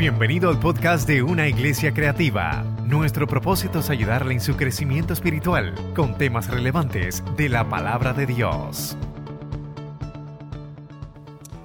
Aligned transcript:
Bienvenido 0.00 0.48
al 0.48 0.58
podcast 0.58 1.06
de 1.06 1.22
Una 1.22 1.46
Iglesia 1.46 1.92
Creativa. 1.92 2.62
Nuestro 2.86 3.26
propósito 3.26 3.80
es 3.80 3.90
ayudarle 3.90 4.32
en 4.32 4.40
su 4.40 4.56
crecimiento 4.56 5.12
espiritual 5.12 5.74
con 5.94 6.16
temas 6.16 6.48
relevantes 6.48 7.22
de 7.36 7.50
la 7.50 7.68
palabra 7.68 8.14
de 8.14 8.24
Dios. 8.24 8.96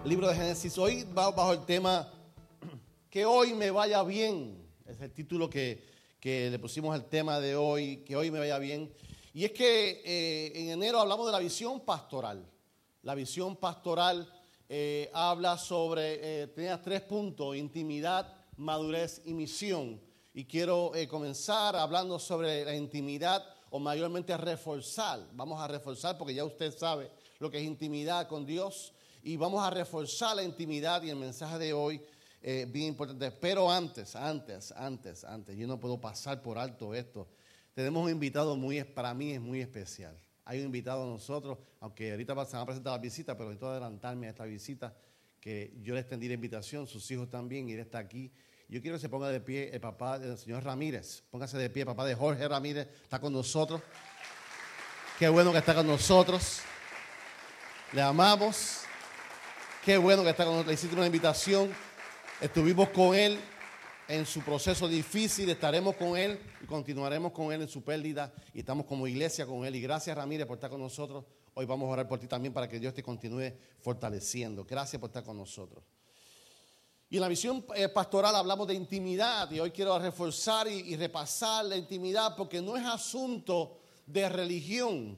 Libro 0.03 0.27
de 0.27 0.35
Génesis 0.35 0.77
hoy 0.77 1.05
bajo 1.13 1.53
el 1.53 1.63
tema 1.63 2.11
Que 3.09 3.25
hoy 3.25 3.53
me 3.53 3.71
vaya 3.71 4.03
bien. 4.03 4.67
Es 4.85 4.99
el 4.99 5.13
título 5.13 5.49
que, 5.49 5.85
que 6.19 6.49
le 6.49 6.59
pusimos 6.59 6.93
al 6.93 7.05
tema 7.05 7.39
de 7.39 7.55
hoy, 7.55 8.03
Que 8.03 8.17
hoy 8.17 8.31
me 8.31 8.39
vaya 8.39 8.59
bien. 8.59 8.93
Y 9.33 9.45
es 9.45 9.53
que 9.53 10.01
eh, 10.03 10.51
en 10.55 10.71
enero 10.71 10.99
hablamos 10.99 11.25
de 11.25 11.31
la 11.31 11.39
visión 11.39 11.85
pastoral. 11.85 12.45
La 13.01 13.15
visión 13.15 13.55
pastoral 13.55 14.29
eh, 14.67 15.09
habla 15.13 15.57
sobre, 15.57 16.43
eh, 16.43 16.47
tenía 16.47 16.81
tres 16.81 17.01
puntos, 17.01 17.55
intimidad, 17.55 18.33
madurez 18.57 19.21
y 19.25 19.33
misión. 19.33 20.01
Y 20.33 20.45
quiero 20.45 20.93
eh, 20.95 21.07
comenzar 21.07 21.75
hablando 21.75 22.19
sobre 22.19 22.65
la 22.65 22.75
intimidad 22.75 23.43
o 23.69 23.79
mayormente 23.79 24.35
reforzar. 24.37 25.25
Vamos 25.33 25.61
a 25.61 25.67
reforzar 25.67 26.17
porque 26.17 26.33
ya 26.33 26.43
usted 26.43 26.75
sabe 26.77 27.09
lo 27.39 27.49
que 27.49 27.57
es 27.57 27.63
intimidad 27.63 28.27
con 28.27 28.45
Dios. 28.45 28.93
Y 29.23 29.37
vamos 29.37 29.63
a 29.63 29.69
reforzar 29.69 30.35
la 30.35 30.43
intimidad 30.43 31.01
y 31.03 31.09
el 31.09 31.15
mensaje 31.15 31.57
de 31.57 31.73
hoy 31.73 32.01
eh, 32.41 32.67
bien 32.69 32.89
importante. 32.89 33.31
Pero 33.31 33.71
antes, 33.71 34.15
antes, 34.15 34.71
antes, 34.71 35.23
antes, 35.23 35.57
yo 35.57 35.67
no 35.67 35.79
puedo 35.79 35.99
pasar 35.99 36.41
por 36.41 36.57
alto 36.57 36.93
esto. 36.93 37.27
Tenemos 37.73 38.03
un 38.03 38.11
invitado 38.11 38.55
muy, 38.55 38.83
para 38.83 39.13
mí 39.13 39.31
es 39.31 39.41
muy 39.41 39.61
especial 39.61 40.15
hay 40.45 40.59
un 40.59 40.65
invitado 40.65 41.03
a 41.03 41.07
nosotros, 41.07 41.57
aunque 41.79 42.11
ahorita 42.11 42.33
se 42.45 42.53
van 42.53 42.61
a 42.61 42.65
presentar 42.65 42.93
la 42.93 42.99
visita, 42.99 43.35
pero 43.35 43.49
necesito 43.49 43.69
adelantarme 43.69 44.27
a 44.27 44.29
esta 44.29 44.45
visita, 44.45 44.95
que 45.41 45.73
yo 45.81 45.93
le 45.95 45.99
extendí 45.99 46.27
la 46.27 46.35
invitación, 46.35 46.87
sus 46.87 47.09
hijos 47.11 47.29
también, 47.29 47.67
y 47.67 47.73
él 47.73 47.79
está 47.79 47.97
aquí. 47.97 48.31
Yo 48.67 48.81
quiero 48.81 48.97
que 48.97 49.01
se 49.01 49.09
ponga 49.09 49.29
de 49.29 49.41
pie 49.41 49.69
el 49.73 49.81
papá 49.81 50.17
del 50.17 50.37
señor 50.37 50.63
Ramírez. 50.63 51.23
Póngase 51.29 51.57
de 51.57 51.69
pie, 51.69 51.81
el 51.81 51.87
papá 51.87 52.05
de 52.05 52.15
Jorge 52.15 52.47
Ramírez 52.47 52.87
está 53.03 53.19
con 53.19 53.33
nosotros. 53.33 53.81
Qué 55.19 55.29
bueno 55.29 55.51
que 55.51 55.59
está 55.59 55.75
con 55.75 55.85
nosotros. 55.85 56.61
Le 57.91 58.01
amamos. 58.01 58.81
Qué 59.83 59.97
bueno 59.97 60.23
que 60.23 60.31
está 60.31 60.43
con 60.45 60.53
nosotros. 60.53 60.71
Le 60.71 60.73
hiciste 60.73 60.95
una 60.95 61.05
invitación. 61.05 61.71
Estuvimos 62.41 62.89
con 62.89 63.15
él 63.15 63.39
en 64.07 64.25
su 64.25 64.41
proceso 64.41 64.87
difícil, 64.87 65.49
estaremos 65.49 65.95
con 65.95 66.15
Él 66.17 66.39
y 66.61 66.65
continuaremos 66.65 67.31
con 67.31 67.51
Él 67.51 67.63
en 67.63 67.67
su 67.67 67.83
pérdida 67.83 68.31
y 68.53 68.59
estamos 68.59 68.85
como 68.85 69.07
iglesia 69.07 69.45
con 69.45 69.65
Él. 69.65 69.75
Y 69.75 69.81
gracias 69.81 70.15
Ramírez 70.15 70.45
por 70.45 70.57
estar 70.57 70.69
con 70.69 70.79
nosotros. 70.79 71.25
Hoy 71.55 71.65
vamos 71.65 71.87
a 71.87 71.93
orar 71.93 72.07
por 72.07 72.19
ti 72.19 72.27
también 72.27 72.53
para 72.53 72.67
que 72.67 72.79
Dios 72.79 72.93
te 72.93 73.01
continúe 73.01 73.53
fortaleciendo. 73.81 74.65
Gracias 74.65 74.99
por 74.99 75.09
estar 75.09 75.23
con 75.23 75.37
nosotros. 75.37 75.83
Y 77.09 77.17
en 77.17 77.21
la 77.21 77.27
visión 77.27 77.65
eh, 77.75 77.89
pastoral 77.89 78.35
hablamos 78.35 78.67
de 78.67 78.73
intimidad 78.73 79.49
y 79.51 79.59
hoy 79.59 79.71
quiero 79.71 79.97
reforzar 79.97 80.67
y, 80.67 80.93
y 80.93 80.95
repasar 80.97 81.65
la 81.65 81.77
intimidad 81.77 82.35
porque 82.35 82.61
no 82.61 82.77
es 82.77 82.85
asunto 82.85 83.79
de 84.05 84.27
religión. 84.29 85.17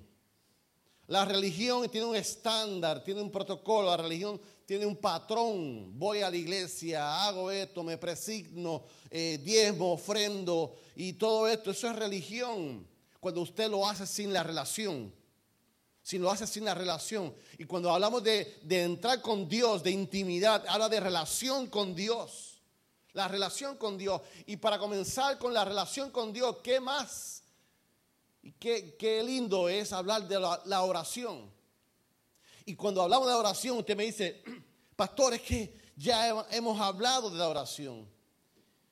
La 1.08 1.26
religión 1.26 1.90
tiene 1.90 2.08
un 2.08 2.16
estándar, 2.16 3.04
tiene 3.04 3.22
un 3.22 3.32
protocolo, 3.32 3.90
la 3.90 3.98
religión 3.98 4.40
tiene 4.68 4.86
un 4.86 4.98
patrón. 4.98 5.98
Voy 5.98 6.22
a 6.22 6.30
la 6.30 6.36
iglesia, 6.36 7.24
hago 7.24 7.50
esto, 7.50 7.84
me 7.84 7.98
presigno, 7.98 8.84
eh, 9.10 9.40
diezmo, 9.42 9.94
ofrendo 9.94 10.76
y 10.94 11.14
todo 11.14 11.48
esto. 11.48 11.72
Eso 11.72 11.90
es 11.90 11.96
religión. 11.96 12.86
Cuando 13.22 13.42
usted 13.42 13.72
lo 13.72 13.88
hace 13.88 14.06
sin 14.06 14.34
la 14.34 14.44
relación. 14.44 15.16
Si 16.04 16.18
lo 16.18 16.30
hace 16.30 16.46
sin 16.46 16.66
la 16.66 16.74
relación. 16.74 17.34
Y 17.58 17.64
cuando 17.64 17.90
hablamos 17.92 18.22
de, 18.24 18.60
de 18.62 18.84
entrar 18.84 19.22
con 19.22 19.48
Dios, 19.48 19.84
de 19.84 19.92
intimidad, 19.92 20.66
habla 20.68 20.90
de 20.90 21.00
relación 21.00 21.68
con 21.68 21.96
Dios. 21.96 22.62
La 23.14 23.30
relación 23.30 23.78
con 23.78 23.98
Dios. 23.98 24.22
Y 24.48 24.58
para 24.58 24.78
comenzar 24.78 25.40
con 25.40 25.54
la 25.54 25.64
relación 25.64 26.12
con 26.12 26.34
Dios, 26.34 26.58
¿qué 26.62 26.82
más? 26.82 27.42
Y 28.44 28.52
qué, 28.52 28.98
qué 29.00 29.24
lindo 29.24 29.70
es 29.70 29.94
hablar 29.94 30.28
de 30.28 30.38
la, 30.42 30.62
la 30.66 30.82
oración. 30.82 31.56
Y 32.68 32.76
cuando 32.76 33.02
hablamos 33.02 33.30
de 33.30 33.34
oración, 33.34 33.78
usted 33.78 33.96
me 33.96 34.04
dice, 34.04 34.44
pastor, 34.98 35.36
es 35.36 35.42
que 35.42 35.74
ya 35.96 36.46
hemos 36.52 36.82
hablado 36.82 37.30
de 37.30 37.38
la 37.38 37.48
oración. 37.48 38.06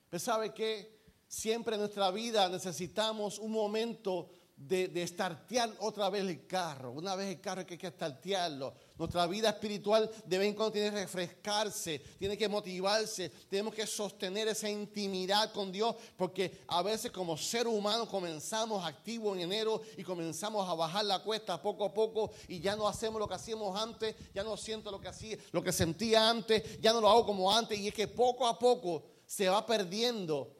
Pero 0.10 0.20
sabe 0.20 0.54
que 0.54 0.96
siempre 1.28 1.76
en 1.76 1.82
nuestra 1.82 2.10
vida 2.12 2.48
necesitamos 2.48 3.40
un 3.40 3.52
momento 3.52 4.30
de, 4.56 4.88
de 4.88 5.04
estartear 5.04 5.70
otra 5.80 6.10
vez 6.10 6.22
el 6.22 6.48
carro. 6.48 6.92
Una 6.92 7.16
vez 7.16 7.36
el 7.36 7.42
carro 7.42 7.66
hay 7.68 7.78
que 7.78 7.88
estartearlo. 7.88 8.74
Nuestra 8.98 9.28
vida 9.28 9.50
espiritual 9.50 10.10
de 10.26 10.38
vez 10.38 10.48
en 10.48 10.54
cuando 10.54 10.72
tiene 10.72 10.90
que 10.90 11.02
refrescarse, 11.02 12.00
tiene 12.18 12.38
que 12.38 12.48
motivarse. 12.48 13.30
Tenemos 13.50 13.76
que 13.76 13.86
sostener 13.86 14.48
esa 14.48 14.70
intimidad 14.70 15.52
con 15.52 15.70
Dios 15.70 15.96
porque 16.16 16.64
a 16.68 16.82
veces 16.82 17.12
como 17.12 17.36
ser 17.36 17.68
humano 17.68 18.08
comenzamos 18.08 18.86
activo 18.86 19.36
en 19.36 19.42
enero 19.42 19.82
y 19.98 20.04
comenzamos 20.04 20.68
a 20.70 20.74
bajar 20.76 21.04
la 21.04 21.20
cuesta 21.20 21.62
poco 21.62 21.84
a 21.84 21.94
poco 21.94 22.32
y 22.48 22.62
ya 22.62 22.78
no 22.78 22.88
hacemos 22.88 23.20
lo 23.20 23.28
que 23.28 23.34
hacíamos 23.34 23.78
antes, 23.78 24.16
ya 24.34 24.44
no 24.44 24.56
siento 24.56 24.92
lo 24.92 25.02
que 25.02 25.10
hacía, 25.10 25.38
lo 25.52 25.62
que 25.62 25.74
sentía 25.74 26.30
antes, 26.30 26.80
ya 26.80 26.94
no 26.94 27.02
lo 27.02 27.10
hago 27.10 27.26
como 27.26 27.52
antes 27.52 27.78
y 27.78 27.90
es 27.90 27.94
que 27.94 28.08
poco 28.08 28.48
a 28.48 28.58
poco 28.58 29.04
se 29.26 29.50
va 29.50 29.66
perdiendo 29.66 30.56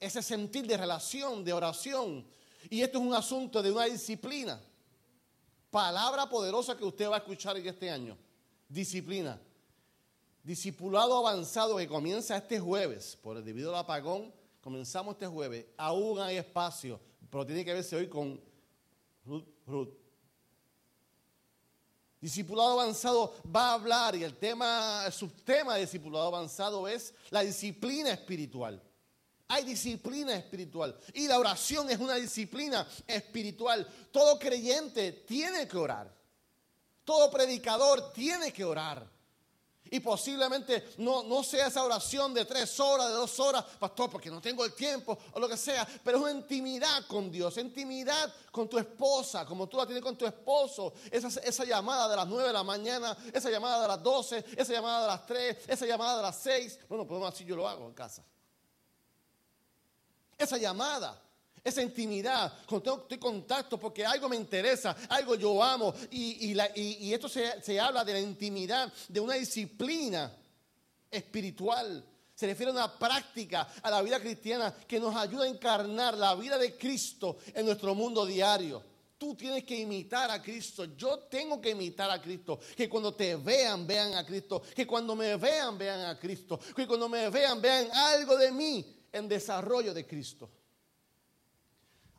ese 0.00 0.22
sentir 0.22 0.66
de 0.66 0.78
relación, 0.78 1.44
de 1.44 1.52
oración. 1.52 2.26
Y 2.70 2.80
esto 2.80 2.98
es 2.98 3.04
un 3.04 3.14
asunto 3.14 3.62
de 3.62 3.70
una 3.70 3.84
disciplina. 3.84 4.60
Palabra 5.70 6.28
poderosa 6.28 6.76
que 6.76 6.84
usted 6.84 7.08
va 7.08 7.16
a 7.16 7.18
escuchar 7.18 7.56
este 7.56 7.90
año. 7.90 8.16
Disciplina. 8.68 9.40
Discipulado 10.42 11.16
avanzado 11.16 11.76
que 11.76 11.88
comienza 11.88 12.36
este 12.36 12.60
jueves, 12.60 13.18
por 13.20 13.36
el 13.36 13.44
debido 13.44 13.70
al 13.70 13.80
apagón, 13.80 14.32
comenzamos 14.60 15.14
este 15.14 15.26
jueves. 15.26 15.66
Aún 15.76 16.20
hay 16.20 16.36
espacio, 16.36 17.00
pero 17.30 17.44
tiene 17.44 17.64
que 17.64 17.74
verse 17.74 17.96
hoy 17.96 18.08
con. 18.08 18.40
Ruth. 19.24 19.88
Discipulado 22.20 22.80
avanzado 22.80 23.34
va 23.54 23.70
a 23.70 23.74
hablar 23.74 24.14
y 24.16 24.24
el 24.24 24.36
tema, 24.36 25.02
el 25.06 25.12
subtema 25.12 25.74
de 25.74 25.82
discipulado 25.82 26.26
avanzado 26.26 26.88
es 26.88 27.12
la 27.30 27.42
disciplina 27.42 28.10
espiritual. 28.10 28.82
Hay 29.48 29.64
disciplina 29.64 30.34
espiritual 30.34 30.98
y 31.14 31.28
la 31.28 31.38
oración 31.38 31.88
es 31.90 31.98
una 31.98 32.14
disciplina 32.14 32.86
espiritual. 33.06 33.86
Todo 34.10 34.38
creyente 34.38 35.12
tiene 35.12 35.68
que 35.68 35.76
orar. 35.76 36.12
Todo 37.04 37.30
predicador 37.30 38.12
tiene 38.12 38.52
que 38.52 38.64
orar. 38.64 39.08
Y 39.88 40.00
posiblemente 40.00 40.94
no, 40.98 41.22
no 41.22 41.44
sea 41.44 41.68
esa 41.68 41.84
oración 41.84 42.34
de 42.34 42.44
tres 42.44 42.80
horas, 42.80 43.06
de 43.06 43.14
dos 43.14 43.38
horas, 43.38 43.64
pastor, 43.78 44.10
porque 44.10 44.30
no 44.30 44.40
tengo 44.40 44.64
el 44.64 44.72
tiempo 44.72 45.16
o 45.32 45.38
lo 45.38 45.48
que 45.48 45.56
sea, 45.56 45.86
pero 46.02 46.16
es 46.16 46.22
una 46.24 46.32
intimidad 46.32 47.06
con 47.06 47.30
Dios, 47.30 47.56
intimidad 47.58 48.34
con 48.50 48.68
tu 48.68 48.78
esposa, 48.78 49.46
como 49.46 49.68
tú 49.68 49.76
la 49.76 49.86
tienes 49.86 50.02
con 50.02 50.18
tu 50.18 50.26
esposo. 50.26 50.92
Esa, 51.08 51.28
esa 51.40 51.64
llamada 51.64 52.08
de 52.08 52.16
las 52.16 52.26
nueve 52.26 52.48
de 52.48 52.52
la 52.52 52.64
mañana, 52.64 53.16
esa 53.32 53.48
llamada 53.48 53.82
de 53.82 53.88
las 53.88 54.02
doce, 54.02 54.44
esa 54.56 54.72
llamada 54.72 55.02
de 55.02 55.06
las 55.06 55.24
tres, 55.24 55.58
esa 55.68 55.86
llamada 55.86 56.16
de 56.16 56.22
las 56.22 56.36
seis. 56.36 56.80
Bueno, 56.88 57.06
pues 57.06 57.22
así 57.22 57.44
yo 57.44 57.54
lo 57.54 57.68
hago 57.68 57.86
en 57.86 57.94
casa. 57.94 58.24
Esa 60.38 60.58
llamada, 60.58 61.22
esa 61.64 61.82
intimidad, 61.82 62.52
estoy 62.70 63.18
contacto 63.18 63.78
porque 63.78 64.06
algo 64.06 64.28
me 64.28 64.36
interesa, 64.36 64.96
algo 65.08 65.34
yo 65.34 65.62
amo. 65.62 65.92
Y, 66.10 66.50
y, 66.50 66.54
la, 66.54 66.70
y, 66.74 67.06
y 67.06 67.14
esto 67.14 67.28
se, 67.28 67.60
se 67.62 67.80
habla 67.80 68.04
de 68.04 68.12
la 68.12 68.20
intimidad, 68.20 68.92
de 69.08 69.18
una 69.18 69.34
disciplina 69.34 70.32
espiritual. 71.10 72.04
Se 72.34 72.46
refiere 72.46 72.70
a 72.70 72.74
una 72.74 72.98
práctica 72.98 73.66
a 73.82 73.90
la 73.90 74.02
vida 74.02 74.20
cristiana 74.20 74.72
que 74.86 75.00
nos 75.00 75.16
ayuda 75.16 75.44
a 75.44 75.48
encarnar 75.48 76.16
la 76.16 76.34
vida 76.34 76.58
de 76.58 76.76
Cristo 76.76 77.38
en 77.54 77.64
nuestro 77.66 77.94
mundo 77.94 78.26
diario. 78.26 78.82
Tú 79.18 79.34
tienes 79.34 79.64
que 79.64 79.76
imitar 79.76 80.30
a 80.30 80.42
Cristo. 80.42 80.84
Yo 80.96 81.20
tengo 81.20 81.60
que 81.60 81.70
imitar 81.70 82.10
a 82.10 82.20
Cristo. 82.20 82.60
Que 82.76 82.88
cuando 82.88 83.14
te 83.14 83.34
vean, 83.36 83.86
vean 83.86 84.14
a 84.14 84.26
Cristo. 84.26 84.62
Que 84.74 84.86
cuando 84.86 85.16
me 85.16 85.36
vean, 85.36 85.78
vean 85.78 86.04
a 86.04 86.18
Cristo. 86.18 86.60
Que 86.76 86.86
cuando 86.86 87.08
me 87.08 87.30
vean, 87.30 87.60
vean 87.60 87.88
algo 87.92 88.36
de 88.36 88.52
mí 88.52 88.95
en 89.16 89.28
desarrollo 89.28 89.92
de 89.92 90.06
Cristo. 90.06 90.50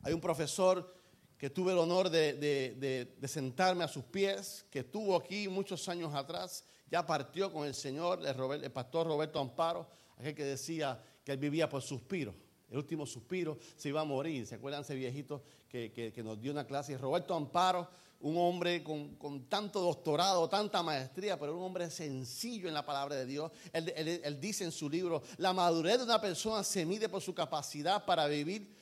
Hay 0.02 0.12
un 0.12 0.20
profesor 0.20 0.94
que 1.36 1.50
tuve 1.50 1.72
el 1.72 1.78
honor 1.78 2.10
de, 2.10 3.16
sentarme 3.26 3.84
a 3.84 3.88
sus 3.88 4.04
pies, 4.04 4.66
que 4.70 4.80
estuvo 4.80 5.16
aquí 5.16 5.48
muchos 5.48 5.88
años 5.88 6.14
atrás, 6.14 6.64
ya 6.90 7.06
partió 7.06 7.52
con 7.52 7.66
el 7.66 7.74
Señor, 7.74 8.20
el, 8.26 8.72
pastor 8.72 9.06
Roberto 9.06 9.38
Amparo, 9.38 9.88
aquel 10.16 10.34
que 10.34 10.44
decía 10.44 11.00
que 11.24 11.32
él 11.32 11.38
vivía 11.38 11.68
por 11.68 11.82
suspiro. 11.82 12.34
El 12.68 12.78
último 12.78 13.06
suspiro 13.06 13.56
se 13.76 13.88
iba 13.88 14.00
a 14.00 14.04
morir. 14.04 14.46
¿Se 14.46 14.56
acuerdan 14.56 14.82
ese 14.82 14.94
viejito 14.94 15.42
que, 15.68 15.92
que 15.92 16.22
nos 16.22 16.40
dio 16.40 16.52
una 16.52 16.66
clase? 16.66 16.98
Roberto 16.98 17.34
Amparo, 17.34 17.88
un 18.20 18.36
hombre 18.36 18.82
con, 18.82 19.14
con, 19.16 19.48
tanto 19.48 19.80
doctorado, 19.80 20.48
tanta 20.48 20.82
maestría, 20.82 21.38
pero 21.38 21.56
un 21.56 21.62
hombre 21.62 21.90
sencillo 21.90 22.68
en 22.68 22.74
la 22.74 22.84
palabra 22.84 23.16
de 23.16 23.26
Dios. 23.26 23.52
Él, 23.72 23.92
él, 23.96 24.20
él, 24.24 24.40
dice 24.40 24.64
en 24.64 24.72
su 24.72 24.90
libro, 24.90 25.22
la 25.36 25.52
madurez 25.52 25.98
de 25.98 26.04
una 26.04 26.20
persona 26.20 26.64
se 26.64 26.84
mide 26.84 27.08
por 27.08 27.22
su 27.22 27.34
capacidad 27.34 28.04
para 28.04 28.26
vivir 28.26 28.76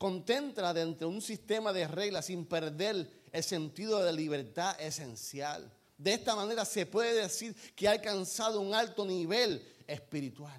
contenta 0.00 0.72
dentro 0.72 1.08
de 1.08 1.14
un 1.14 1.20
sistema 1.20 1.74
de 1.74 1.86
reglas 1.86 2.24
sin 2.24 2.46
perder 2.46 3.06
el 3.30 3.44
sentido 3.44 4.02
de 4.02 4.12
libertad 4.12 4.80
esencial. 4.80 5.70
De 5.98 6.14
esta 6.14 6.34
manera 6.34 6.64
se 6.64 6.86
puede 6.86 7.20
decir 7.20 7.54
que 7.76 7.86
ha 7.86 7.92
alcanzado 7.92 8.62
un 8.62 8.74
alto 8.74 9.04
nivel 9.04 9.62
espiritual. 9.86 10.58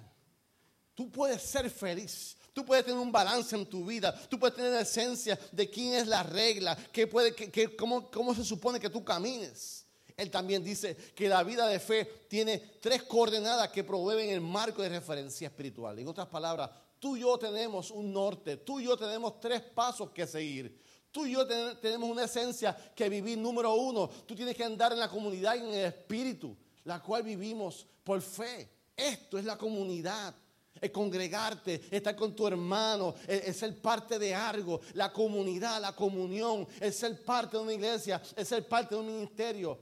Tú 0.94 1.10
puedes 1.10 1.42
ser 1.42 1.68
feliz. 1.68 2.36
Tú 2.52 2.64
puedes 2.64 2.84
tener 2.84 3.00
un 3.00 3.12
balance 3.12 3.56
en 3.56 3.66
tu 3.66 3.84
vida. 3.86 4.14
Tú 4.28 4.38
puedes 4.38 4.54
tener 4.54 4.72
la 4.72 4.82
esencia 4.82 5.38
de 5.50 5.70
quién 5.70 5.94
es 5.94 6.06
la 6.06 6.22
regla, 6.22 6.76
qué 6.92 7.06
puede, 7.06 7.34
cómo, 7.76 8.10
cómo 8.10 8.34
se 8.34 8.44
supone 8.44 8.78
que 8.78 8.90
tú 8.90 9.02
camines. 9.02 9.86
Él 10.16 10.30
también 10.30 10.62
dice 10.62 10.94
que 11.14 11.28
la 11.28 11.42
vida 11.42 11.66
de 11.66 11.80
fe 11.80 12.26
tiene 12.28 12.58
tres 12.80 13.04
coordenadas 13.04 13.70
que 13.70 13.84
proveen 13.84 14.30
el 14.30 14.40
marco 14.40 14.82
de 14.82 14.90
referencia 14.90 15.48
espiritual. 15.48 15.98
En 15.98 16.08
otras 16.08 16.28
palabras, 16.28 16.70
tú 16.98 17.16
y 17.16 17.20
yo 17.20 17.38
tenemos 17.38 17.90
un 17.90 18.12
norte, 18.12 18.58
tú 18.58 18.80
y 18.80 18.84
yo 18.84 18.96
tenemos 18.96 19.40
tres 19.40 19.62
pasos 19.62 20.10
que 20.10 20.26
seguir. 20.26 20.80
Tú 21.10 21.26
y 21.26 21.32
yo 21.32 21.46
tenemos 21.46 22.08
una 22.08 22.24
esencia 22.24 22.74
que 22.94 23.08
vivir. 23.08 23.38
Número 23.38 23.74
uno, 23.74 24.08
tú 24.26 24.34
tienes 24.34 24.56
que 24.56 24.64
andar 24.64 24.92
en 24.92 24.98
la 24.98 25.08
comunidad 25.08 25.56
y 25.56 25.58
en 25.58 25.74
el 25.74 25.86
espíritu, 25.86 26.56
la 26.84 27.02
cual 27.02 27.22
vivimos 27.22 27.86
por 28.04 28.20
fe. 28.20 28.70
Esto 28.96 29.38
es 29.38 29.44
la 29.44 29.58
comunidad 29.58 30.34
es 30.80 30.90
congregarte, 30.90 31.82
estar 31.90 32.16
con 32.16 32.34
tu 32.34 32.46
hermano, 32.46 33.14
es, 33.26 33.56
ser 33.56 33.80
parte 33.80 34.18
de 34.18 34.34
algo, 34.34 34.80
la 34.94 35.12
comunidad, 35.12 35.80
la 35.80 35.94
comunión, 35.94 36.66
es 36.80 36.96
ser 36.96 37.22
parte 37.24 37.56
de 37.56 37.62
una 37.62 37.72
iglesia, 37.72 38.20
es 38.34 38.48
ser 38.48 38.66
parte 38.66 38.94
de 38.94 39.00
un 39.00 39.06
ministerio. 39.06 39.78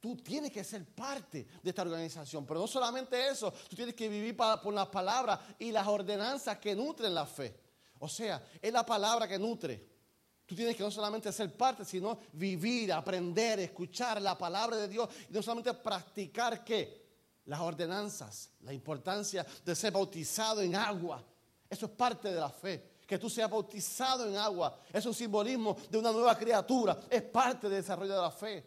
Tú 0.00 0.16
tienes 0.16 0.52
que 0.52 0.62
ser 0.62 0.86
parte 0.86 1.46
de 1.62 1.70
esta 1.70 1.82
organización, 1.82 2.46
pero 2.46 2.60
no 2.60 2.66
solamente 2.66 3.28
eso, 3.28 3.52
tú 3.68 3.74
tienes 3.74 3.94
que 3.94 4.08
vivir 4.08 4.36
por 4.36 4.72
las 4.72 4.88
palabras 4.88 5.40
y 5.58 5.72
las 5.72 5.86
ordenanzas 5.86 6.58
que 6.58 6.74
nutren 6.74 7.14
la 7.14 7.26
fe. 7.26 7.60
O 7.98 8.08
sea, 8.08 8.42
es 8.62 8.72
la 8.72 8.86
palabra 8.86 9.26
que 9.26 9.38
nutre. 9.38 9.98
Tú 10.46 10.54
tienes 10.54 10.76
que 10.76 10.82
no 10.82 10.90
solamente 10.90 11.30
ser 11.32 11.54
parte, 11.54 11.84
sino 11.84 12.20
vivir, 12.32 12.92
aprender, 12.92 13.60
escuchar 13.60 14.22
la 14.22 14.38
palabra 14.38 14.76
de 14.76 14.88
Dios 14.88 15.08
y 15.28 15.32
no 15.32 15.42
solamente 15.42 15.74
practicar 15.74 16.64
qué? 16.64 17.07
Las 17.48 17.60
ordenanzas, 17.60 18.50
la 18.60 18.74
importancia 18.74 19.44
de 19.64 19.74
ser 19.74 19.90
bautizado 19.90 20.60
en 20.60 20.76
agua. 20.76 21.24
Eso 21.68 21.86
es 21.86 21.92
parte 21.92 22.28
de 22.30 22.38
la 22.38 22.50
fe. 22.50 22.98
Que 23.06 23.18
tú 23.18 23.30
seas 23.30 23.50
bautizado 23.50 24.28
en 24.28 24.36
agua 24.36 24.78
es 24.92 25.04
un 25.06 25.14
simbolismo 25.14 25.74
de 25.90 25.96
una 25.96 26.12
nueva 26.12 26.36
criatura. 26.36 26.98
Es 27.08 27.22
parte 27.22 27.68
del 27.68 27.80
desarrollo 27.80 28.14
de 28.14 28.20
la 28.20 28.30
fe. 28.30 28.64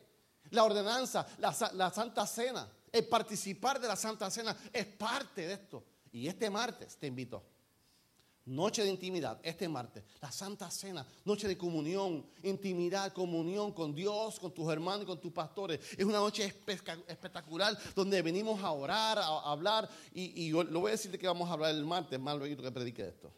La 0.49 0.63
ordenanza, 0.63 1.27
la, 1.37 1.55
la 1.73 1.91
Santa 1.91 2.25
Cena, 2.25 2.67
el 2.91 3.07
participar 3.07 3.79
de 3.79 3.87
la 3.87 3.95
Santa 3.95 4.31
Cena 4.31 4.57
es 4.73 4.87
parte 4.87 5.45
de 5.45 5.53
esto. 5.53 5.83
Y 6.11 6.27
este 6.27 6.49
martes 6.49 6.97
te 6.97 7.05
invito 7.05 7.43
Noche 8.51 8.83
de 8.83 8.89
intimidad, 8.89 9.39
este 9.43 9.69
martes, 9.69 10.03
la 10.19 10.29
Santa 10.29 10.69
Cena, 10.69 11.07
noche 11.23 11.47
de 11.47 11.57
comunión, 11.57 12.25
intimidad, 12.43 13.13
comunión 13.13 13.71
con 13.71 13.95
Dios, 13.95 14.41
con 14.41 14.53
tus 14.53 14.69
hermanos 14.69 15.03
y 15.03 15.05
con 15.05 15.21
tus 15.21 15.31
pastores. 15.31 15.79
Es 15.97 16.03
una 16.03 16.17
noche 16.17 16.43
espectacular 16.43 17.77
donde 17.95 18.21
venimos 18.21 18.61
a 18.61 18.71
orar, 18.71 19.19
a, 19.19 19.49
hablar, 19.49 19.89
y, 20.13 20.51
lo 20.51 20.81
voy 20.81 20.89
a 20.89 20.91
decirte 20.91 21.17
que 21.17 21.27
vamos 21.27 21.49
a 21.49 21.53
hablar 21.53 21.73
el 21.73 21.85
martes, 21.85 22.19
más 22.19 22.37
luego 22.37 22.61
que 22.61 22.71
predique 22.73 23.07
esto. 23.07 23.31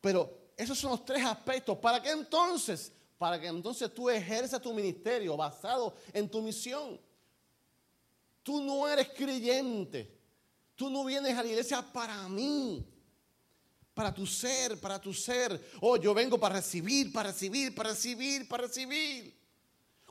Pero 0.00 0.52
esos 0.56 0.78
son 0.78 0.92
los 0.92 1.04
tres 1.04 1.24
aspectos. 1.24 1.76
¿Para 1.78 2.00
qué 2.00 2.12
entonces? 2.12 2.92
Para 3.18 3.40
que 3.40 3.48
entonces 3.48 3.92
tú 3.92 4.08
ejerzas 4.08 4.62
tu 4.62 4.72
ministerio 4.72 5.36
basado 5.36 5.96
en 6.12 6.28
tu 6.28 6.40
misión. 6.40 7.00
Tú 8.44 8.62
no 8.62 8.86
eres 8.86 9.08
creyente. 9.08 10.16
Tú 10.76 10.88
no 10.88 11.04
vienes 11.04 11.36
a 11.36 11.42
la 11.42 11.48
iglesia 11.48 11.82
para 11.82 12.28
mí 12.28 12.92
para 13.96 14.12
tu 14.12 14.26
ser, 14.26 14.78
para 14.78 15.00
tu 15.00 15.14
ser. 15.14 15.58
Oh, 15.80 15.96
yo 15.96 16.12
vengo 16.12 16.38
para 16.38 16.56
recibir, 16.56 17.10
para 17.10 17.30
recibir, 17.30 17.74
para 17.74 17.88
recibir, 17.88 18.46
para 18.46 18.64
recibir. 18.64 19.34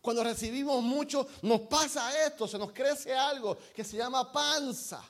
Cuando 0.02 0.24
recibimos 0.24 0.82
mucho, 0.82 1.28
nos 1.44 1.62
pasa 1.62 2.26
esto, 2.26 2.48
se 2.48 2.58
nos 2.58 2.72
crece 2.72 3.14
algo 3.14 3.56
que 3.76 3.84
se 3.84 3.98
llama 3.98 4.32
panza. 4.32 5.04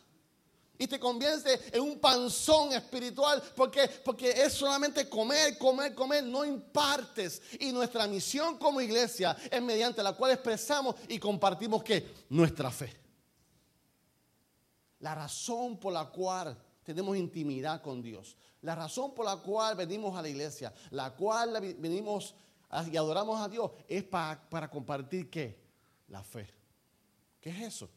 Y 0.77 0.87
te 0.87 0.99
convierte 0.99 1.57
en 1.71 1.83
un 1.83 1.99
panzón 1.99 2.73
espiritual 2.73 3.41
porque, 3.55 3.87
porque 4.03 4.31
es 4.31 4.51
solamente 4.51 5.07
comer, 5.07 5.57
comer, 5.57 5.95
comer, 5.95 6.25
no 6.25 6.43
impartes. 6.43 7.41
Y 7.61 7.71
nuestra 7.71 8.07
misión 8.07 8.57
como 8.57 8.81
iglesia 8.81 9.37
es 9.49 9.61
mediante 9.61 10.03
la 10.03 10.11
cual 10.11 10.31
expresamos 10.31 10.95
y 11.07 11.17
compartimos 11.17 11.81
que 11.81 12.13
nuestra 12.27 12.69
fe. 12.71 12.93
La 14.99 15.15
razón 15.15 15.79
por 15.79 15.93
la 15.93 16.07
cual 16.07 16.57
tenemos 16.85 17.17
intimidad 17.17 17.81
con 17.81 18.01
Dios. 18.01 18.37
La 18.61 18.75
razón 18.75 19.13
por 19.13 19.25
la 19.25 19.37
cual 19.37 19.75
venimos 19.75 20.15
a 20.15 20.21
la 20.21 20.29
iglesia, 20.29 20.71
la 20.91 21.15
cual 21.15 21.75
venimos 21.79 22.35
y 22.91 22.95
adoramos 22.95 23.41
a 23.41 23.49
Dios, 23.49 23.71
es 23.87 24.03
para, 24.03 24.69
compartir 24.69 25.29
qué? 25.29 25.57
La 26.09 26.23
fe. 26.23 26.47
¿Qué 27.41 27.49
es 27.49 27.61
eso? 27.61 27.89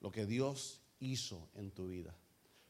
Lo 0.00 0.12
que 0.12 0.26
Dios 0.26 0.80
hizo 1.00 1.48
en 1.54 1.72
tu 1.72 1.88
vida. 1.88 2.14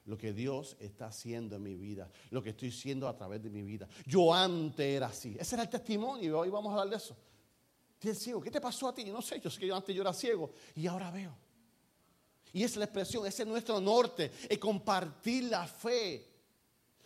Lo 0.07 0.17
que 0.17 0.33
Dios 0.33 0.77
está 0.81 1.07
haciendo 1.07 1.57
en 1.57 1.62
mi 1.62 1.77
vida. 1.77 2.11
Lo 2.31 2.43
que 2.43 2.51
estoy 2.51 2.71
haciendo 2.71 3.07
a 3.07 3.15
través 3.15 3.43
de 3.43 3.51
mi 3.51 3.62
vida. 3.62 3.87
Yo 4.07 4.33
antes 4.33 4.87
era 4.87 5.09
así. 5.09 5.37
Ese 5.39 5.57
era 5.57 5.65
el 5.65 5.69
testimonio 5.69 6.25
y 6.25 6.31
hoy 6.31 6.49
vamos 6.49 6.71
a 6.71 6.81
hablar 6.81 6.89
de 6.89 6.97
eso. 6.97 7.17
ciego. 8.15 8.41
¿Qué 8.41 8.51
te 8.51 8.61
pasó 8.62 8.89
a 8.89 8.95
ti? 8.95 9.05
No 9.05 9.21
sé. 9.21 9.39
Yo 9.41 9.51
sé 9.51 9.61
que 9.61 9.67
yo 9.67 9.77
antes 9.77 9.95
yo 9.95 10.01
era 10.01 10.15
ciego 10.15 10.53
y 10.75 10.87
ahora 10.87 11.11
veo. 11.11 11.37
Y 12.52 12.64
esa 12.64 12.73
es 12.73 12.76
la 12.79 12.85
expresión, 12.85 13.26
ese 13.26 13.43
es 13.43 13.49
nuestro 13.49 13.81
norte, 13.81 14.31
es 14.49 14.58
compartir 14.58 15.44
la 15.44 15.67
fe 15.67 16.31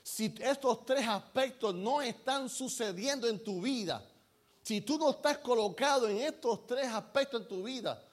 si 0.05 0.35
estos 0.39 0.85
tres 0.85 1.09
aspectos 1.09 1.75
no 1.75 2.03
están 2.03 2.51
sucediendo 2.51 3.27
en 3.27 3.43
tu 3.43 3.63
vida, 3.63 4.07
si 4.63 4.83
tú 4.83 4.99
no 4.99 5.11
estás 5.11 5.39
colocado 5.39 6.07
en 6.07 6.19
estos 6.19 6.67
tres 6.67 6.89
aspectos 6.89 7.41
en 7.41 7.49
tu 7.49 7.63
vida, 7.63 8.07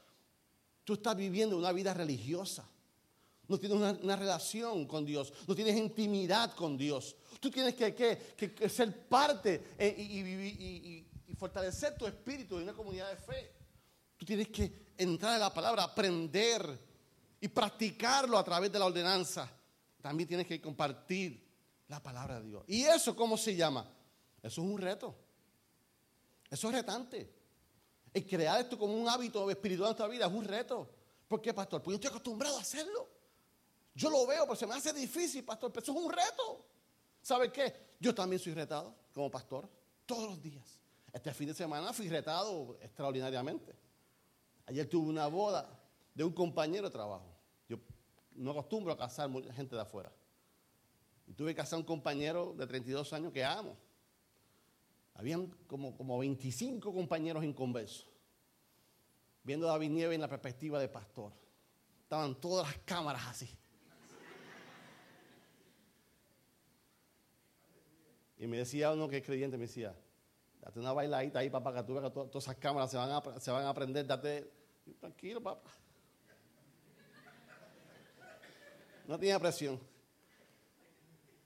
tú 0.86 0.94
estás 0.94 1.16
viviendo 1.18 1.58
una 1.58 1.74
vida 1.74 1.94
religiosa. 1.94 2.66
No 3.48 3.60
tienes 3.60 3.78
una, 4.02 4.16
relación 4.16 4.86
con 4.86 5.06
Dios, 5.06 5.34
no 5.46 5.54
tienes 5.54 5.76
intimidad 5.76 6.56
con 6.56 6.78
Dios. 6.78 7.18
Tú 7.42 7.52
tienes 7.52 7.76
que, 7.76 8.70
ser 8.70 9.10
parte 9.10 9.74
eh, 9.78 9.94
y, 9.98 11.06
y, 11.28 11.36
fortalecer 11.36 11.98
tu 11.98 12.06
espíritu 12.06 12.56
en 12.56 12.64
una 12.64 12.74
comunidad 12.74 13.10
de 13.10 13.18
fe. 13.18 13.52
Tú 14.16 14.26
tienes 14.26 14.48
que 14.48 14.94
entrar 14.98 15.34
en 15.34 15.42
la 15.42 15.54
palabra, 15.54 15.84
aprender 15.84 16.80
y 17.42 17.48
practicarlo 17.48 18.38
a 18.38 18.44
través 18.44 18.72
de 18.72 18.80
la 18.80 18.86
ordenanza. 18.86 19.50
También 20.02 20.30
tienes 20.30 20.48
que 20.48 20.62
compartir 20.62 21.44
la 21.88 22.02
palabra 22.02 22.40
de 22.40 22.48
Dios. 22.48 22.64
¿Y 22.68 22.84
eso 22.84 23.16
cómo 23.16 23.36
se 23.36 23.56
llama? 23.56 23.86
Eso 24.42 24.62
es 24.62 24.68
un 24.68 24.78
reto. 24.78 25.16
Eso 26.50 26.68
es 26.70 26.74
retante. 26.76 27.34
El 28.14 28.26
crear 28.28 28.62
esto 28.62 28.78
como 28.78 28.94
un 28.94 29.10
hábito 29.10 29.50
espiritual 29.50 29.88
en 29.88 29.90
nuestra 29.90 30.08
vida 30.08 30.28
es 30.28 30.32
un 30.32 30.46
reto. 30.46 30.90
¿Por 31.28 31.42
qué, 31.42 31.54
pastor? 31.54 31.82
Porque 31.82 31.94
yo 31.94 31.96
estoy 31.96 32.10
acostumbrado 32.10 32.58
a 32.58 32.62
hacerlo. 32.62 33.10
Yo 33.96 34.10
lo 34.10 34.26
veo, 34.28 34.44
pero 34.44 34.56
se 34.56 34.68
me 34.68 34.76
hace 34.76 34.94
difícil, 34.94 35.44
pastor. 35.44 35.72
Pero 35.72 35.84
eso 35.84 35.92
es 35.98 36.06
un 36.06 36.12
reto. 36.12 36.66
¿Sabe 37.22 37.52
qué? 37.52 37.74
Yo 38.00 38.14
también 38.14 38.40
soy 38.40 38.54
retado 38.54 38.96
como 39.14 39.32
pastor 39.32 39.68
todos 40.06 40.30
los 40.30 40.42
días. 40.42 40.78
Este 41.12 41.34
fin 41.34 41.48
de 41.48 41.54
semana 41.54 41.92
fui 41.94 42.08
retado 42.08 42.78
extraordinariamente. 42.82 43.76
Ayer 44.66 44.88
tuve 44.90 45.10
una 45.10 45.28
boda 45.28 45.70
de 46.14 46.24
un 46.24 46.34
compañero 46.34 46.88
de 46.88 46.92
trabajo. 46.92 47.31
Yo 47.72 47.80
no 48.36 48.52
acostumbro 48.52 48.92
a 48.92 48.98
casar 48.98 49.32
gente 49.54 49.76
de 49.76 49.82
afuera. 49.82 50.12
Y 51.26 51.34
tuve 51.34 51.56
que 51.56 51.62
hacer 51.62 51.80
un 51.80 51.86
compañero 51.86 52.54
de 52.58 52.68
32 52.68 53.14
años 53.14 53.32
que 53.32 53.46
amo. 53.46 53.78
Habían 55.14 55.48
como, 55.68 55.96
como 55.96 56.20
25 56.20 56.94
compañeros 56.94 57.46
inconversos. 57.46 58.10
Viendo 59.44 59.70
a 59.70 59.72
David 59.72 59.92
Nieves 59.92 60.16
en 60.16 60.22
la 60.22 60.28
perspectiva 60.28 60.80
de 60.80 60.90
pastor. 60.90 61.32
Estaban 62.04 62.36
todas 62.36 62.68
las 62.68 62.78
cámaras 62.80 63.26
así. 63.28 63.50
Y 68.38 68.48
me 68.48 68.58
decía 68.58 68.92
uno 68.92 69.08
que 69.08 69.18
es 69.18 69.24
creyente, 69.24 69.56
me 69.56 69.68
decía, 69.68 69.96
date 70.60 70.80
una 70.80 70.92
bailadita 70.92 71.40
ahí, 71.40 71.50
papá, 71.50 71.74
que 71.74 71.84
tú 71.84 71.94
veas 71.94 72.08
que 72.08 72.12
todas 72.12 72.44
esas 72.44 72.58
cámaras 72.58 72.92
se 72.92 72.98
van 72.98 73.12
a, 73.12 73.40
se 73.40 73.52
van 73.52 73.64
a 73.64 73.70
aprender, 73.70 74.06
date, 74.06 74.52
tranquilo, 75.00 75.42
papá. 75.42 75.81
No 79.08 79.18
tenía 79.18 79.40
presión. 79.40 79.80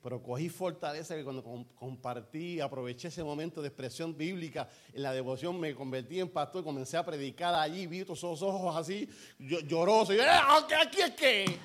Pero 0.05 0.21
cogí 0.21 0.49
fortaleza 0.49 1.15
que 1.15 1.23
cuando 1.23 1.43
compartí, 1.79 2.61
aproveché 2.61 3.07
ese 3.07 3.23
momento 3.23 3.59
de 3.59 3.69
expresión 3.69 4.15
bíblica 4.15 4.69
en 4.93 5.01
la 5.01 5.11
devoción, 5.11 5.59
me 5.59 5.73
convertí 5.73 6.19
en 6.19 6.29
pastor, 6.29 6.63
comencé 6.63 6.95
a 6.95 7.03
predicar 7.03 7.55
allí, 7.55 7.87
vi 7.87 8.01
esos 8.01 8.23
ojos 8.23 8.75
así, 8.75 9.09
llorosos, 9.39 10.15
y 10.15 10.19
eh, 10.19 10.27
aquí 10.27 11.01
es 11.01 11.11
que. 11.15 11.59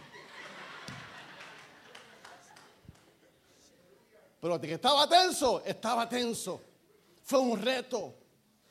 Pero 4.41 4.59
que 4.59 4.73
estaba 4.73 5.07
tenso, 5.07 5.63
estaba 5.63 6.09
tenso. 6.09 6.63
Fue 7.23 7.39
un 7.39 7.61
reto. 7.61 8.20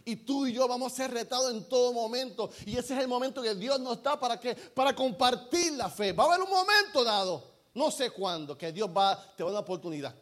Y 0.10 0.16
tú 0.18 0.48
y 0.48 0.54
yo 0.54 0.68
vamos 0.68 0.94
a 0.94 0.96
ser 0.96 1.12
retados 1.12 1.51
en 1.51 1.68
todo 1.70 1.94
momento. 1.94 2.50
Y 2.66 2.78
ese 2.78 2.94
es 2.94 3.00
el 3.00 3.08
momento 3.08 3.42
que 3.42 3.56
Dios 3.56 3.80
nos 3.80 4.01
da 4.01 4.20
para 4.20 4.39
que 4.39 4.56
para 4.56 4.96
compartir 4.96 5.74
la 5.74 5.89
fe. 5.89 6.13
Va 6.13 6.24
a 6.24 6.28
haber 6.28 6.42
un 6.42 6.50
momento 6.50 7.04
dado 7.04 7.60
no 7.74 7.92
sé 7.92 8.12
cuándo, 8.12 8.58
que 8.58 8.72
Dios 8.72 8.89
va, 8.89 9.18
te 9.36 9.44
va 9.44 9.50
a 9.50 9.54
dar 9.54 9.62
oportunidad. 9.62 10.13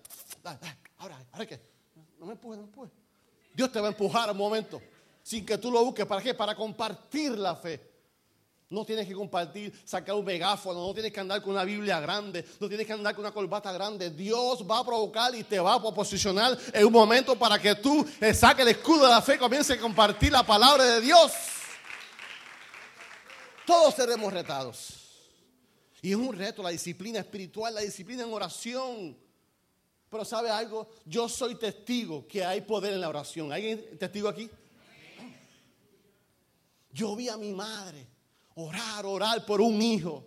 ahora, 0.98 1.26
ahora 1.32 1.46
qué. 1.46 1.60
No 2.20 2.26
me 2.26 2.34
empujes, 2.34 2.58
no 2.58 2.64
me 2.64 2.70
empujes. 2.70 2.92
Dios 3.56 3.72
te 3.72 3.80
va 3.80 3.88
a 3.88 3.92
empujar 3.92 4.30
un 4.32 4.38
momento, 4.38 4.82
sin 5.24 5.46
que 5.46 5.58
tú 5.58 5.72
lo 5.72 5.84
busques. 5.84 6.06
¿Para 6.06 6.22
qué? 6.22 6.34
Para 6.34 6.56
compartir 6.56 7.38
la 7.38 7.56
fe. 7.56 7.97
No 8.70 8.84
tienes 8.84 9.08
que 9.08 9.14
compartir, 9.14 9.74
sacar 9.86 10.14
un 10.16 10.26
megáfono, 10.26 10.86
no 10.86 10.94
tienes 10.94 11.14
que 11.14 11.22
andar 11.22 11.42
con 11.42 11.54
una 11.54 11.64
Biblia 11.64 12.02
grande, 12.02 12.44
no 12.60 12.68
tienes 12.68 12.86
que 12.86 12.92
andar 12.92 13.16
con 13.16 13.24
una 13.24 13.34
corbata 13.34 13.72
grande. 13.72 14.10
Dios 14.10 14.66
va 14.70 14.80
a 14.80 14.86
provocar 14.86 15.34
y 15.36 15.44
te 15.46 15.58
va 15.58 15.76
a 15.76 15.82
posicionar 15.82 16.58
en 16.74 16.86
un 16.86 16.92
momento 16.92 17.40
para 17.40 17.58
que 17.60 17.76
tú 17.76 18.06
saques 18.34 18.66
el 18.66 18.72
escudo 18.74 19.04
de 19.04 19.10
la 19.10 19.22
fe 19.22 19.36
y 19.36 19.38
comiences 19.38 19.78
a 19.78 19.82
compartir 19.82 20.34
la 20.34 20.46
palabra 20.46 20.84
de 20.84 21.00
Dios. 21.00 21.32
Todos 23.66 23.96
seremos 23.96 24.34
retados. 24.34 24.96
Y 26.02 26.12
es 26.12 26.18
un 26.18 26.36
reto 26.36 26.62
la 26.62 26.70
disciplina 26.70 27.20
espiritual, 27.20 27.74
la 27.74 27.82
disciplina 27.82 28.24
en 28.24 28.34
oración. 28.34 29.18
Pero 30.10 30.26
¿sabe 30.26 30.50
algo? 30.50 30.90
Yo 31.06 31.30
soy 31.30 31.56
testigo 31.56 32.28
que 32.28 32.44
hay 32.44 32.62
poder 32.62 32.94
en 32.94 33.02
la 33.02 33.08
oración. 33.08 33.50
¿Hay 33.52 33.78
testigo 33.98 34.28
aquí? 34.28 34.50
Yo 36.92 37.16
vi 37.16 37.30
a 37.30 37.38
mi 37.38 37.54
madre 37.54 38.17
orar, 38.58 39.06
orar 39.06 39.46
por 39.46 39.62
un 39.62 39.82
hijo. 39.82 40.26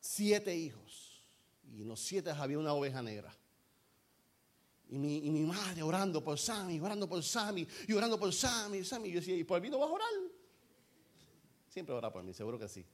Siete 0.00 0.56
hijos. 0.56 1.22
Y 1.72 1.82
en 1.82 1.88
los 1.88 2.00
siete 2.00 2.30
había 2.30 2.58
una 2.58 2.72
oveja 2.72 3.02
negra. 3.02 3.34
Y 4.88 4.98
mi, 4.98 5.40
madre 5.40 5.82
orando 5.82 6.22
por 6.22 6.38
Sammy, 6.38 6.78
orando 6.78 7.08
por 7.08 7.22
Sammy, 7.22 7.66
y 7.88 7.92
orando 7.94 8.18
por 8.18 8.32
Sammy, 8.32 8.84
Sammy. 8.84 9.08
Y 9.08 9.12
yo 9.12 9.20
decía, 9.20 9.36
¿y 9.36 9.44
por 9.44 9.60
mí 9.60 9.70
no 9.70 9.78
vas 9.78 9.88
a 9.88 9.92
orar? 9.92 10.08
Siempre 11.68 11.94
ora 11.94 12.12
por 12.12 12.22
mí, 12.22 12.34
seguro 12.34 12.58
que 12.58 12.68
sí. 12.68 12.84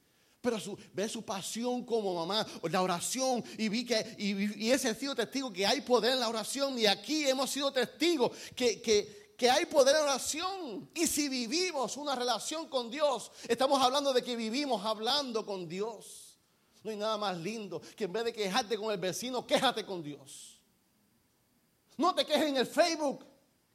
Pero 0.41 0.61
su, 0.61 0.79
ve 0.93 1.09
su 1.09 1.25
pasión 1.25 1.85
como 1.85 2.15
mamá, 2.15 2.47
la 2.71 2.83
oración, 2.83 3.43
y 3.57 3.69
vi 3.69 3.85
que, 3.85 4.15
y, 4.17 4.67
y 4.67 4.71
ese 4.71 4.95
sido 4.95 5.17
testigo 5.17 5.53
que 5.53 5.67
hay 5.67 5.81
poder 5.81 6.13
en 6.13 6.21
la 6.21 6.29
oración, 6.29 6.79
y 6.79 6.87
aquí 6.87 7.27
hemos 7.27 7.51
sido 7.51 7.73
testigos 7.73 8.31
que, 8.55 8.81
que, 8.81 9.18
que 9.39 9.49
hay 9.49 9.67
poder 9.67 9.95
en 9.97 10.03
oración. 10.03 10.91
Y 10.93 11.07
si 11.07 11.29
vivimos 11.29 11.97
una 11.97 12.17
relación 12.17 12.69
con 12.69 12.91
Dios, 12.91 13.31
estamos 13.47 13.81
hablando 13.81 14.13
de 14.13 14.23
que 14.23 14.35
vivimos 14.35 14.85
hablando 14.85 15.47
con 15.47 15.69
Dios. 15.69 16.37
No 16.83 16.91
hay 16.91 16.97
nada 16.97 17.17
más 17.17 17.39
lindo 17.39 17.81
que 17.97 18.05
en 18.05 18.13
vez 18.13 18.25
de 18.25 18.33
quejarte 18.33 18.77
con 18.77 18.91
el 18.91 18.99
vecino, 18.99 19.47
quéjate 19.47 19.87
con 19.87 20.03
Dios. 20.03 20.61
No 21.97 22.15
te 22.17 22.27
quejes 22.27 22.49
en 22.49 22.57
el 22.57 22.67
Facebook, 22.67 23.25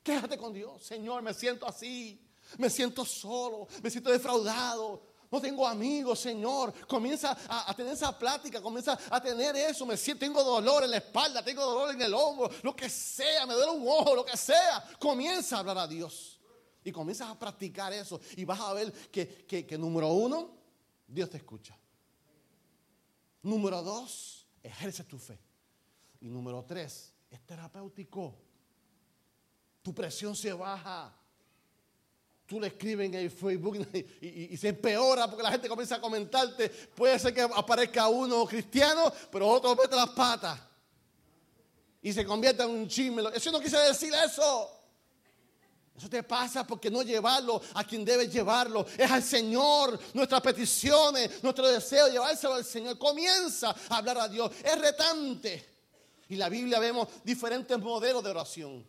quéjate 0.03 0.38
con 0.38 0.53
Dios. 0.53 0.84
Señor, 0.84 1.22
me 1.22 1.34
siento 1.34 1.65
así, 1.65 2.22
me 2.58 2.70
siento 2.70 3.05
solo, 3.05 3.70
me 3.82 3.89
siento 3.89 4.12
defraudado 4.12 5.12
no 5.33 5.41
tengo 5.41 5.67
amigos, 5.67 6.19
Señor. 6.19 6.71
Comienza 6.85 7.35
a, 7.49 7.73
tener 7.73 7.93
esa 7.93 8.15
plática, 8.15 8.61
comienza 8.61 8.95
a 9.09 9.19
tener 9.19 9.55
eso. 9.55 9.83
Me 9.83 9.97
siento, 9.97 10.19
tengo 10.19 10.43
dolor 10.43 10.83
en 10.83 10.91
la 10.91 10.97
espalda, 10.97 11.43
tengo 11.43 11.65
dolor 11.65 11.95
en 11.95 12.03
el 12.03 12.13
hombro, 12.13 12.51
lo 12.61 12.75
que 12.75 12.87
sea, 12.87 13.47
me 13.47 13.55
duele 13.55 13.71
un 13.71 13.87
ojo, 13.87 14.15
lo 14.15 14.23
que 14.23 14.37
sea. 14.37 14.87
Comienza 14.99 15.55
a 15.55 15.59
hablar 15.61 15.79
a 15.79 15.87
Dios. 15.87 16.39
Y 16.83 16.91
comienzas 16.91 17.31
a 17.31 17.39
practicar 17.39 17.91
eso. 17.93 18.21
Y 18.37 18.45
vas 18.45 18.59
a 18.59 18.73
ver 18.73 18.93
que, 19.09 19.47
que 19.47 19.75
número 19.75 20.09
uno, 20.09 20.51
Dios 21.07 21.31
te 21.31 21.37
escucha. 21.37 21.75
Número 23.41 23.81
dos, 23.81 24.45
ejerce 24.61 25.03
tu 25.03 25.17
fe. 25.17 25.39
Y 26.21 26.29
número 26.29 26.63
tres, 26.63 27.11
es 27.31 27.43
terapéutico. 27.43 28.37
Tu 29.81 29.95
presión 29.95 30.35
se 30.35 30.53
baja 30.53 31.11
tú 32.53 32.60
le 32.60 32.67
escribes 32.67 33.07
en 33.07 33.15
el 33.15 33.31
Facebook 33.31 33.88
y, 34.22 34.55
se 34.57 34.67
empeora 34.67 35.27
porque 35.27 35.41
la 35.41 35.51
gente 35.51 35.67
comienza 35.67 35.95
a 35.95 36.01
comentarte. 36.01 36.69
Puede 36.69 37.17
ser 37.17 37.33
que 37.33 37.41
aparezca 37.41 38.07
uno 38.07 38.45
cristiano, 38.45 39.12
pero 39.31 39.48
otro 39.48 39.75
mete 39.75 39.95
las 39.95 40.10
patas 40.10 40.60
y 42.00 42.13
se 42.13 42.24
convierte 42.24 42.62
en 42.62 42.69
un 42.69 42.88
chisme. 42.88 43.24
Eso 43.33 43.51
no 43.51 43.60
quise 43.60 43.77
decir 43.77 44.13
eso. 44.13 44.69
Eso 45.98 46.07
te 46.10 46.22
pasa 46.22 46.65
porque 46.65 46.91
no 46.91 47.01
llevarlo 47.01 47.60
a 47.74 47.83
quien 47.83 48.05
debe 48.05 48.27
llevarlo. 48.27 48.86
Es 48.98 49.10
al 49.10 49.24
Señor, 49.24 50.00
nuestras 50.13 50.41
peticiones, 50.41 51.43
nuestro 51.43 51.67
deseo, 51.67 52.07
llevárselo 52.07 52.53
al 52.53 52.65
Señor. 52.65 53.00
Comienza 53.00 53.75
a 53.89 53.98
hablar 53.98 54.19
a 54.19 54.27
Dios. 54.27 54.51
Es 54.63 54.79
retante. 54.79 55.74
Y 56.29 56.36
la 56.36 56.50
Biblia 56.50 56.77
vemos 56.77 57.07
diferentes 57.24 57.79
modelos 57.79 58.24
de 58.24 58.29
oración. 58.29 58.86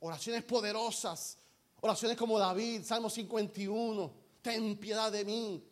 Oraciones 0.00 0.44
poderosas 0.44 1.38
Oraciones 1.80 2.16
como 2.16 2.38
David, 2.38 2.84
Salmo 2.84 3.08
51, 3.08 4.12
ten 4.42 4.76
piedad 4.76 5.12
de 5.12 5.24
mí. 5.24 5.64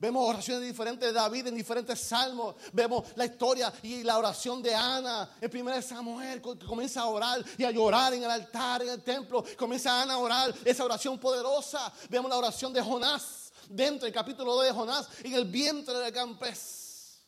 Vemos 0.00 0.28
oraciones 0.28 0.62
diferentes 0.62 1.08
de 1.08 1.12
David 1.12 1.48
en 1.48 1.56
diferentes 1.56 1.98
salmos. 2.00 2.54
Vemos 2.72 3.04
la 3.16 3.24
historia 3.24 3.72
y 3.82 4.04
la 4.04 4.16
oración 4.16 4.62
de 4.62 4.72
Ana 4.72 5.28
en 5.40 5.50
1 5.60 5.82
Samuel, 5.82 6.40
que 6.40 6.64
comienza 6.64 7.00
a 7.00 7.06
orar 7.06 7.44
y 7.56 7.64
a 7.64 7.72
llorar 7.72 8.14
en 8.14 8.22
el 8.22 8.30
altar, 8.30 8.82
en 8.82 8.90
el 8.90 9.02
templo. 9.02 9.44
Comienza 9.56 10.00
Ana 10.00 10.14
a 10.14 10.18
orar 10.18 10.54
esa 10.64 10.84
oración 10.84 11.18
poderosa. 11.18 11.92
Vemos 12.08 12.30
la 12.30 12.36
oración 12.36 12.72
de 12.72 12.80
Jonás 12.80 13.52
dentro 13.68 14.04
del 14.04 14.14
capítulo 14.14 14.54
2 14.54 14.66
de 14.66 14.72
Jonás 14.72 15.08
en 15.24 15.34
el 15.34 15.46
vientre 15.46 15.94
del 15.94 16.12
campés. 16.12 17.18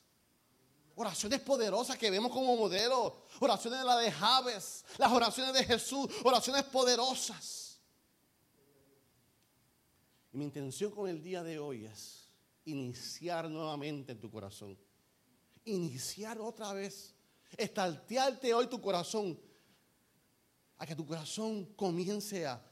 Oraciones 0.95 1.41
poderosas 1.41 1.99
que 1.99 2.11
vemos 2.11 2.31
como 2.31 2.55
modelo. 2.55 3.25
Oraciones 3.41 3.81
de 3.81 3.85
la 3.85 3.97
de 3.97 4.13
Javes, 4.13 4.85
las 4.97 5.11
oraciones 5.11 5.55
de 5.55 5.65
Jesús, 5.65 6.09
oraciones 6.23 6.63
poderosas. 6.65 7.70
Y 10.33 10.39
mi 10.39 10.45
intención 10.45 10.91
con 10.93 11.09
el 11.09 11.23
día 11.23 11.43
de 11.43 11.59
hoy 11.59 11.87
es 11.87 12.29
iniciar 12.65 13.49
nuevamente 13.51 14.13
en 14.13 14.21
tu 14.21 14.31
corazón. 14.31 14.79
Iniciar 15.65 16.39
otra 16.39 16.73
vez. 16.73 17.15
Estaltearte 17.57 18.55
hoy 18.55 18.69
tu 18.69 18.81
corazón. 18.81 19.39
A 20.79 20.87
que 20.87 20.95
tu 20.95 21.05
corazón 21.05 21.67
comience 21.75 22.47
a, 22.47 22.63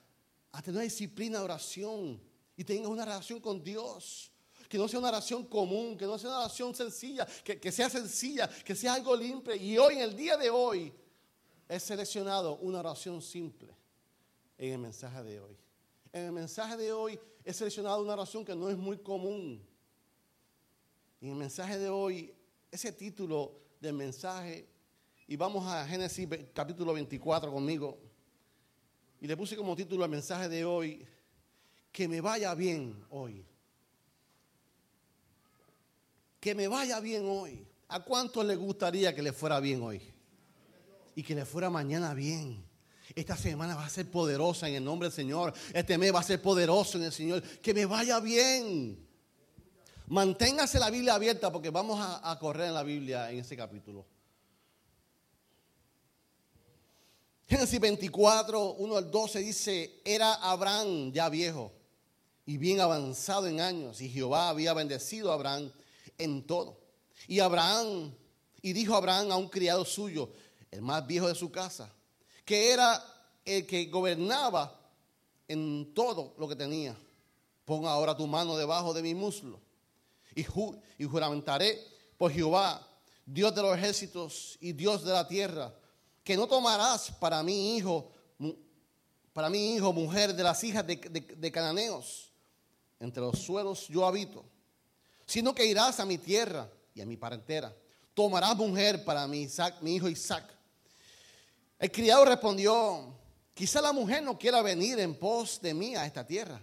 tener 0.63 0.77
una 0.77 0.83
disciplina 0.83 1.39
de 1.39 1.45
oración. 1.45 2.21
Y 2.57 2.65
tengas 2.65 2.91
una 2.91 3.05
relación 3.05 3.41
con 3.41 3.63
Dios. 3.63 4.31
Que 4.69 4.79
no 4.79 4.87
sea 4.87 5.01
una 5.01 5.09
oración 5.09 5.47
común, 5.47 5.97
que 5.97 6.05
no 6.05 6.19
sea 6.19 6.31
una 6.31 6.41
oración 6.41 6.75
sencilla, 6.75 7.27
que, 7.43 7.59
que 7.59 7.73
sea 7.73 7.89
sencilla, 7.89 8.49
que 8.65 8.77
sea 8.77 8.95
algo 8.95 9.17
limpio. 9.17 9.55
Y 9.55 9.79
hoy, 9.79 9.95
en 9.95 10.03
el 10.03 10.15
día 10.15 10.37
de 10.37 10.51
hoy, 10.51 10.93
he 11.69 11.81
seleccionado 11.81 12.57
una 12.59 12.81
oración 12.81 13.23
simple 13.23 13.75
en 14.59 14.75
el 14.75 14.79
mensaje 14.79 15.23
de 15.23 15.41
hoy. 15.41 15.68
En 16.13 16.25
el 16.25 16.33
mensaje 16.33 16.77
de 16.77 16.93
hoy 16.93 17.19
he 17.45 17.53
seleccionado 17.53 18.03
una 18.03 18.15
oración 18.15 18.45
que 18.45 18.55
no 18.55 18.69
es 18.69 18.77
muy 18.77 18.99
común. 18.99 19.63
En 21.21 21.31
el 21.31 21.35
mensaje 21.35 21.79
de 21.79 21.89
hoy, 21.89 22.33
ese 22.71 22.93
título 22.93 23.53
del 23.81 23.95
mensaje, 23.95 24.69
y 25.27 25.37
vamos 25.37 25.67
a 25.67 25.87
Génesis 25.87 26.29
capítulo 26.55 26.93
24 26.93 27.53
conmigo, 27.53 27.99
y 29.21 29.27
le 29.27 29.37
puse 29.37 29.57
como 29.57 29.75
título 29.75 30.05
al 30.05 30.11
mensaje 30.11 30.49
de 30.49 30.65
hoy, 30.65 31.05
que 31.91 32.07
me 32.07 32.21
vaya 32.21 32.55
bien 32.55 33.05
hoy. 33.11 33.45
Que 36.41 36.55
me 36.55 36.69
vaya 36.69 37.01
bien 37.01 37.25
hoy. 37.27 37.67
¿A 37.89 38.05
cuántos 38.05 38.45
le 38.45 38.55
gustaría 38.55 39.15
que 39.15 39.23
le 39.23 39.33
fuera 39.33 39.59
bien 39.59 39.83
hoy? 39.83 40.01
Y 41.17 41.23
que 41.23 41.35
le 41.35 41.45
fuera 41.45 41.69
mañana 41.69 42.15
bien. 42.15 42.68
Esta 43.15 43.37
semana 43.37 43.75
va 43.75 43.87
a 43.87 43.91
ser 43.91 44.11
poderosa 44.11 44.69
en 44.69 44.77
el 44.77 44.85
nombre 44.85 45.09
del 45.09 45.17
Señor. 45.17 45.55
Este 45.73 45.97
mes 45.97 46.15
va 46.15 46.21
a 46.21 46.25
ser 46.25 46.43
poderoso 46.43 46.99
en 46.99 47.05
el 47.05 47.13
Señor. 47.13 47.43
Que 47.43 47.73
me 47.73 47.87
vaya 47.87 48.21
bien. 48.21 49.07
Manténgase 50.09 50.79
la 50.79 50.91
Biblia 50.91 51.15
abierta 51.15 51.53
porque 51.53 51.71
vamos 51.71 51.99
a, 52.01 52.39
correr 52.39 52.69
en 52.69 52.75
la 52.75 52.83
Biblia 52.83 53.31
en 53.31 53.41
ese 53.41 53.57
capítulo. 53.57 54.07
Génesis 57.47 57.81
24, 57.81 58.73
1 58.75 58.97
al 58.97 59.11
12 59.11 59.39
dice, 59.41 60.01
era 60.05 60.35
Abraham 60.35 61.13
ya 61.13 61.31
viejo 61.31 61.73
y 62.45 62.59
bien 62.59 62.81
avanzado 62.81 63.47
en 63.47 63.61
años 63.61 64.01
y 64.03 64.11
Jehová 64.11 64.51
había 64.51 64.75
bendecido 64.75 65.31
a 65.31 65.35
Abraham 65.35 65.71
en 66.19 66.47
todo. 66.47 66.79
Y 67.27 67.41
Abraham, 67.41 68.15
y 68.61 68.73
dijo 68.73 68.95
Abraham 68.95 69.33
a 69.33 69.37
un 69.37 69.49
criado 69.49 69.85
suyo, 69.85 70.31
el 70.71 70.83
más 70.83 71.07
viejo 71.07 71.29
de 71.29 71.35
su 71.35 71.51
casa, 71.51 71.91
que 72.49 72.73
era 72.73 73.05
el 73.45 73.67
que 73.67 73.85
gobernaba 73.91 74.75
en 75.47 75.93
todo 75.93 76.35
lo 76.39 76.49
que 76.49 76.57
tenía. 76.57 76.97
Pon 77.67 77.85
ahora 77.85 78.17
tu 78.17 78.27
mano 78.27 78.57
debajo 78.57 78.95
de 78.95 79.03
mi 79.03 79.15
muslo 79.15 79.61
y, 80.35 80.47
y 80.97 81.05
juramentaré 81.05 81.79
por 82.17 82.33
Jehová, 82.33 82.89
Dios 83.27 83.55
de 83.55 83.61
los 83.61 83.77
ejércitos 83.77 84.57
y 84.63 84.73
Dios 84.73 85.05
de 85.05 85.13
la 85.13 85.29
tierra, 85.29 85.75
que 86.25 86.39
no 86.39 86.47
tomarás 86.47 87.11
para 87.21 87.43
mi 87.43 87.77
hijo, 87.77 88.11
para 89.35 89.51
mi 89.51 89.75
hijo 89.75 89.93
mujer 89.93 90.35
de 90.35 90.43
las 90.43 90.65
hijas 90.65 90.87
de, 90.87 91.53
cananeos, 91.53 92.33
entre 92.99 93.21
los 93.21 93.39
suelos 93.41 93.89
yo 93.89 94.07
habito, 94.07 94.43
sino 95.27 95.55
que 95.55 95.67
irás 95.67 96.01
a 96.01 96.07
mi 96.07 96.17
tierra 96.17 96.67
y 96.95 97.03
a 97.03 97.05
mi 97.05 97.19
parentela. 97.19 97.77
Tomarás 98.15 98.57
mujer 98.57 99.05
para 99.05 99.27
mi, 99.27 99.43
Isaac, 99.43 99.83
mi 99.83 99.97
hijo 99.97 100.09
Isaac 100.09 100.58
el 101.79 101.93
criado 101.93 102.25
respondió, 102.25 103.15
quizá 103.55 103.81
la 103.81 103.93
mujer 103.93 104.23
no 104.23 104.39
quiera 104.39 104.63
venir 104.63 104.99
en 104.99 105.15
pos 105.15 105.61
de 105.61 105.75
mí 105.75 105.95
a 105.95 106.07
esta 106.07 106.27
tierra. 106.27 106.61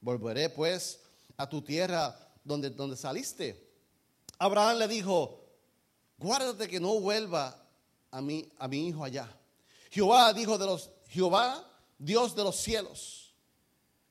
Volveré 0.00 0.50
pues 0.50 1.00
a 1.36 1.48
tu 1.48 1.62
tierra 1.62 2.16
donde, 2.44 2.70
donde 2.70 2.96
saliste. 2.96 3.68
Abraham 4.38 4.78
le 4.78 4.88
dijo, 4.88 5.44
guárdate 6.18 6.68
que 6.68 6.80
no 6.80 7.00
vuelva 7.00 7.60
a 8.10 8.20
mi, 8.20 8.48
a 8.58 8.68
mi 8.68 8.88
hijo 8.88 9.04
allá. 9.04 9.28
Jehová 9.90 10.32
dijo 10.32 10.58
de 10.58 10.66
los, 10.66 10.90
Jehová, 11.08 11.64
Dios 11.98 12.36
de 12.36 12.44
los 12.44 12.56
cielos 12.56 13.28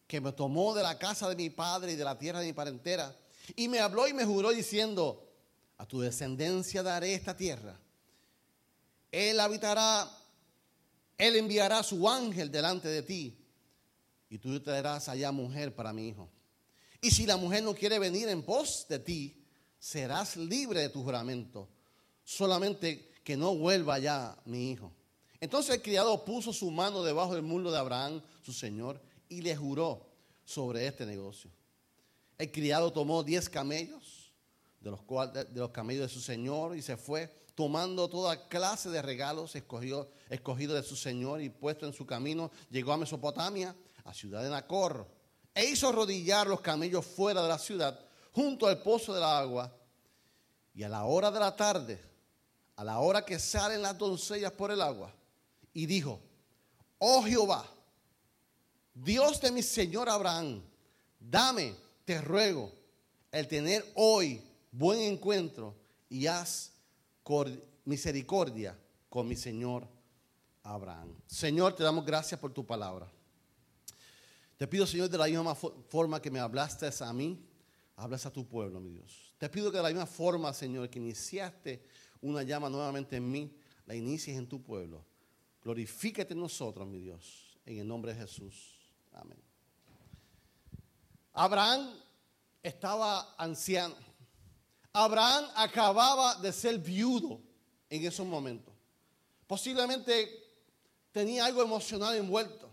que 0.08 0.22
me 0.22 0.32
tomó 0.32 0.74
de 0.74 0.82
la 0.82 0.98
casa 0.98 1.28
de 1.30 1.36
mi 1.36 1.50
padre 1.50 1.92
y 1.92 1.96
de 1.96 2.04
la 2.04 2.18
tierra 2.18 2.40
de 2.40 2.48
mi 2.48 2.54
parentela, 2.54 3.14
y 3.56 3.68
me 3.68 3.80
habló 3.80 4.08
y 4.08 4.14
me 4.14 4.26
juró 4.26 4.50
diciendo, 4.52 5.28
a 5.78 5.86
tu 5.86 6.00
descendencia 6.00 6.82
daré 6.82 7.14
esta 7.14 7.36
tierra. 7.36 7.78
Él 9.12 9.40
habitará, 9.40 10.10
él 11.18 11.36
enviará 11.36 11.84
su 11.84 12.08
ángel 12.08 12.52
delante 12.52 12.88
de 12.88 13.02
ti, 13.02 13.38
y 14.30 14.38
tú 14.38 14.60
te 14.60 14.72
darás 14.72 15.08
allá 15.10 15.32
mujer 15.32 15.74
para 15.74 15.94
mi 15.94 16.10
hijo. 16.10 16.30
Y 17.02 17.12
si 17.12 17.26
la 17.26 17.38
mujer 17.38 17.64
no 17.64 17.74
quiere 17.74 18.00
venir 18.00 18.28
en 18.28 18.44
pos 18.44 18.86
de 18.90 19.00
ti, 19.00 19.44
serás 19.80 20.36
libre 20.36 20.82
de 20.82 20.90
tu 20.90 21.04
juramento, 21.04 21.70
solamente 22.24 23.12
que 23.24 23.38
no 23.38 23.56
vuelva 23.56 24.00
ya 24.00 24.38
mi 24.46 24.72
hijo. 24.72 24.92
Entonces 25.40 25.76
el 25.76 25.82
criado 25.82 26.26
puso 26.26 26.52
su 26.52 26.72
mano 26.72 27.04
debajo 27.04 27.34
del 27.34 27.44
muslo 27.44 27.72
de 27.72 27.78
Abraham, 27.78 28.22
su 28.42 28.54
señor, 28.54 29.02
y 29.30 29.42
le 29.42 29.56
juró 29.56 30.08
sobre 30.46 30.88
este 30.88 31.06
negocio. 31.06 31.52
El 32.38 32.52
criado 32.52 32.92
tomó 32.92 33.24
diez 33.24 33.50
camellos, 33.50 34.17
de 34.80 34.92
los, 34.92 35.00
de 35.34 35.60
los 35.60 35.72
camellos 35.72 36.04
de 36.04 36.14
su 36.14 36.22
señor, 36.22 36.76
y 36.76 36.82
se 36.82 36.98
fue 36.98 37.32
tomando 37.58 38.08
toda 38.08 38.48
clase 38.48 38.90
de 38.92 39.02
regalos 39.02 39.56
escogido, 39.56 40.12
de 40.30 40.84
su 40.84 40.96
señor 40.96 41.42
y 41.42 41.50
puesto 41.50 41.88
en 41.88 41.94
su 41.94 42.06
camino, 42.06 42.52
llegó 42.70 42.94
a 42.94 42.98
Mesopotamia, 42.98 43.76
a 44.04 44.14
ciudad 44.14 44.44
de 44.44 44.50
Nacor, 44.52 45.08
e 45.56 45.66
hizo 45.66 45.92
rodillar 45.92 46.46
los 46.46 46.62
camellos 46.62 47.04
fuera 47.04 47.42
de 47.42 47.50
la 47.50 47.58
ciudad, 47.58 48.00
junto 48.32 48.68
al 48.68 48.84
pozo 48.84 49.12
del 49.12 49.24
agua, 49.24 49.74
y 50.76 50.84
a 50.84 50.90
la 50.90 51.06
hora 51.06 51.32
de 51.32 51.40
la 51.40 51.56
tarde, 51.56 52.00
a 52.76 52.84
la 52.84 53.00
hora 53.00 53.26
que 53.26 53.40
salen 53.40 53.82
las 53.82 53.98
doncellas 53.98 54.52
por 54.52 54.70
el 54.70 54.80
agua, 54.80 55.12
y 55.74 55.88
dijo, 55.88 56.20
oh 57.00 57.24
Jehová, 57.24 57.66
Dios 58.94 59.42
de 59.42 59.52
mi 59.52 59.64
Señor 59.64 60.10
Abraham, 60.10 60.62
dame, 61.20 61.74
te 62.06 62.22
ruego, 62.22 62.72
el 63.32 63.48
tener 63.48 63.84
hoy 63.96 64.47
buen 64.78 65.00
encuentro 65.00 65.76
y 66.08 66.28
haz 66.28 66.72
misericordia 67.84 68.78
con 69.10 69.28
mi 69.28 69.36
Señor 69.36 69.88
Abraham. 70.64 71.16
Señor, 71.26 71.74
te 71.74 71.84
damos 71.84 72.06
gracias 72.06 72.40
por 72.40 72.54
tu 72.54 72.66
palabra. 72.66 73.12
Te 74.56 74.68
pido, 74.68 74.86
Señor, 74.86 75.10
de 75.10 75.18
la 75.18 75.26
misma 75.26 75.56
forma 75.56 76.22
que 76.22 76.32
me 76.32 76.40
hablaste 76.40 76.90
a 77.00 77.14
mí, 77.14 77.44
hablas 77.96 78.26
a 78.26 78.32
tu 78.32 78.48
pueblo, 78.48 78.80
mi 78.80 78.92
Dios. 78.92 79.34
Te 79.38 79.50
pido 79.50 79.72
que 79.72 79.78
de 79.78 79.84
la 79.84 79.90
misma 79.90 80.06
forma, 80.06 80.54
Señor, 80.54 80.90
que 80.90 81.00
iniciaste 81.00 81.84
una 82.22 82.44
llama 82.44 82.70
nuevamente 82.70 83.18
en 83.18 83.30
mí, 83.30 83.58
la 83.86 83.96
inicies 83.96 84.38
en 84.38 84.48
tu 84.48 84.62
pueblo. 84.62 85.06
Glorifícate 85.64 86.34
en 86.34 86.40
nosotros, 86.40 86.88
mi 86.88 87.00
Dios, 87.00 87.60
en 87.66 87.80
el 87.80 87.88
nombre 87.88 88.14
de 88.14 88.22
Jesús. 88.22 88.94
Amén. 89.12 89.38
Abraham 91.34 91.94
estaba 92.64 93.36
anciano. 93.38 94.07
Abraham 94.98 95.46
acababa 95.54 96.34
de 96.36 96.52
ser 96.52 96.80
viudo 96.80 97.40
en 97.88 98.04
esos 98.04 98.26
momentos. 98.26 98.74
Posiblemente 99.46 100.28
tenía 101.12 101.46
algo 101.46 101.62
emocional 101.62 102.16
envuelto. 102.16 102.68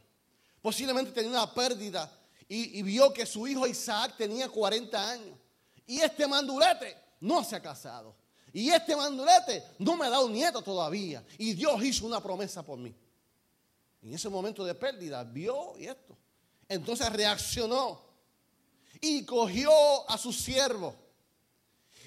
Posiblemente 0.62 1.12
tenía 1.12 1.32
una 1.32 1.52
pérdida 1.52 2.10
y, 2.48 2.82
vio 2.82 3.12
que 3.12 3.26
su 3.26 3.46
hijo 3.46 3.66
Isaac 3.66 4.14
tenía 4.16 4.48
40 4.48 5.10
años. 5.10 5.38
Y 5.86 6.00
este 6.00 6.26
mandulete 6.26 6.96
no 7.20 7.44
se 7.44 7.56
ha 7.56 7.60
casado. 7.60 8.16
Y 8.54 8.70
este 8.70 8.96
mandulete 8.96 9.62
no 9.80 9.94
me 9.94 10.06
ha 10.06 10.10
dado 10.10 10.26
nieto 10.30 10.62
todavía. 10.62 11.22
Y 11.36 11.52
Dios 11.52 11.84
hizo 11.84 12.06
una 12.06 12.22
promesa 12.22 12.62
por 12.62 12.78
mí. 12.78 12.94
En 14.02 14.14
ese 14.14 14.30
momento 14.30 14.64
de 14.64 14.74
pérdida, 14.74 15.24
vio 15.24 15.76
esto. 15.76 16.16
Entonces 16.68 17.06
reaccionó 17.12 18.00
y 18.98 19.26
cogió 19.26 20.08
a 20.08 20.16
su 20.16 20.32
siervo. 20.32 21.03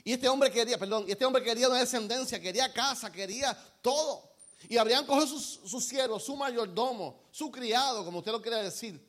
Y 0.07 0.13
este 0.13 0.29
hombre 0.29 0.49
quería, 0.49 0.77
perdón, 0.77 1.03
este 1.05 1.25
hombre 1.25 1.43
quería 1.43 1.67
una 1.67 1.79
descendencia, 1.79 2.39
quería 2.39 2.71
casa, 2.71 3.11
quería 3.11 3.53
todo. 3.81 4.31
Y 4.69 4.77
habrían 4.77 5.05
cogido 5.05 5.27
su, 5.27 5.67
su 5.67 5.81
siervo, 5.81 6.17
su 6.17 6.33
mayordomo, 6.37 7.23
su 7.29 7.51
criado, 7.51 8.05
como 8.05 8.19
usted 8.19 8.31
lo 8.31 8.41
quiere 8.41 8.63
decir. 8.63 9.05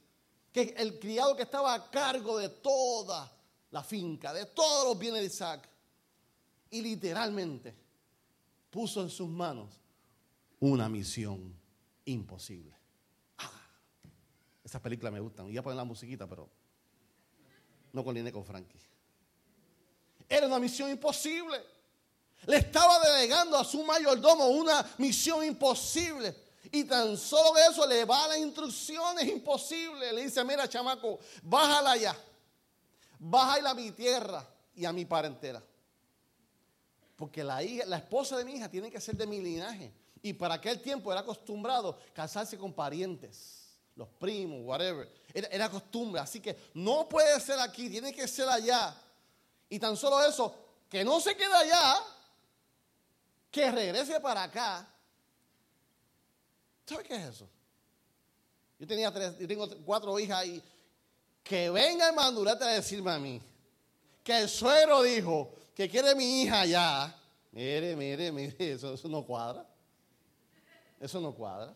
Que 0.52 0.74
el 0.76 0.98
criado 0.98 1.36
que 1.36 1.44
estaba 1.44 1.72
a 1.72 1.88
cargo 1.88 2.36
de 2.38 2.48
toda 2.48 3.32
la 3.70 3.84
finca, 3.84 4.32
de 4.32 4.46
todos 4.46 4.88
los 4.88 4.98
bienes 4.98 5.20
de 5.20 5.26
Isaac 5.28 5.68
y 6.68 6.82
literalmente 6.82 7.76
puso 8.68 9.00
en 9.00 9.08
sus 9.08 9.28
manos 9.28 9.78
una 10.58 10.88
misión 10.88 11.54
imposible. 12.06 12.74
Ah, 13.36 13.52
esas 14.64 14.80
películas 14.80 15.12
me 15.12 15.20
gustan. 15.20 15.48
Iba 15.48 15.60
a 15.60 15.62
poner 15.62 15.76
la 15.76 15.84
musiquita, 15.84 16.28
pero 16.28 16.50
no 17.92 18.02
coordiné 18.02 18.32
con 18.32 18.44
Frankie. 18.44 18.87
Era 20.28 20.46
una 20.46 20.58
misión 20.58 20.90
imposible. 20.90 21.64
Le 22.46 22.56
estaba 22.58 22.98
delegando 23.00 23.56
a 23.56 23.64
su 23.64 23.82
mayordomo 23.82 24.46
una 24.48 24.84
misión 24.98 25.44
imposible. 25.44 26.34
Y 26.70 26.84
tan 26.84 27.16
solo 27.16 27.58
eso 27.58 27.86
le 27.86 28.04
va 28.04 28.28
las 28.28 28.38
instrucciones 28.38 29.26
imposibles. 29.26 30.12
Le 30.12 30.24
dice, 30.24 30.44
mira 30.44 30.68
chamaco, 30.68 31.18
bájala 31.42 31.92
allá. 31.92 32.16
Bájala 33.18 33.70
a 33.70 33.74
mi 33.74 33.90
tierra 33.92 34.46
y 34.74 34.84
a 34.84 34.92
mi 34.92 35.04
parentela. 35.04 35.62
Porque 37.16 37.42
la, 37.42 37.62
esposa 37.62 38.36
de 38.36 38.44
mi 38.44 38.52
hija 38.52 38.68
tiene 38.68 38.90
que 38.90 39.00
ser 39.00 39.16
de 39.16 39.26
mi 39.26 39.40
linaje. 39.40 39.92
Y 40.22 40.32
para 40.34 40.54
aquel 40.54 40.80
tiempo 40.80 41.10
era 41.10 41.22
acostumbrado 41.22 41.98
casarse 42.12 42.58
con 42.58 42.72
parientes, 42.72 43.76
los 43.96 44.08
primos, 44.08 44.60
whatever. 44.62 45.10
Era, 45.32 45.48
era, 45.48 45.68
costumbre. 45.68 46.20
Así 46.20 46.38
que 46.38 46.56
no 46.74 47.08
puede 47.08 47.40
ser 47.40 47.58
aquí, 47.58 47.88
tiene 47.88 48.12
que 48.12 48.28
ser 48.28 48.48
allá. 48.48 48.94
Y 49.68 49.78
tan 49.78 49.96
solo 49.96 50.22
eso, 50.22 50.54
que 50.88 51.04
no 51.04 51.20
se 51.20 51.36
quede 51.36 51.54
allá, 51.54 51.96
que 53.50 53.70
regrese 53.70 54.20
para 54.20 54.44
acá. 54.44 54.88
¿Sabe 56.86 57.04
qué 57.04 57.16
es 57.16 57.24
eso? 57.34 57.48
Yo 58.78 58.86
tenía 58.86 59.12
tres, 59.12 59.38
yo 59.38 59.48
tengo 59.48 59.68
cuatro 59.84 60.18
hijas 60.18 60.46
y 60.46 60.62
que 61.42 61.68
venga 61.70 62.08
el 62.08 62.14
mandulete 62.14 62.64
a 62.64 62.68
decirme 62.68 63.10
a 63.10 63.18
mí 63.18 63.42
que 64.22 64.38
el 64.38 64.48
suegro 64.48 65.02
dijo, 65.02 65.54
que 65.74 65.88
quiere 65.88 66.14
mi 66.14 66.42
hija 66.42 66.66
ya. 66.66 67.18
Mire, 67.50 67.96
mire, 67.96 68.30
mire, 68.30 68.72
eso, 68.72 68.92
eso 68.92 69.08
no 69.08 69.24
cuadra. 69.24 69.66
Eso 71.00 71.18
no 71.18 71.32
cuadra. 71.32 71.74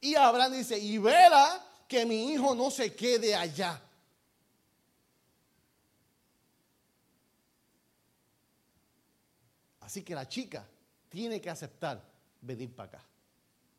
Y 0.00 0.14
Abraham 0.14 0.52
dice, 0.52 0.78
y 0.78 0.96
verá 0.98 1.60
que 1.88 2.06
mi 2.06 2.32
hijo 2.32 2.54
no 2.54 2.70
se 2.70 2.94
quede 2.94 3.34
allá. 3.34 3.82
Así 9.90 10.04
que 10.04 10.14
la 10.14 10.28
chica 10.28 10.64
tiene 11.08 11.40
que 11.40 11.50
aceptar 11.50 12.00
venir 12.40 12.72
para 12.76 12.90
acá. 12.90 13.04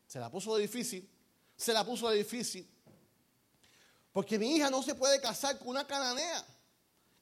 Se 0.05 0.19
la 0.19 0.29
puso 0.29 0.57
difícil, 0.57 1.09
se 1.55 1.71
la 1.71 1.85
puso 1.85 2.09
difícil. 2.09 2.69
Porque 4.11 4.37
mi 4.37 4.57
hija 4.57 4.69
no 4.69 4.83
se 4.83 4.93
puede 4.93 5.21
casar 5.21 5.57
con 5.57 5.69
una 5.69 5.87
cananea, 5.87 6.45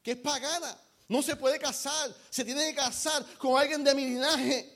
que 0.01 0.13
es 0.13 0.17
pagana. 0.17 0.75
No 1.07 1.21
se 1.21 1.35
puede 1.35 1.59
casar, 1.59 2.11
se 2.31 2.43
tiene 2.43 2.67
que 2.69 2.77
casar 2.77 3.23
con 3.37 3.59
alguien 3.59 3.83
de 3.83 3.93
mi 3.93 4.05
linaje. 4.05 4.75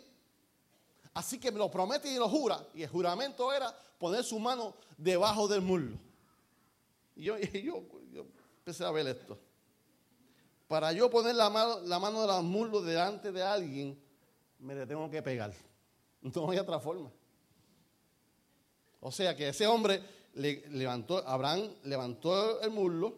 Así 1.15 1.39
que 1.39 1.51
me 1.51 1.57
lo 1.57 1.71
promete 1.71 2.07
y 2.07 2.17
lo 2.17 2.29
jura. 2.29 2.63
Y 2.75 2.83
el 2.83 2.89
juramento 2.89 3.51
era 3.51 3.75
poner 3.97 4.23
su 4.23 4.37
mano 4.37 4.75
debajo 4.95 5.47
del 5.47 5.61
muslo. 5.61 5.97
Y 7.15 7.23
yo, 7.23 7.39
yo, 7.39 7.83
empecé 8.59 8.85
a 8.85 8.91
ver 8.91 9.07
esto. 9.07 9.39
Para 10.73 10.91
yo 10.91 11.07
poner 11.07 11.35
la 11.35 11.51
mano, 11.51 11.81
la 11.81 11.99
mano 11.99 12.21
de 12.21 12.27
los 12.29 12.43
muslos 12.43 12.83
delante 12.83 13.31
de 13.31 13.43
alguien, 13.43 13.95
me 14.57 14.73
le 14.73 14.87
tengo 14.87 15.07
que 15.07 15.21
pegar. 15.21 15.53
No 16.23 16.49
hay 16.49 16.57
otra 16.57 16.79
forma. 16.79 17.11
O 18.99 19.11
sea 19.11 19.35
que 19.35 19.49
ese 19.49 19.67
hombre 19.67 20.01
le 20.33 20.67
levantó, 20.69 21.19
Abraham 21.27 21.75
levantó 21.83 22.59
el 22.59 22.71
muslo, 22.71 23.15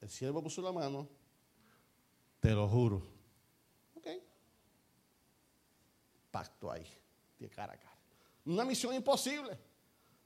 el 0.00 0.08
siervo 0.08 0.40
puso 0.40 0.62
la 0.62 0.70
mano, 0.70 1.08
te 2.38 2.50
lo 2.50 2.68
juro. 2.68 3.02
Ok. 3.96 4.06
Pacto 6.30 6.70
ahí, 6.70 6.86
de 7.40 7.50
cara 7.50 7.72
a 7.72 7.76
cara. 7.76 7.98
Una 8.44 8.64
misión 8.64 8.94
imposible. 8.94 9.58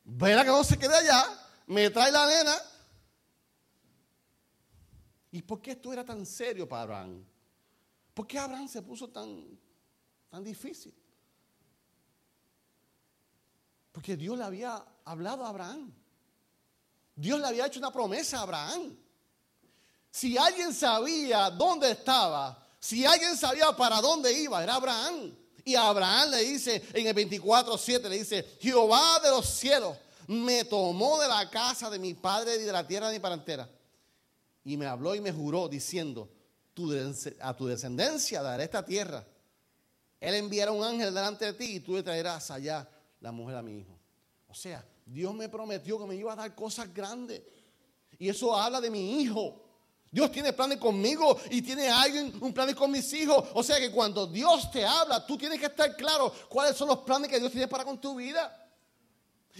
Verá 0.05 0.45
que 0.45 0.51
no 0.51 0.63
se 0.63 0.79
quede 0.79 0.95
allá, 0.95 1.25
me 1.69 1.89
trae 1.89 2.13
la 2.13 2.27
nena. 2.27 2.55
¿Y 5.33 5.43
por 5.43 5.61
qué 5.61 5.73
esto 5.73 5.93
era 5.93 6.05
tan 6.05 6.25
serio 6.25 6.69
para 6.69 6.83
Abraham? 6.83 7.25
¿Por 8.15 8.27
qué 8.27 8.39
Abraham 8.39 8.69
se 8.69 8.83
puso 8.83 9.09
tan, 9.09 9.59
tan 10.31 10.43
difícil? 10.43 10.95
Porque 13.93 14.17
Dios 14.17 14.39
le 14.39 14.45
había 14.45 14.85
hablado 15.05 15.45
a 15.45 15.49
Abraham. 15.49 15.93
Dios 17.15 17.41
le 17.41 17.47
había 17.47 17.67
hecho 17.67 17.79
una 17.79 17.93
promesa 17.93 18.39
a 18.39 18.43
Abraham. 18.43 18.97
Si 20.11 20.37
alguien 20.37 20.73
sabía 20.73 21.51
dónde 21.51 21.91
estaba, 21.91 22.63
si 22.79 23.05
alguien 23.05 23.37
sabía 23.37 23.73
para 23.77 24.01
dónde 24.01 24.33
iba, 24.33 24.63
era 24.63 24.75
Abraham. 24.77 25.35
Y 25.65 25.75
Abraham 25.75 26.31
le 26.31 26.45
dice 26.45 26.83
en 26.93 27.07
el 27.07 27.15
24:7, 27.15 28.09
le 28.09 28.19
dice, 28.19 28.57
Jehová 28.61 29.19
de 29.21 29.31
los 29.31 29.47
cielos, 29.47 29.97
me 30.29 30.65
tomó 30.65 31.21
de 31.21 31.29
la 31.29 31.51
casa 31.51 31.91
de 31.91 31.99
mi 31.99 32.15
padre 32.15 32.57
y 32.57 32.63
de 32.63 32.73
la 32.73 32.87
tierra 32.87 33.09
de 33.09 33.15
mi 33.15 33.21
parentela. 33.21 33.69
Y 34.67 34.77
me 34.77 34.87
habló 34.87 35.15
y 35.15 35.21
me 35.21 35.31
juró 35.31 35.69
diciendo, 35.69 36.29
a 37.41 37.55
tu 37.55 37.67
descendencia 37.69 38.43
daré 38.43 38.65
esta 38.65 38.85
tierra. 38.85 39.25
Él 40.19 40.35
enviará 40.35 40.73
un 40.73 40.83
ángel 40.83 41.15
delante 41.15 41.45
de 41.45 41.53
ti 41.53 41.77
y 41.77 41.81
tú 41.81 41.95
le 41.95 42.03
traerás 42.03 42.51
allá 42.51 42.89
la 43.21 43.31
mujer 43.31 43.55
a 43.55 43.63
mi 43.63 43.79
hijo. 43.79 43.97
O 44.49 44.55
sea, 44.55 44.85
Dios 45.05 45.33
me 45.37 45.49
prometió 45.49 46.01
que 46.01 46.07
me 46.07 46.17
iba 46.17 46.33
a 46.33 46.37
dar 46.37 46.53
cosas 46.57 46.93
grandes. 46.93 47.43
Y 48.19 48.29
eso 48.29 48.57
habla 48.57 48.81
de 48.81 48.91
mi 48.91 49.23
hijo. 49.23 49.63
Dios 50.11 50.33
tiene 50.33 50.53
planes 50.53 50.79
conmigo 50.79 51.39
y 51.49 51.63
tiene 51.63 51.89
alguien 51.89 52.37
un 52.41 52.53
plan 52.53 52.75
con 52.75 52.91
mis 52.91 53.13
hijos. 53.13 53.49
O 53.55 53.63
sea 53.63 53.79
que 53.79 53.93
cuando 53.93 54.27
Dios 54.27 54.69
te 54.73 54.85
habla, 54.85 55.25
tú 55.25 55.39
tienes 55.39 55.61
que 55.61 55.67
estar 55.67 55.95
claro 55.95 56.35
cuáles 56.49 56.77
son 56.77 56.89
los 56.89 56.99
planes 56.99 57.31
que 57.31 57.39
Dios 57.39 57.53
tiene 57.53 57.69
para 57.69 57.85
con 57.85 58.01
tu 58.01 58.17
vida. 58.17 58.69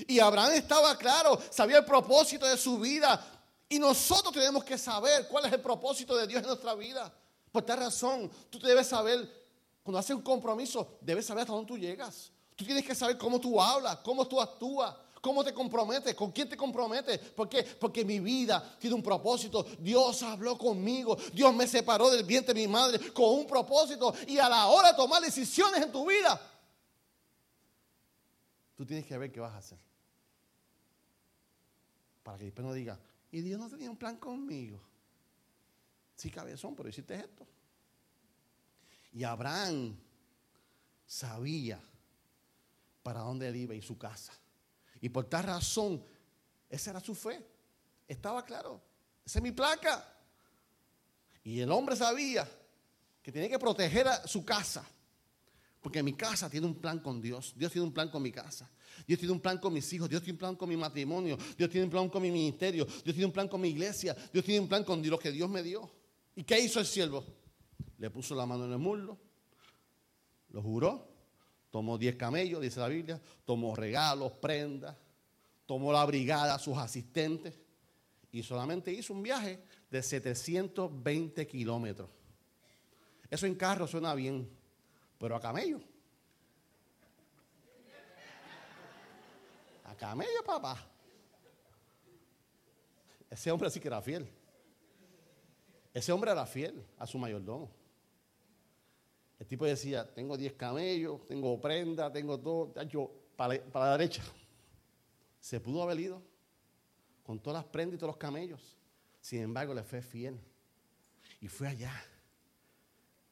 Y 0.09 0.19
Abraham 0.19 0.55
estaba 0.55 0.99
claro, 0.99 1.41
sabía 1.49 1.79
el 1.79 1.85
propósito 1.85 2.45
de 2.45 2.57
su 2.57 2.81
vida. 2.81 3.36
Y 3.69 3.79
nosotros 3.79 4.33
tenemos 4.33 4.65
que 4.65 4.79
saber 4.79 5.27
cuál 5.29 5.47
es 5.47 5.53
el 5.53 5.61
propósito 5.61 6.17
de 6.17 6.27
Dios 6.27 6.41
en 6.41 6.49
nuestra 6.49 6.75
vida. 6.75 7.13
Por 7.51 7.63
tal 7.63 7.79
razón, 7.79 8.31
tú 8.51 8.59
debes 8.61 8.87
saber, 8.87 9.29
cuando 9.83 9.99
haces 9.99 10.15
un 10.15 10.23
compromiso, 10.23 10.99
debes 11.01 11.27
saber 11.27 11.43
hasta 11.43 11.53
dónde 11.53 11.69
tú 11.69 11.79
llegas. 11.79 12.31
Tú 12.55 12.65
tienes 12.65 12.85
que 12.85 12.95
saber 12.95 13.19
cómo 13.19 13.41
tú 13.41 13.61
hablas, 13.61 13.97
cómo 13.99 14.27
tú 14.27 14.41
actúas. 14.41 14.95
¿Cómo 15.27 15.43
te 15.43 15.53
comprometes? 15.53 16.15
¿Con 16.15 16.31
quién 16.31 16.49
te 16.49 16.57
comprometes? 16.57 17.19
¿Por 17.19 17.49
qué? 17.49 17.65
Porque 17.65 18.05
mi 18.05 18.21
vida 18.21 18.77
tiene 18.79 18.95
un 18.95 19.03
propósito. 19.03 19.67
Dios 19.81 20.23
habló 20.23 20.57
conmigo. 20.57 21.17
Dios 21.33 21.53
me 21.53 21.67
separó 21.67 22.09
del 22.11 22.23
vientre 22.23 22.55
de 22.55 22.61
mi 22.61 22.69
madre 22.73 23.13
con 23.13 23.31
un 23.31 23.45
propósito. 23.45 24.15
Y 24.29 24.39
a 24.39 24.49
la 24.49 24.67
hora 24.67 24.93
de 24.93 24.95
tomar 24.97 25.21
decisiones 25.21 25.83
en 25.83 25.91
tu 25.91 26.09
vida, 26.09 26.41
tú 28.77 28.87
tienes 28.87 29.05
que 29.05 29.19
ver 29.19 29.33
qué 29.33 29.41
vas 29.41 29.55
a 29.55 29.59
hacer. 29.59 29.79
Para 32.23 32.39
que 32.39 32.45
después 32.45 32.65
no 32.65 32.73
diga, 32.73 32.97
y 33.37 33.43
Dios 33.43 33.61
no 33.61 33.69
tenía 33.69 33.91
un 33.91 33.99
plan 33.99 34.17
conmigo. 34.17 34.81
Sí, 36.15 36.31
cabezón, 36.31 36.75
pero 36.75 36.89
hiciste 36.89 37.15
esto. 37.15 37.47
Y 39.13 39.25
Abraham 39.25 39.95
sabía 41.07 41.79
para 43.03 43.21
dónde 43.21 43.49
él 43.49 43.57
iba 43.57 43.75
y 43.75 43.83
su 43.83 43.99
casa. 43.99 44.33
Y 45.03 45.11
por 45.11 45.27
tal 45.27 45.45
razón, 45.45 46.03
esa 46.71 46.93
era 46.93 47.01
su 47.01 47.15
fe. 47.15 47.47
Estaba 48.09 48.43
claro. 48.43 48.81
Esa 49.23 49.39
es 49.39 49.43
mi 49.43 49.53
placa. 49.53 50.17
Y 51.45 51.61
el 51.61 51.71
hombre 51.71 51.95
sabía 51.95 52.49
que 53.23 53.31
tenía 53.31 53.51
que 53.51 53.59
proteger 53.59 54.09
a 54.09 54.27
su 54.27 54.47
casa. 54.47 54.83
Porque 55.87 56.03
mi 56.03 56.15
casa 56.15 56.51
tiene 56.51 56.67
un 56.67 56.75
plan 56.75 56.99
con 56.99 57.23
Dios. 57.23 57.55
Dios 57.57 57.71
tiene 57.71 57.87
un 57.87 57.95
plan 57.95 58.09
con 58.09 58.21
mi 58.21 58.33
casa. 58.33 58.69
Dios 59.07 59.21
tiene 59.21 59.33
un 59.33 59.39
plan 59.39 59.59
con 59.59 59.73
mis 59.73 59.93
hijos. 59.93 60.09
Dios 60.09 60.21
tiene 60.21 60.33
un 60.33 60.39
plan 60.39 60.57
con 60.57 60.69
mi 60.69 60.77
matrimonio. 60.77 61.39
Dios 61.57 61.71
tiene 61.71 61.85
un 61.85 61.91
plan 61.93 62.09
con 62.09 62.21
mi 62.21 62.33
ministerio. 62.33 62.85
Dios 62.85 63.15
tiene 63.15 63.27
un 63.27 63.31
plan 63.31 63.47
con 63.47 63.61
mi 63.61 63.69
iglesia. 63.69 64.17
Dios 64.33 64.45
tiene 64.45 64.59
un 64.59 64.67
plan 64.67 64.83
con 64.83 65.01
lo 65.09 65.17
que 65.17 65.31
Dios 65.31 65.49
me 65.49 65.63
dio. 65.63 65.89
¿Y 66.35 66.43
qué 66.43 66.59
hizo 66.59 66.81
el 66.81 66.87
siervo? 66.87 67.25
Le 67.99 68.11
puso 68.11 68.35
la 68.35 68.45
mano 68.47 68.65
en 68.65 68.73
el 68.73 68.79
muslo. 68.79 69.17
Lo 70.49 70.61
juró 70.61 71.07
Tomó 71.71 71.99
10 71.99 72.17
camellos, 72.17 72.61
dice 72.61 72.81
la 72.81 72.89
Biblia, 72.89 73.21
tomó 73.45 73.77
regalos, 73.77 74.33
prendas, 74.33 74.97
tomó 75.67 75.93
la 75.93 76.05
brigada, 76.05 76.59
sus 76.59 76.77
asistentes, 76.79 77.55
y 78.33 78.43
solamente 78.43 78.93
hizo 78.93 79.13
un 79.13 79.23
viaje 79.23 79.63
de 79.89 80.03
720 80.03 81.47
kilómetros. 81.47 82.09
Eso 83.31 83.47
en 83.47 83.55
carro 83.55 83.87
suena 83.87 84.15
bien, 84.17 84.51
pero 85.19 85.37
a 85.37 85.41
camello. 85.41 85.81
A 89.85 89.95
camello, 89.95 90.43
papá. 90.45 90.85
Ese 93.31 93.51
hombre 93.51 93.71
sí 93.71 93.81
que 93.81 93.89
era 93.89 94.01
fiel. 94.01 94.29
Ese 95.93 96.13
hombre 96.13 96.31
era 96.31 96.45
fiel 96.47 96.85
a 96.99 97.07
su 97.07 97.19
mayordomo. 97.19 97.71
El 99.39 99.47
tipo 99.47 99.65
decía, 99.65 100.07
tengo 100.15 100.37
10 100.37 100.55
camellos, 100.55 101.27
tengo 101.27 101.61
prenda, 101.61 102.11
tengo 102.11 102.39
todo, 102.39 102.83
yo, 102.85 103.11
para, 103.37 103.63
para 103.65 103.87
la 103.87 103.99
derecha. 103.99 104.23
Se 105.41 105.61
pudo 105.61 105.83
haber 105.83 106.01
ido 106.01 106.23
con 107.23 107.39
todas 107.39 107.63
las 107.63 107.71
prendas 107.71 107.97
y 107.97 107.99
todos 107.99 108.11
los 108.11 108.17
camellos. 108.17 108.77
Sin 109.21 109.43
embargo, 109.43 109.75
le 109.75 109.83
fue 109.83 110.01
fiel. 110.01 110.39
Y 111.41 111.49
fue 111.49 111.69
allá. 111.69 111.93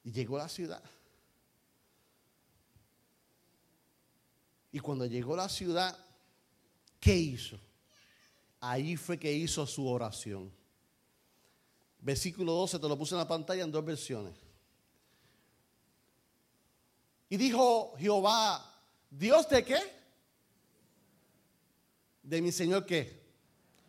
Y 0.02 0.12
llegó 0.12 0.36
a 0.36 0.42
la 0.42 0.48
ciudad. 0.48 0.82
Y 4.74 4.80
cuando 4.80 5.06
llegó 5.06 5.34
a 5.34 5.36
la 5.36 5.48
ciudad, 5.48 5.96
¿qué 6.98 7.14
hizo? 7.16 7.60
Ahí 8.58 8.96
fue 8.96 9.16
que 9.16 9.32
hizo 9.32 9.64
su 9.68 9.86
oración. 9.86 10.50
Versículo 12.00 12.54
12 12.54 12.80
te 12.80 12.88
lo 12.88 12.98
puse 12.98 13.14
en 13.14 13.20
la 13.20 13.28
pantalla 13.28 13.62
en 13.62 13.70
dos 13.70 13.84
versiones. 13.84 14.34
Y 17.28 17.36
dijo 17.36 17.94
Jehová, 17.98 18.68
¿Dios 19.08 19.48
de 19.48 19.64
qué? 19.64 19.78
De 22.24 22.42
mi 22.42 22.50
Señor 22.50 22.84
qué? 22.84 23.22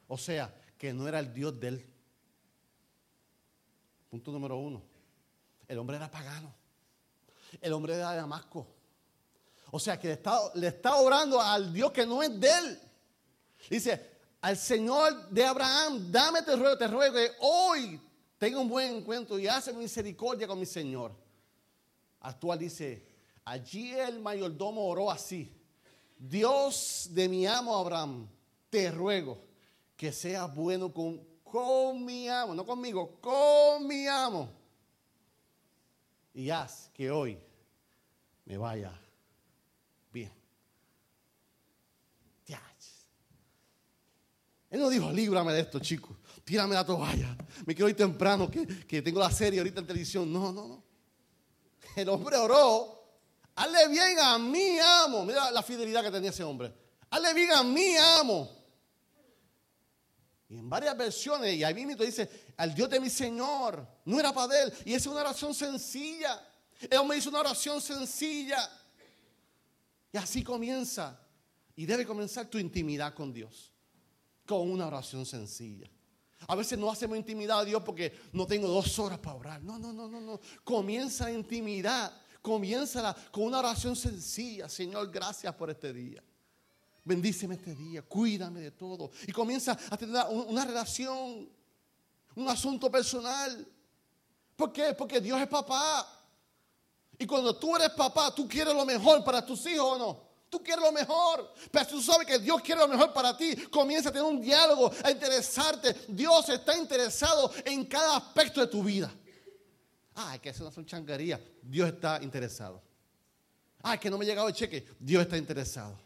O 0.08 0.20
sea, 0.20 0.54
que 0.78 0.94
no 0.94 1.08
era 1.08 1.18
el 1.18 1.34
Dios 1.34 1.60
de 1.60 1.68
él. 1.68 1.86
Punto 4.12 4.32
número 4.32 4.56
uno. 4.58 4.84
El 5.68 5.80
hombre 5.80 5.96
era 5.96 6.12
pagano. 6.12 6.54
El 7.60 7.74
hombre 7.74 7.96
era 7.96 8.12
de 8.12 8.18
Damasco. 8.18 8.75
O 9.76 9.80
sea, 9.80 10.00
que 10.00 10.18
le 10.54 10.68
está, 10.68 10.96
orando 10.96 11.42
al 11.42 11.74
Dios 11.74 11.92
que 11.92 12.06
no 12.06 12.24
es 12.24 12.40
de 12.40 12.48
él. 12.48 12.80
Dice, 13.70 14.20
al 14.40 14.56
Señor 14.56 15.28
de 15.30 15.44
Abraham, 15.44 16.10
dame 16.10 16.44
te 16.44 16.56
ruego, 16.56 16.78
te 16.78 16.88
ruego 16.88 17.16
que 17.16 17.32
hoy 17.42 18.00
tenga 18.38 18.58
un 18.60 18.70
buen 18.70 18.96
encuentro 18.96 19.38
y 19.38 19.50
hace 19.50 19.74
misericordia 19.74 20.48
con 20.48 20.58
mi 20.58 20.66
Señor. 20.66 21.12
Actual 22.22 22.60
dice, 22.60 23.06
Allí 23.44 23.94
el 23.94 24.20
mayordomo 24.20 24.88
oró 24.88 25.12
así. 25.12 25.54
Dios 26.18 27.10
de 27.12 27.28
mi 27.28 27.46
amo 27.46 27.78
Abraham, 27.78 28.30
te 28.70 28.90
ruego 28.90 29.38
que 29.98 30.12
seas 30.12 30.56
bueno 30.56 30.94
con, 30.94 31.22
con 31.44 32.06
mi 32.06 32.30
amo, 32.30 32.56
no 32.56 32.66
conmigo, 32.66 33.20
con 33.20 33.86
mi 33.86 34.08
amo. 34.08 34.50
Y 36.34 36.50
haz 36.50 36.90
que 36.94 37.12
hoy 37.12 37.38
me 38.46 38.58
vaya 38.58 38.90
bien. 38.90 39.06
Él 44.76 44.82
no 44.82 44.90
dijo, 44.90 45.10
líbrame 45.10 45.54
de 45.54 45.62
esto, 45.62 45.80
chicos. 45.80 46.18
Tírame 46.44 46.76
la 46.76 46.86
toalla. 46.86 47.34
Me 47.66 47.74
quiero 47.74 47.88
ir 47.88 47.96
temprano, 47.96 48.52
que, 48.52 48.68
que 48.86 49.02
tengo 49.02 49.22
la 49.22 49.32
serie 49.32 49.62
ahorita 49.62 49.80
en 49.80 49.88
televisión. 49.88 50.34
No, 50.34 50.52
no, 50.52 50.68
no. 50.68 50.84
El 51.96 52.10
hombre 52.10 52.36
oró 52.36 52.96
Hazle 53.56 53.88
bien 53.88 54.20
a 54.20 54.38
mi 54.38 54.78
amo. 54.80 55.24
Mira 55.24 55.50
la 55.50 55.64
fidelidad 55.64 56.04
que 56.04 56.12
tenía 56.12 56.30
ese 56.30 56.44
hombre. 56.44 56.74
Hazle 57.10 57.34
bien 57.34 57.54
a 57.54 57.64
mi 57.64 57.96
amo. 57.96 58.52
Y 60.50 60.58
en 60.58 60.70
varias 60.70 60.98
versiones, 60.98 61.56
y 61.56 61.64
ahí 61.64 61.74
mismo 61.74 61.96
dice, 61.96 62.30
al 62.58 62.76
Dios 62.76 62.90
de 62.90 63.00
mi 63.00 63.10
Señor. 63.10 63.88
No 64.04 64.20
era 64.20 64.34
para 64.34 64.62
él. 64.62 64.74
Y 64.84 64.94
es 64.94 65.06
una 65.08 65.22
oración 65.22 65.54
sencilla. 65.54 66.46
El 66.82 66.98
hombre 66.98 67.18
hizo 67.18 67.30
una 67.30 67.40
oración 67.40 67.80
sencilla. 67.80 68.70
Y 70.12 70.18
así 70.18 70.44
comienza. 70.44 71.18
Y 71.78 71.86
debe 71.86 72.06
comenzar 72.06 72.48
tu 72.48 72.58
intimidad 72.58 73.14
con 73.14 73.32
Dios. 73.32 73.72
Con 74.46 74.70
una 74.70 74.88
oración 74.88 75.26
sencilla. 75.26 75.90
A 76.48 76.56
veces 76.56 76.78
no 76.78 76.92
hacemos 76.92 77.18
intimidad 77.18 77.60
a 77.60 77.66
Dios 77.66 77.82
porque 77.84 78.14
no 78.34 78.46
tengo 78.46 78.68
dos 78.68 79.00
horas 79.00 79.20
para 79.20 79.36
orar. 79.36 79.64
No, 79.64 79.80
no, 79.80 79.92
no, 79.92 80.08
no, 80.08 80.22
no. 80.22 80.40
Comienza 80.64 81.26
la 81.26 81.32
intimidad 81.32 82.14
Comienza 82.46 83.16
con 83.32 83.46
una 83.46 83.58
oración 83.58 83.96
sencilla. 83.96 84.70
Señor, 84.70 85.10
gracias 85.10 85.52
por 85.56 85.72
este 85.72 85.92
día. 85.92 86.24
Bendíceme 87.04 87.56
este 87.56 87.74
día, 87.74 88.04
cuídame 88.04 88.60
de 88.60 88.70
todo. 88.70 89.10
Y 89.26 89.32
comienza 89.32 89.76
a 89.90 89.98
tener 89.98 90.24
una 90.30 90.64
relación, 90.64 91.50
un 92.36 92.48
asunto 92.48 92.92
personal. 92.92 93.68
¿Por 94.56 94.72
qué? 94.72 94.94
Porque 94.94 95.20
Dios 95.20 95.42
es 95.42 95.48
papá. 95.48 96.08
Y 97.18 97.26
cuando 97.26 97.58
tú 97.58 97.76
eres 97.76 97.90
papá, 97.90 98.34
tú 98.36 98.48
quieres 98.48 98.76
lo 98.76 98.86
mejor 98.86 99.24
para 99.24 99.44
tus 99.44 99.66
hijos 99.66 99.94
o 99.94 99.98
no. 99.98 100.25
Tú 100.50 100.64
quieres 100.64 100.84
lo 100.84 100.92
mejor. 100.92 101.54
Pero 101.72 101.88
tú 101.88 102.02
sabes 102.02 102.28
que 102.28 102.40
Dios 102.40 102.62
quiere 102.62 102.82
lo 102.82 102.88
mejor 102.88 103.14
para 103.14 103.36
ti. 103.36 103.56
Comienza 103.70 104.10
a 104.10 104.12
tener 104.12 104.28
un 104.28 104.42
diálogo, 104.42 104.92
a 105.04 105.12
interesarte. 105.12 105.96
Dios 106.08 106.50
está 106.50 106.78
interesado 106.78 107.52
en 107.64 107.86
cada 107.86 108.18
aspecto 108.18 108.62
de 108.62 108.68
tu 108.68 108.84
vida. 108.84 109.12
Ah, 110.16 110.38
que 110.42 110.50
eso 110.50 110.64
no 110.64 110.72
son 110.72 110.86
changarías. 110.86 111.40
Dios 111.62 111.90
está 111.90 112.20
interesado. 112.22 112.82
Ah, 113.84 113.98
que 113.98 114.10
no 114.10 114.18
me 114.18 114.26
ha 114.26 114.28
llegado 114.28 114.48
el 114.48 114.54
cheque. 114.54 114.88
Dios 115.00 115.24
está 115.24 115.38
interesado. 115.38 116.00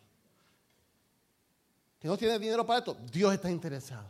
Que 1.99 2.07
no 2.07 2.17
tiene 2.17 2.39
dinero 2.39 2.65
para 2.65 2.79
esto. 2.79 2.97
Dios 3.11 3.33
está 3.33 3.49
interesado. 3.49 4.09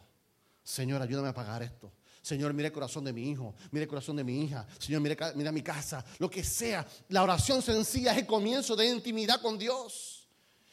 Señor, 0.64 1.02
ayúdame 1.02 1.30
a 1.30 1.34
pagar 1.34 1.64
esto. 1.64 1.92
Señor, 2.22 2.54
mire 2.54 2.68
el 2.68 2.74
corazón 2.74 3.04
de 3.06 3.14
mi 3.14 3.30
hijo, 3.30 3.56
mire 3.72 3.84
el 3.84 3.90
corazón 3.90 4.16
de 4.16 4.24
mi 4.24 4.44
hija. 4.44 4.68
Señor, 4.78 5.02
mire 5.02 5.52
mi 5.52 5.64
casa. 5.64 6.06
Lo 6.20 6.30
que 6.30 6.44
sea. 6.44 6.86
La 7.10 7.24
oración 7.24 7.62
sencilla 7.62 8.12
es 8.12 8.20
el 8.20 8.26
comienzo 8.26 8.76
de 8.76 8.86
intimidad 8.86 9.42
con 9.42 9.58
Dios. 9.58 10.09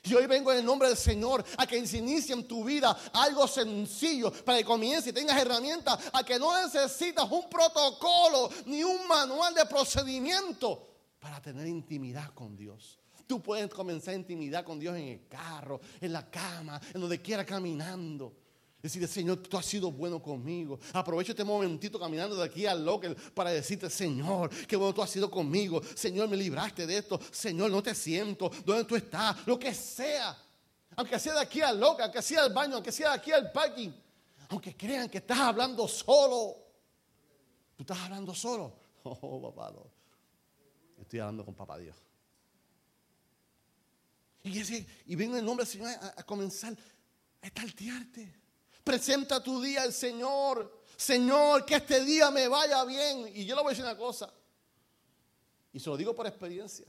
Y 0.06 0.14
hoy 0.14 0.26
vengo 0.26 0.52
en 0.52 0.58
el 0.58 0.64
nombre 0.64 0.88
del 0.88 0.96
Señor 0.96 1.44
a 1.56 1.66
que 1.66 1.84
se 1.86 1.98
inicie 1.98 2.34
en 2.34 2.46
tu 2.46 2.64
vida 2.64 2.96
algo 3.12 3.48
sencillo 3.48 4.32
para 4.44 4.58
que 4.58 4.64
comiences 4.64 5.08
y 5.08 5.12
tengas 5.12 5.36
herramientas, 5.36 5.98
a 6.12 6.22
que 6.22 6.38
no 6.38 6.56
necesitas 6.62 7.28
un 7.30 7.48
protocolo 7.50 8.48
ni 8.66 8.84
un 8.84 9.06
manual 9.08 9.54
de 9.54 9.66
procedimiento 9.66 10.86
para 11.18 11.40
tener 11.40 11.66
intimidad 11.66 12.32
con 12.34 12.56
Dios. 12.56 13.00
Tú 13.26 13.42
puedes 13.42 13.68
comenzar 13.68 14.14
intimidad 14.14 14.64
con 14.64 14.78
Dios 14.78 14.96
en 14.96 15.08
el 15.08 15.26
carro, 15.26 15.80
en 16.00 16.12
la 16.12 16.30
cama, 16.30 16.80
en 16.94 17.00
donde 17.00 17.20
quiera 17.20 17.44
caminando. 17.44 18.45
Decirle, 18.86 19.08
Señor, 19.08 19.38
tú 19.38 19.56
has 19.58 19.66
sido 19.66 19.90
bueno 19.90 20.22
conmigo. 20.22 20.78
Aprovecho 20.92 21.32
este 21.32 21.42
momentito 21.42 21.98
caminando 21.98 22.36
de 22.36 22.44
aquí 22.44 22.66
al 22.66 22.84
local 22.84 23.16
para 23.34 23.50
decirte, 23.50 23.90
Señor, 23.90 24.48
qué 24.64 24.76
bueno 24.76 24.94
tú 24.94 25.02
has 25.02 25.10
sido 25.10 25.28
conmigo. 25.28 25.82
Señor, 25.96 26.28
me 26.28 26.36
libraste 26.36 26.86
de 26.86 26.98
esto. 26.98 27.18
Señor, 27.32 27.68
no 27.68 27.82
te 27.82 27.96
siento. 27.96 28.48
¿Dónde 28.64 28.84
tú 28.84 28.94
estás? 28.94 29.44
Lo 29.44 29.58
que 29.58 29.74
sea. 29.74 30.38
Aunque 30.94 31.18
sea 31.18 31.34
de 31.34 31.40
aquí 31.40 31.60
al 31.60 31.80
local, 31.80 32.04
aunque 32.04 32.22
sea 32.22 32.44
al 32.44 32.54
baño, 32.54 32.76
aunque 32.76 32.92
sea 32.92 33.08
de 33.10 33.16
aquí 33.16 33.32
al 33.32 33.50
parking. 33.50 33.90
Aunque 34.50 34.76
crean 34.76 35.08
que 35.08 35.18
estás 35.18 35.38
hablando 35.40 35.88
solo. 35.88 36.54
¿Tú 37.74 37.82
estás 37.82 37.98
hablando 37.98 38.34
solo? 38.34 38.72
Oh, 39.02 39.52
papá. 39.52 39.72
Estoy 41.00 41.18
hablando 41.18 41.44
con 41.44 41.54
papá 41.54 41.76
Dios. 41.78 41.96
Y, 44.44 44.60
ese, 44.60 44.86
el 45.08 45.44
nombre 45.44 45.64
del 45.64 45.72
Señor 45.72 45.88
a, 45.88 46.14
a 46.20 46.22
comenzar 46.22 46.76
a 47.42 47.46
estartearte. 47.46 48.45
Presenta 48.86 49.42
tu 49.42 49.60
día 49.60 49.82
al 49.82 49.92
Señor. 49.92 50.84
Señor, 50.96 51.66
que 51.66 51.74
este 51.74 52.04
día 52.04 52.30
me 52.30 52.46
vaya 52.46 52.84
bien. 52.84 53.26
Y 53.34 53.44
yo 53.44 53.56
le 53.56 53.62
voy 53.62 53.70
a 53.70 53.72
decir 53.72 53.84
una 53.84 53.96
cosa. 53.96 54.32
Y 55.72 55.80
se 55.80 55.90
lo 55.90 55.96
digo 55.96 56.14
por 56.14 56.24
experiencia. 56.24 56.86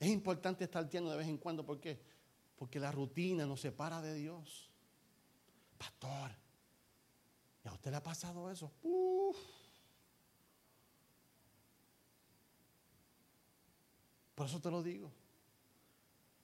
Es 0.00 0.08
importante 0.08 0.64
estar 0.64 0.88
tierno 0.88 1.10
de 1.10 1.18
vez 1.18 1.28
en 1.28 1.36
cuando. 1.36 1.66
¿Por 1.66 1.78
qué? 1.78 2.00
Porque 2.56 2.80
la 2.80 2.90
rutina 2.90 3.44
nos 3.44 3.60
separa 3.60 4.00
de 4.00 4.14
Dios. 4.14 4.70
Pastor, 5.76 6.30
¿y 7.62 7.68
a 7.68 7.72
usted 7.72 7.90
le 7.90 7.98
ha 7.98 8.02
pasado 8.02 8.50
eso? 8.50 8.72
Uf. 8.82 9.36
Por 14.34 14.46
eso 14.46 14.58
te 14.58 14.70
lo 14.70 14.82
digo. 14.82 15.12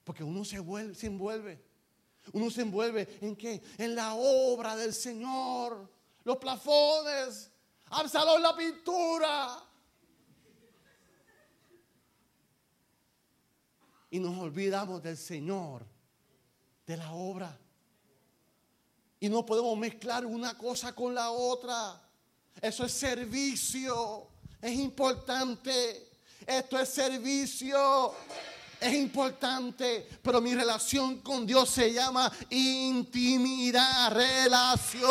Porque 0.04 0.22
uno 0.22 0.44
se, 0.44 0.58
vuelve, 0.58 0.94
se 0.94 1.06
envuelve. 1.06 1.67
Uno 2.32 2.50
se 2.50 2.62
envuelve 2.62 3.18
en 3.20 3.36
qué? 3.36 3.62
En 3.78 3.94
la 3.94 4.14
obra 4.14 4.76
del 4.76 4.94
Señor. 4.94 5.88
Los 6.24 6.36
plafones. 6.36 7.50
Absalón 7.90 8.42
la 8.42 8.56
pintura. 8.56 9.64
Y 14.10 14.18
nos 14.18 14.38
olvidamos 14.38 15.02
del 15.02 15.16
Señor, 15.16 15.84
de 16.86 16.96
la 16.96 17.12
obra. 17.12 17.58
Y 19.20 19.28
no 19.28 19.44
podemos 19.44 19.76
mezclar 19.76 20.24
una 20.24 20.56
cosa 20.56 20.94
con 20.94 21.14
la 21.14 21.30
otra. 21.30 22.00
Eso 22.60 22.84
es 22.84 22.92
servicio. 22.92 24.28
Es 24.62 24.72
importante. 24.72 26.08
Esto 26.46 26.78
es 26.78 26.88
servicio 26.88 28.14
es 28.80 28.94
importante, 28.94 30.08
pero 30.22 30.40
mi 30.40 30.54
relación 30.54 31.20
con 31.20 31.46
Dios 31.46 31.70
se 31.70 31.92
llama 31.92 32.30
intimidad, 32.50 34.12
relación. 34.12 35.06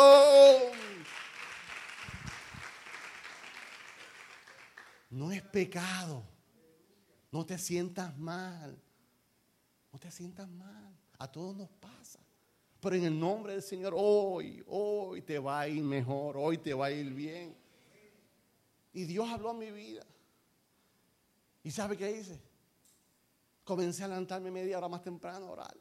No 5.10 5.32
es 5.32 5.42
pecado. 5.42 6.22
No 7.30 7.44
te 7.44 7.58
sientas 7.58 8.16
mal. 8.16 8.80
No 9.92 9.98
te 9.98 10.10
sientas 10.10 10.48
mal. 10.48 10.96
A 11.18 11.30
todos 11.30 11.56
nos 11.56 11.68
pasa. 11.70 12.20
Pero 12.80 12.96
en 12.96 13.04
el 13.04 13.18
nombre 13.18 13.54
del 13.54 13.62
Señor, 13.62 13.92
hoy, 13.96 14.62
hoy 14.68 15.22
te 15.22 15.38
va 15.38 15.60
a 15.60 15.68
ir 15.68 15.82
mejor, 15.82 16.36
hoy 16.36 16.58
te 16.58 16.72
va 16.72 16.86
a 16.86 16.90
ir 16.90 17.12
bien. 17.12 17.56
Y 18.92 19.04
Dios 19.04 19.28
habló 19.28 19.50
a 19.50 19.54
mi 19.54 19.70
vida. 19.70 20.06
¿Y 21.64 21.70
sabe 21.70 21.96
qué 21.96 22.12
dice? 22.12 22.47
Comencé 23.68 24.02
a 24.02 24.08
levantarme 24.08 24.50
media 24.50 24.78
hora 24.78 24.88
más 24.88 25.02
temprano 25.02 25.46
a 25.46 25.50
orar. 25.50 25.76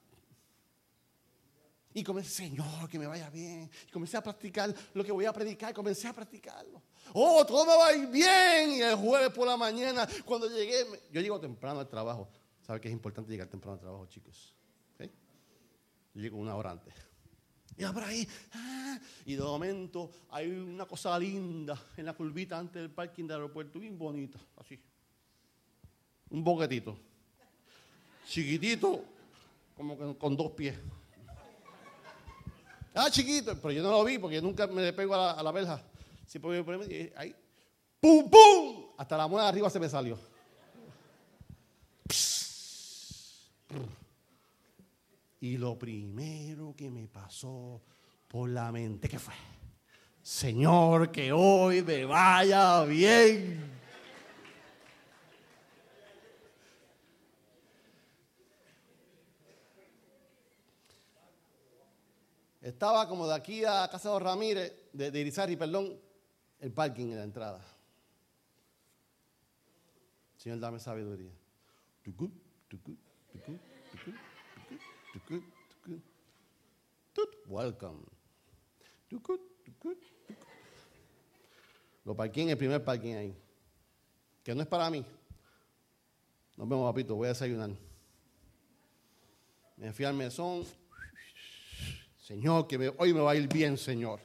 Y 1.93 2.03
comencé, 2.03 2.43
Señor, 2.43 2.89
que 2.89 2.99
me 2.99 3.07
vaya 3.07 3.29
bien. 3.29 3.71
Y 3.87 3.91
comencé 3.91 4.17
a 4.17 4.21
practicar 4.21 4.75
lo 4.93 5.05
que 5.05 5.11
voy 5.13 5.23
a 5.23 5.31
predicar. 5.31 5.73
Comencé 5.73 6.05
a 6.09 6.13
practicarlo. 6.13 6.83
Oh, 7.13 7.45
todo 7.45 7.65
me 7.65 7.75
va 7.77 7.87
a 7.87 7.95
ir 7.95 8.07
bien. 8.07 8.71
Y 8.71 8.81
el 8.81 8.95
jueves 8.95 9.29
por 9.29 9.47
la 9.47 9.55
mañana, 9.55 10.05
cuando 10.25 10.49
llegué, 10.49 10.85
yo 11.11 11.21
llego 11.21 11.39
temprano 11.39 11.79
al 11.79 11.87
trabajo. 11.87 12.27
¿Sabe 12.61 12.81
que 12.81 12.89
es 12.89 12.93
importante 12.93 13.31
llegar 13.31 13.47
temprano 13.47 13.75
al 13.75 13.79
trabajo, 13.79 14.05
chicos? 14.07 14.53
Yo 14.99 16.21
llego 16.21 16.37
una 16.37 16.55
hora 16.55 16.71
antes. 16.71 16.93
Y 17.77 17.83
ahora 17.83 18.07
ahí, 18.07 18.27
ah, 18.53 18.99
y 19.25 19.35
de 19.35 19.43
momento 19.43 20.11
hay 20.31 20.49
una 20.49 20.85
cosa 20.85 21.17
linda 21.17 21.79
en 21.95 22.05
la 22.05 22.13
curvita 22.13 22.57
antes 22.57 22.81
del 22.81 22.91
parking 22.91 23.23
del 23.25 23.37
aeropuerto, 23.37 23.79
bien 23.79 23.97
bonita, 23.97 24.39
así. 24.57 24.79
Un 26.31 26.43
boquetito 26.43 27.06
chiquitito, 28.27 29.03
como 29.75 30.17
con 30.17 30.35
dos 30.35 30.51
pies. 30.51 30.75
Ah, 32.93 33.09
chiquito, 33.11 33.55
pero 33.61 33.71
yo 33.71 33.83
no 33.83 33.91
lo 33.91 34.03
vi 34.03 34.17
porque 34.17 34.41
nunca 34.41 34.65
me 34.67 34.81
le 34.81 34.93
pego 34.93 35.13
a 35.13 35.17
la, 35.17 35.31
a 35.31 35.43
la 35.43 35.51
verja. 35.51 35.81
ahí, 37.15 37.35
¡pum, 37.99 38.29
pum! 38.29 38.85
Hasta 38.97 39.17
la 39.17 39.27
muela 39.27 39.47
arriba 39.47 39.69
se 39.69 39.79
me 39.79 39.87
salió. 39.87 40.17
Y 45.39 45.57
lo 45.57 45.77
primero 45.77 46.73
que 46.75 46.89
me 46.89 47.07
pasó 47.07 47.81
por 48.27 48.49
la 48.49 48.71
mente, 48.71 49.07
¿qué 49.07 49.19
fue? 49.19 49.35
Señor, 50.23 51.11
que 51.11 51.31
hoy 51.31 51.83
me 51.83 52.05
vaya 52.05 52.83
bien. 52.85 53.76
Estaba 62.67 63.07
como 63.07 63.25
de 63.25 63.33
aquí 63.33 63.63
a 63.63 63.87
Casa 63.89 64.11
de 64.11 64.19
Ramírez, 64.19 64.73
de, 64.91 65.09
de 65.09 65.19
Irizarry, 65.21 65.55
perdón, 65.55 65.97
el 66.59 66.73
parking 66.73 67.05
en 67.05 67.15
la 67.15 67.23
entrada. 67.23 67.65
Señor, 70.35 70.59
dame 70.59 70.77
sabiduría. 70.77 71.31
Welcome. 77.47 78.03
Lo 82.03 82.17
parqué 82.17 82.51
el 82.51 82.57
primer 82.57 82.83
parking 82.83 83.13
ahí. 83.13 83.37
Que 84.43 84.53
no 84.53 84.61
es 84.61 84.67
para 84.67 84.89
mí. 84.89 85.05
Nos 86.57 86.67
vemos, 86.67 86.91
papito, 86.91 87.15
voy 87.15 87.27
a 87.27 87.29
desayunar. 87.29 87.69
Me 89.77 89.93
fui 89.93 90.03
al 90.03 90.15
mesón, 90.15 90.65
Señor, 92.27 92.67
que 92.67 92.93
hoy 92.97 93.13
me 93.13 93.21
va 93.21 93.31
a 93.31 93.35
ir 93.35 93.47
bien, 93.47 93.77
Señor. 93.77 94.19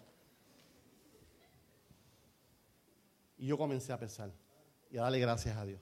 Y 3.38 3.46
yo 3.46 3.56
comencé 3.56 3.92
a 3.92 3.98
pensar 3.98 4.32
y 4.90 4.98
a 4.98 5.02
darle 5.02 5.20
gracias 5.20 5.56
a 5.56 5.64
Dios. 5.64 5.80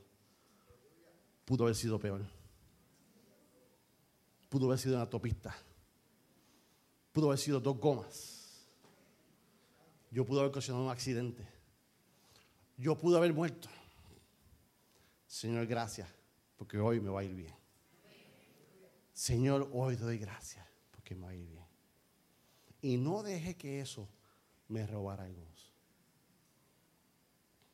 Pudo 1.46 1.64
haber 1.64 1.74
sido 1.74 1.98
peor. 1.98 2.20
Pudo 4.50 4.66
haber 4.66 4.78
sido 4.78 4.96
una 4.96 5.04
autopista. 5.04 5.56
Pudo 7.11 7.28
haber 7.28 7.38
sido 7.38 7.59
dos 7.59 7.78
gomas. 7.78 8.68
Yo 10.11 10.26
pude 10.26 10.40
haber 10.40 10.50
ocasionado 10.50 10.85
un 10.85 10.90
accidente. 10.90 11.48
Yo 12.76 12.98
pude 12.98 13.16
haber 13.16 13.33
muerto. 13.33 13.70
Señor, 15.26 15.66
gracias, 15.66 16.06
porque 16.59 16.76
hoy 16.76 17.00
me 17.00 17.09
va 17.09 17.20
a 17.20 17.24
ir 17.24 17.35
bien. 17.35 17.54
Señor, 19.14 19.70
hoy 19.72 19.96
te 19.96 20.02
doy 20.02 20.18
gracias, 20.18 20.66
porque 20.90 21.14
me 21.14 21.24
va 21.24 21.30
a 21.30 21.35
ir 21.35 21.46
bien. 21.46 21.60
Y 22.83 22.97
no 22.97 23.23
deje 23.23 23.57
que 23.57 23.81
eso 23.81 24.09
me 24.69 24.87
robara 24.87 25.27
el 25.27 25.35
gozo. 25.35 25.71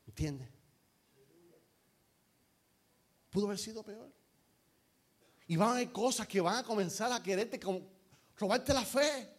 ¿Entiende? 0.06 0.48
Pudo 3.30 3.46
haber 3.46 3.58
sido 3.58 3.82
peor. 3.82 4.10
Y 5.46 5.56
van 5.56 5.68
a 5.68 5.72
haber 5.72 5.92
cosas 5.92 6.26
que 6.26 6.40
van 6.40 6.56
a 6.56 6.64
comenzar 6.64 7.12
a 7.12 7.22
quererte 7.22 7.60
como 7.60 7.82
robarte 8.36 8.72
la 8.72 8.84
fe. 8.84 9.32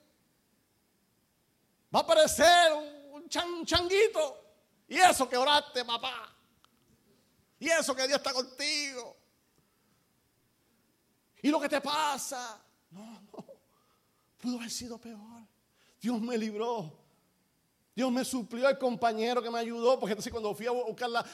Va 1.94 2.00
a 2.00 2.04
aparecer 2.04 2.74
un, 3.12 3.28
changuito. 3.28 4.46
Y 4.88 4.98
eso 4.98 5.28
que 5.28 5.36
oraste, 5.36 5.84
papá. 5.84 6.34
Y 7.60 7.70
eso 7.70 7.96
que 7.96 8.08
Dios 8.08 8.20
está 8.20 8.34
contigo. 8.34 9.18
Y 11.42 11.50
lo 11.50 11.60
que 11.60 11.68
te 11.68 11.82
pasa. 11.82 12.64
No, 12.92 13.20
no. 13.20 13.46
Pudo 14.38 14.58
haber 14.58 14.72
sido 14.72 14.98
peor. 15.00 15.57
Dios 16.02 16.22
me 16.22 16.38
libró. 16.38 16.92
Dios 17.96 18.12
me 18.12 18.24
suplió 18.24 18.70
el 18.70 18.78
compañero 18.78 19.42
que 19.42 19.50
me 19.50 19.58
ayudó, 19.58 20.00
porque 20.00 20.12
entonces 20.12 20.32
cuando 20.32 20.54
fui 20.54 20.68
a 20.68 20.72
buscar 20.72 21.10
la, 21.10 21.26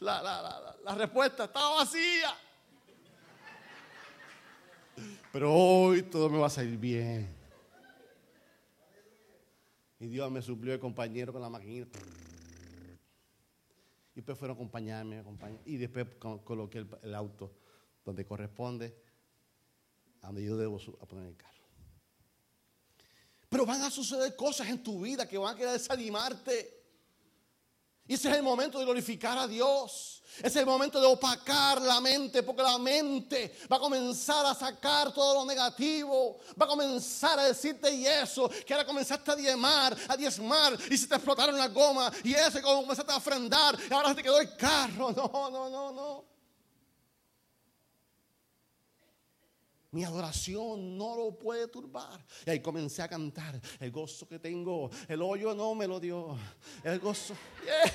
la, 0.00 0.94
respuesta 0.94 1.44
estaba 1.44 1.74
vacía. 1.76 2.34
Pero 5.30 5.52
hoy 5.52 6.02
todo 6.04 6.30
me 6.30 6.38
va 6.38 6.46
a 6.46 6.50
salir 6.50 6.78
bien. 6.78 7.28
Y 10.00 10.06
Dios 10.06 10.30
me 10.30 10.40
suplió 10.40 10.72
el 10.72 10.80
compañero 10.80 11.30
con 11.30 11.42
la 11.42 11.50
maquinita. 11.50 11.98
Y 14.14 14.20
después 14.20 14.38
fueron 14.38 14.56
a 14.56 14.58
acompañarme, 14.58 15.22
y 15.66 15.76
después 15.76 16.06
coloqué 16.42 16.86
el, 17.02 17.14
auto 17.14 17.52
donde 18.02 18.24
corresponde, 18.24 18.96
a 20.22 20.28
donde 20.28 20.42
yo 20.42 20.56
debo 20.56 20.78
poner 21.06 21.26
el 21.26 21.36
carro. 21.36 21.57
Pero 23.48 23.64
van 23.64 23.82
a 23.82 23.90
suceder 23.90 24.36
cosas 24.36 24.68
en 24.68 24.82
tu 24.82 25.00
vida 25.00 25.26
que 25.26 25.38
van 25.38 25.54
a 25.54 25.56
querer 25.56 25.72
desanimarte. 25.72 26.78
Y 28.06 28.14
ese 28.14 28.30
es 28.30 28.36
el 28.36 28.42
momento 28.42 28.78
de 28.78 28.84
glorificar 28.84 29.36
a 29.38 29.46
Dios. 29.46 30.22
Es 30.42 30.54
el 30.56 30.66
momento 30.66 31.00
de 31.00 31.06
opacar 31.06 31.80
la 31.82 32.00
mente, 32.00 32.42
porque 32.42 32.62
la 32.62 32.78
mente 32.78 33.58
va 33.70 33.76
a 33.76 33.80
comenzar 33.80 34.46
a 34.46 34.54
sacar 34.54 35.12
todo 35.12 35.34
lo 35.34 35.44
negativo. 35.44 36.38
Va 36.60 36.64
a 36.64 36.68
comenzar 36.68 37.38
a 37.38 37.44
decirte 37.44 37.90
y 37.90 38.06
eso, 38.06 38.48
que 38.66 38.72
ahora 38.72 38.86
comenzaste 38.86 39.30
a 39.32 39.36
diezmar, 39.36 39.96
a 40.08 40.16
diezmar, 40.16 40.78
y 40.90 40.96
se 40.96 41.06
te 41.06 41.16
explotaron 41.16 41.56
las 41.56 41.72
gomas, 41.72 42.12
y 42.22 42.34
eso, 42.34 42.58
y 42.58 42.62
comenzaste 42.62 43.12
a 43.12 43.16
ofrendar, 43.16 43.76
y 43.90 43.92
ahora 43.92 44.14
te 44.14 44.22
quedó 44.22 44.40
el 44.40 44.54
carro. 44.56 45.08
No, 45.18 45.50
no, 45.50 45.68
no, 45.68 45.92
no. 45.92 46.37
Mi 49.90 50.04
adoración 50.04 50.98
no 50.98 51.16
lo 51.16 51.30
puede 51.32 51.66
turbar. 51.68 52.22
Y 52.44 52.50
ahí 52.50 52.60
comencé 52.60 53.00
a 53.00 53.08
cantar. 53.08 53.58
El 53.80 53.90
gozo 53.90 54.28
que 54.28 54.38
tengo, 54.38 54.90
el 55.08 55.22
hoyo 55.22 55.54
no 55.54 55.74
me 55.74 55.86
lo 55.86 55.98
dio. 55.98 56.36
El 56.84 56.98
gozo. 56.98 57.34
Yeah, 57.64 57.92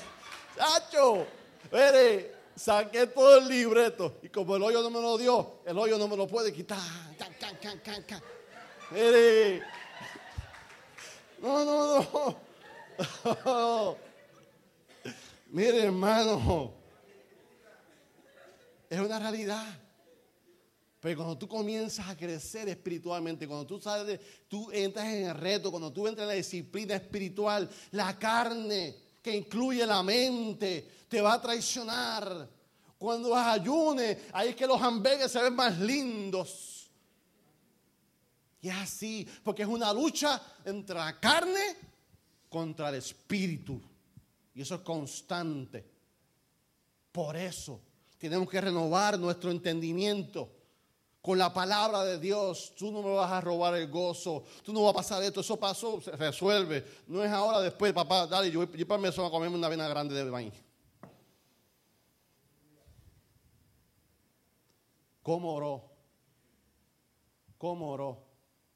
¡Chacho! 0.56 1.26
Mire, 1.72 2.34
saqué 2.56 3.06
todo 3.06 3.38
el 3.38 3.48
libreto. 3.48 4.18
Y 4.22 4.28
como 4.28 4.56
el 4.56 4.62
hoyo 4.62 4.82
no 4.82 4.90
me 4.90 5.00
lo 5.00 5.16
dio, 5.16 5.60
el 5.64 5.78
hoyo 5.78 5.96
no 5.96 6.08
me 6.08 6.16
lo 6.16 6.26
puede 6.26 6.52
quitar. 6.52 6.78
Mire. 8.90 9.62
No, 11.40 11.64
no, 11.64 12.36
no. 13.44 13.96
Mire, 15.50 15.84
hermano. 15.84 16.72
Es 18.90 18.98
una 18.98 19.18
realidad. 19.20 19.83
Pero 21.04 21.18
cuando 21.18 21.36
tú 21.36 21.46
comienzas 21.46 22.08
a 22.08 22.16
crecer 22.16 22.66
espiritualmente, 22.66 23.46
cuando 23.46 23.66
tú 23.66 23.78
sabes, 23.78 24.18
tú 24.48 24.70
entras 24.72 25.04
en 25.08 25.26
el 25.26 25.34
reto, 25.34 25.70
cuando 25.70 25.92
tú 25.92 26.08
entras 26.08 26.24
en 26.24 26.28
la 26.28 26.34
disciplina 26.34 26.94
espiritual, 26.94 27.68
la 27.90 28.18
carne 28.18 28.96
que 29.20 29.36
incluye 29.36 29.84
la 29.84 30.02
mente 30.02 30.88
te 31.06 31.20
va 31.20 31.34
a 31.34 31.42
traicionar. 31.42 32.48
Cuando 32.96 33.36
ayunes, 33.36 34.16
ahí 34.32 34.48
es 34.48 34.56
que 34.56 34.66
los 34.66 34.80
hamburgues 34.80 35.30
se 35.30 35.42
ven 35.42 35.54
más 35.54 35.78
lindos. 35.78 36.90
Y 38.62 38.70
es 38.70 38.74
así, 38.74 39.28
porque 39.42 39.60
es 39.60 39.68
una 39.68 39.92
lucha 39.92 40.40
entre 40.64 40.96
la 40.96 41.20
carne 41.20 41.76
contra 42.48 42.88
el 42.88 42.94
espíritu. 42.94 43.78
Y 44.54 44.62
eso 44.62 44.76
es 44.76 44.80
constante. 44.80 45.84
Por 47.12 47.36
eso 47.36 47.82
tenemos 48.16 48.48
que 48.48 48.58
renovar 48.58 49.18
nuestro 49.18 49.50
entendimiento 49.50 50.63
con 51.24 51.38
la 51.38 51.54
palabra 51.54 52.04
de 52.04 52.18
Dios, 52.18 52.74
tú 52.76 52.92
no 52.92 53.00
me 53.00 53.14
vas 53.14 53.32
a 53.32 53.40
robar 53.40 53.74
el 53.76 53.90
gozo, 53.90 54.44
tú 54.62 54.74
no 54.74 54.82
vas 54.82 54.90
a 54.90 54.96
pasar 54.96 55.22
esto, 55.22 55.40
eso 55.40 55.58
pasó, 55.58 55.98
se 55.98 56.10
resuelve. 56.10 56.84
No 57.06 57.24
es 57.24 57.30
ahora, 57.30 57.62
después, 57.62 57.94
papá, 57.94 58.26
dale, 58.26 58.50
yo, 58.50 58.70
yo 58.70 58.86
para 58.86 59.00
mí 59.00 59.08
a 59.08 59.30
comerme 59.30 59.56
una 59.56 59.70
vena 59.70 59.88
grande 59.88 60.14
de 60.14 60.30
maíz. 60.30 60.52
¿Cómo 65.22 65.54
oró? 65.54 65.90
¿Cómo 67.56 67.92
oró? 67.92 68.22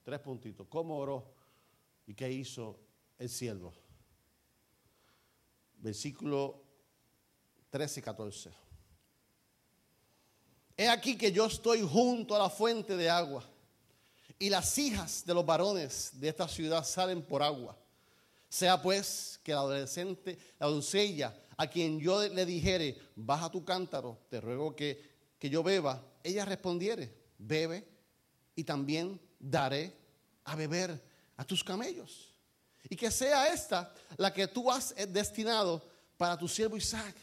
Tres 0.02 0.18
puntitos. 0.20 0.66
¿Cómo 0.70 0.96
oró? 0.96 1.34
¿Y 2.06 2.14
qué 2.14 2.32
hizo 2.32 2.80
el 3.18 3.28
siervo? 3.28 3.74
Versículo 5.76 6.62
13 7.68 8.00
y 8.00 8.02
14. 8.02 8.67
He 10.80 10.88
aquí 10.88 11.16
que 11.16 11.32
yo 11.32 11.46
estoy 11.46 11.82
junto 11.82 12.36
a 12.36 12.38
la 12.38 12.48
fuente 12.48 12.96
de 12.96 13.10
agua 13.10 13.42
y 14.38 14.48
las 14.48 14.78
hijas 14.78 15.24
de 15.26 15.34
los 15.34 15.44
varones 15.44 16.12
de 16.12 16.28
esta 16.28 16.46
ciudad 16.46 16.84
salen 16.84 17.20
por 17.20 17.42
agua. 17.42 17.76
Sea 18.48 18.80
pues 18.80 19.40
que 19.42 19.52
la 19.52 19.58
adolescente, 19.58 20.38
la 20.56 20.68
doncella, 20.68 21.36
a 21.56 21.66
quien 21.66 21.98
yo 21.98 22.22
le 22.28 22.46
dijere, 22.46 22.96
baja 23.16 23.50
tu 23.50 23.64
cántaro, 23.64 24.20
te 24.30 24.40
ruego 24.40 24.76
que, 24.76 25.02
que 25.36 25.50
yo 25.50 25.64
beba, 25.64 26.00
ella 26.22 26.44
respondiere, 26.44 27.12
bebe 27.38 27.84
y 28.54 28.62
también 28.62 29.20
daré 29.36 29.92
a 30.44 30.54
beber 30.54 31.02
a 31.36 31.44
tus 31.44 31.64
camellos. 31.64 32.36
Y 32.88 32.94
que 32.94 33.10
sea 33.10 33.48
esta 33.52 33.92
la 34.16 34.32
que 34.32 34.46
tú 34.46 34.70
has 34.70 34.94
destinado 35.08 35.82
para 36.16 36.38
tu 36.38 36.46
siervo 36.46 36.76
Isaac. 36.76 37.16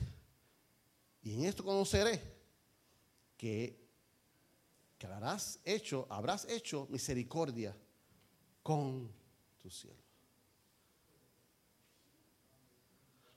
Y 1.24 1.36
en 1.36 1.46
esto 1.46 1.64
conoceré 1.64 2.35
que, 3.38 3.84
habrás 5.04 5.60
hecho, 5.64 6.08
habrás 6.10 6.46
hecho 6.50 6.88
misericordia 6.90 7.76
con 8.64 9.12
tu 9.62 9.70
cielo. 9.70 10.02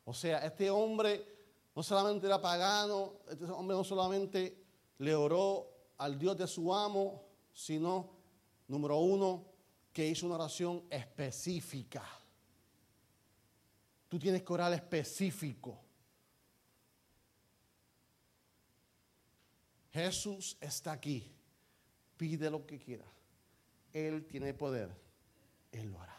O 0.04 0.14
sea, 0.14 0.38
este 0.38 0.70
hombre 0.70 1.26
no 1.74 1.82
solamente 1.82 2.26
era 2.26 2.40
pagano, 2.40 3.20
este 3.28 3.44
hombre 3.44 3.76
no 3.76 3.84
solamente 3.84 4.64
le 4.98 5.14
oró 5.14 5.68
al 5.98 6.18
Dios 6.18 6.38
de 6.38 6.46
su 6.46 6.74
amo, 6.74 7.22
sino, 7.52 8.10
número 8.66 8.96
uno, 8.96 9.44
que 9.92 10.06
hizo 10.06 10.26
una 10.26 10.36
oración 10.36 10.84
específica. 10.88 12.02
Tú 14.08 14.18
tienes 14.18 14.42
que 14.42 14.52
orar 14.52 14.72
específico. 14.72 15.78
Jesús 19.98 20.56
está 20.60 20.92
aquí. 20.92 21.34
Pide 22.16 22.50
lo 22.50 22.66
que 22.66 22.78
quiera. 22.78 23.04
Él 23.92 24.26
tiene 24.26 24.54
poder. 24.54 24.90
Él 25.72 25.90
lo 25.90 26.00
hará. 26.00 26.16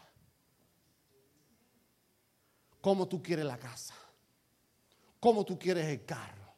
¿Cómo 2.80 3.06
tú 3.06 3.22
quieres 3.22 3.44
la 3.44 3.58
casa? 3.58 3.94
¿Cómo 5.18 5.44
tú 5.44 5.58
quieres 5.58 5.86
el 5.86 6.04
carro? 6.04 6.54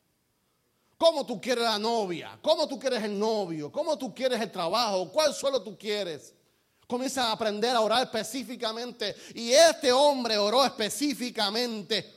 ¿Cómo 0.97 1.27
tú 1.27 1.41
quieres 1.41 1.65
la 1.65 1.79
novia? 1.79 2.39
¿Cómo 2.41 2.69
tú 2.69 2.79
quieres 2.79 3.03
el 3.03 3.19
novio? 3.19 3.73
¿Cómo 3.73 3.99
tú 3.99 4.15
quieres 4.15 4.41
el 4.41 4.53
trabajo? 4.53 5.11
¿Cuál 5.11 5.35
suelo 5.35 5.61
tú 5.61 5.77
quieres? 5.77 6.33
Comienza 6.87 7.29
a 7.29 7.33
aprender 7.33 7.75
a 7.75 7.81
orar 7.81 8.05
específicamente. 8.05 9.17
Y 9.35 9.51
este 9.51 9.91
hombre 9.91 10.39
oró 10.39 10.65
específicamente 10.65 12.13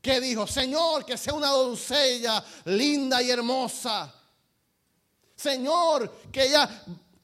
que 0.00 0.20
dijo, 0.20 0.46
Señor, 0.46 1.04
que 1.04 1.18
sea 1.18 1.34
una 1.34 1.48
doncella 1.48 2.42
linda 2.64 3.20
y 3.22 3.30
hermosa. 3.30 4.17
Señor, 5.38 6.10
que 6.30 6.44
ella... 6.44 6.68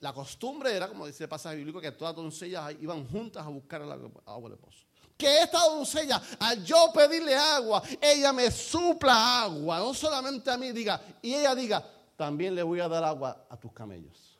La 0.00 0.12
costumbre 0.12 0.76
era, 0.76 0.86
como 0.86 1.06
dice 1.06 1.24
el 1.24 1.30
pasaje 1.30 1.56
bíblico, 1.56 1.80
que 1.80 1.90
todas 1.92 2.14
las 2.14 2.22
doncellas 2.22 2.74
iban 2.78 3.08
juntas 3.08 3.42
a 3.46 3.48
buscar 3.48 3.80
el 3.80 3.90
agua 3.90 4.50
de 4.50 4.56
pozo. 4.56 4.84
Que 5.16 5.40
esta 5.40 5.60
doncella, 5.66 6.20
al 6.40 6.62
yo 6.62 6.92
pedirle 6.92 7.34
agua, 7.34 7.82
ella 7.98 8.30
me 8.30 8.50
supla 8.50 9.44
agua. 9.44 9.78
No 9.78 9.94
solamente 9.94 10.50
a 10.50 10.58
mí 10.58 10.72
diga, 10.72 11.00
y 11.22 11.32
ella 11.32 11.54
diga, 11.54 11.82
también 12.16 12.54
le 12.54 12.62
voy 12.62 12.80
a 12.80 12.88
dar 12.88 13.02
agua 13.02 13.46
a 13.48 13.56
tus 13.56 13.72
camellos. 13.72 14.38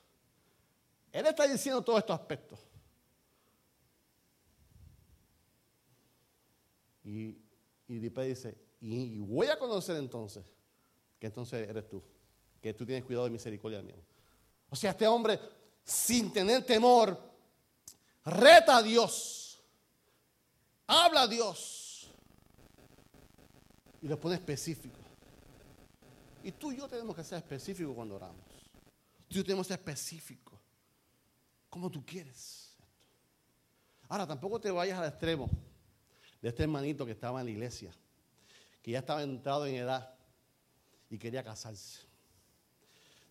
Él 1.11 1.25
está 1.25 1.47
diciendo 1.47 1.81
todos 1.81 2.01
estos 2.01 2.21
aspectos. 2.21 2.59
Y 7.05 7.39
y 7.89 7.99
dice, 7.99 8.57
y 8.81 9.19
voy 9.19 9.49
a 9.49 9.59
conocer 9.59 9.97
entonces 9.97 10.45
que 11.19 11.27
entonces 11.27 11.69
eres 11.69 11.89
tú, 11.89 12.03
que 12.65 12.73
tú 12.73 12.87
tienes 12.87 13.05
cuidado 13.05 13.27
de 13.27 13.31
misericordia 13.31 13.83
mío. 13.83 14.03
O 14.71 14.75
sea, 14.75 14.93
este 14.93 15.07
hombre, 15.07 15.39
sin 15.85 16.33
tener 16.33 16.65
temor, 16.65 17.21
reta 18.25 18.79
a 18.79 18.83
Dios, 18.83 19.63
habla 20.87 21.25
a 21.25 21.27
Dios 21.27 22.11
y 24.01 24.09
lo 24.09 24.19
pone 24.19 24.37
específico. 24.37 24.99
Y 26.43 26.53
tú 26.53 26.73
y 26.73 26.79
yo 26.79 26.89
tenemos 26.89 27.15
que 27.15 27.23
ser 27.23 27.37
específicos 27.37 27.95
cuando 27.95 28.15
oramos. 28.15 28.41
Tú 29.29 29.35
y 29.35 29.35
yo 29.35 29.45
tenemos 29.45 29.67
que 29.67 29.75
ser 29.75 29.81
específicos. 29.81 30.59
Como 31.69 31.91
tú 31.91 32.03
quieres. 32.03 32.79
Ahora, 34.09 34.27
tampoco 34.27 34.59
te 34.59 34.71
vayas 34.71 34.99
al 34.99 35.11
extremo 35.11 35.51
de 36.41 36.49
este 36.49 36.63
hermanito 36.63 37.05
que 37.05 37.13
estaba 37.13 37.41
en 37.41 37.45
la 37.45 37.53
iglesia, 37.53 37.93
que 38.81 38.91
ya 38.91 39.01
estaba 39.01 39.23
entrado 39.23 39.67
en 39.67 39.75
edad 39.75 40.15
y 41.11 41.19
quería 41.19 41.45
casarse. 41.45 42.14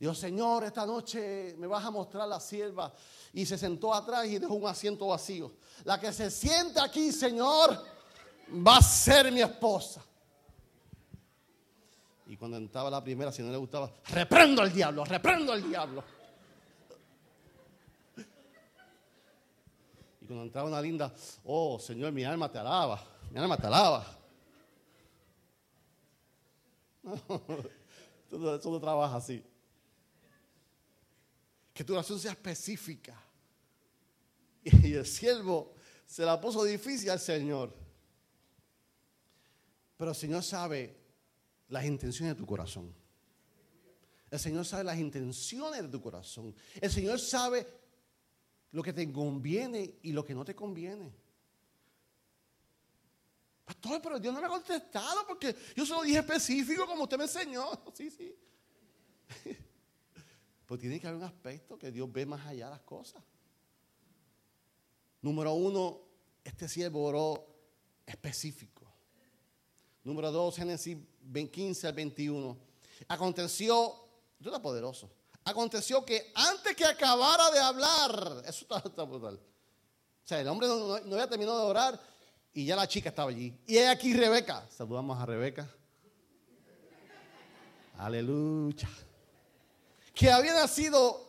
Dijo, 0.04 0.14
Señor, 0.14 0.66
esta 0.66 0.86
noche 0.86 1.56
me 1.58 1.66
vas 1.66 1.86
a 1.86 1.90
mostrar 1.90 2.28
la 2.28 2.38
sierva. 2.38 2.92
Y 3.32 3.46
se 3.46 3.58
sentó 3.58 3.94
atrás 3.94 4.26
y 4.26 4.38
dejó 4.38 4.56
un 4.56 4.68
asiento 4.68 5.08
vacío. 5.08 5.54
La 5.86 5.98
que 5.98 6.12
se 6.12 6.30
siente 6.30 6.82
aquí, 6.82 7.10
Señor, 7.14 7.82
va 8.50 8.76
a 8.76 8.82
ser 8.82 9.32
mi 9.32 9.40
esposa. 9.40 10.04
Y 12.28 12.36
cuando 12.36 12.58
entraba 12.58 12.90
la 12.90 13.02
primera, 13.02 13.32
si 13.32 13.42
no 13.44 13.50
le 13.50 13.56
gustaba, 13.56 13.90
reprendo 14.10 14.62
al 14.62 14.74
diablo, 14.74 15.06
reprendo 15.06 15.54
al 15.54 15.64
diablo. 15.64 16.04
Y 20.20 20.26
cuando 20.26 20.44
entraba 20.44 20.68
una 20.68 20.82
linda, 20.82 21.14
oh 21.46 21.80
Señor, 21.80 22.12
mi 22.12 22.26
alma 22.26 22.52
te 22.52 22.60
alaba, 22.60 23.02
mi 23.32 23.40
alma 23.40 23.56
te 23.56 23.68
alaba. 23.68 24.06
Eso 28.30 28.70
no 28.70 28.82
trabaja 28.82 29.16
así. 29.16 29.53
Que 31.74 31.84
tu 31.84 31.94
oración 31.94 32.20
sea 32.20 32.32
específica. 32.32 33.20
Y 34.64 34.94
el 34.94 35.06
siervo 35.06 35.74
se 36.06 36.24
la 36.24 36.40
puso 36.40 36.64
difícil 36.64 37.10
al 37.10 37.20
Señor. 37.20 37.74
Pero 39.98 40.12
el 40.12 40.16
Señor 40.16 40.44
sabe 40.44 40.96
las 41.68 41.86
intenciones 41.86 42.36
de 42.36 42.40
tu 42.40 42.46
corazón. 42.46 42.94
El 44.30 44.40
Señor 44.40 44.66
sabe 44.66 44.84
las 44.84 44.98
intenciones 44.98 45.82
de 45.84 45.90
tu 45.90 46.02
corazón. 46.02 46.56
El 46.82 46.92
Señor 46.92 47.20
sabe 47.20 47.68
lo 48.72 48.82
que 48.82 48.94
te 48.94 49.12
conviene 49.12 50.00
y 50.02 50.12
lo 50.12 50.26
que 50.26 50.34
no 50.34 50.44
te 50.44 50.56
conviene. 50.56 51.14
Pastor, 53.66 54.02
pero 54.02 54.20
Dios 54.20 54.34
no 54.34 54.42
me 54.42 54.48
ha 54.48 54.50
contestado 54.50 55.26
porque 55.28 55.56
yo 55.76 55.86
solo 55.86 56.04
dije 56.04 56.20
específico 56.20 56.86
como 56.86 57.04
usted 57.04 57.18
me 57.18 57.24
enseñó. 57.26 57.70
Sí, 57.94 58.10
sí. 58.10 58.36
Pues 60.74 60.82
tiene 60.82 61.00
que 61.00 61.06
haber 61.06 61.20
un 61.20 61.24
aspecto 61.24 61.78
que 61.78 61.92
Dios 61.92 62.12
ve 62.12 62.26
más 62.26 62.48
allá 62.48 62.66
de 62.66 62.72
las 62.72 62.82
cosas. 62.82 63.22
Número 65.22 65.54
uno, 65.54 66.02
este 66.44 66.68
siervo 66.68 67.04
oró 67.04 67.46
específico. 68.08 68.92
Número 70.04 70.32
dos, 70.32 70.56
Génesis 70.56 70.98
15 71.32 71.86
al 71.86 71.94
21. 71.94 72.58
Aconteció, 73.08 73.94
Dios 74.40 74.52
está 74.52 74.64
poderoso. 74.64 75.12
Aconteció 75.44 76.04
que 76.04 76.32
antes 76.34 76.76
que 76.76 76.86
acabara 76.86 77.52
de 77.52 77.60
hablar, 77.60 78.44
eso 78.48 78.66
está, 78.84 79.04
brutal. 79.04 79.36
O 79.36 80.28
sea, 80.28 80.42
el 80.42 80.48
hombre 80.48 80.68
no, 80.68 80.96
había 80.96 81.30
terminado 81.30 81.60
de 81.60 81.66
orar 81.68 82.02
y 82.52 82.66
ya 82.66 82.76
la 82.76 82.88
chica 82.88 83.10
estaba 83.10 83.30
allí. 83.30 83.56
Y 83.68 83.78
es 83.78 83.88
aquí 83.90 84.16
Rebeca. 84.16 84.68
Saludamos 84.72 85.20
a 85.20 85.26
Rebeca. 85.28 85.70
Aleluya. 87.96 88.90
Que 90.14 90.32
había 90.32 90.54
nacido 90.54 91.24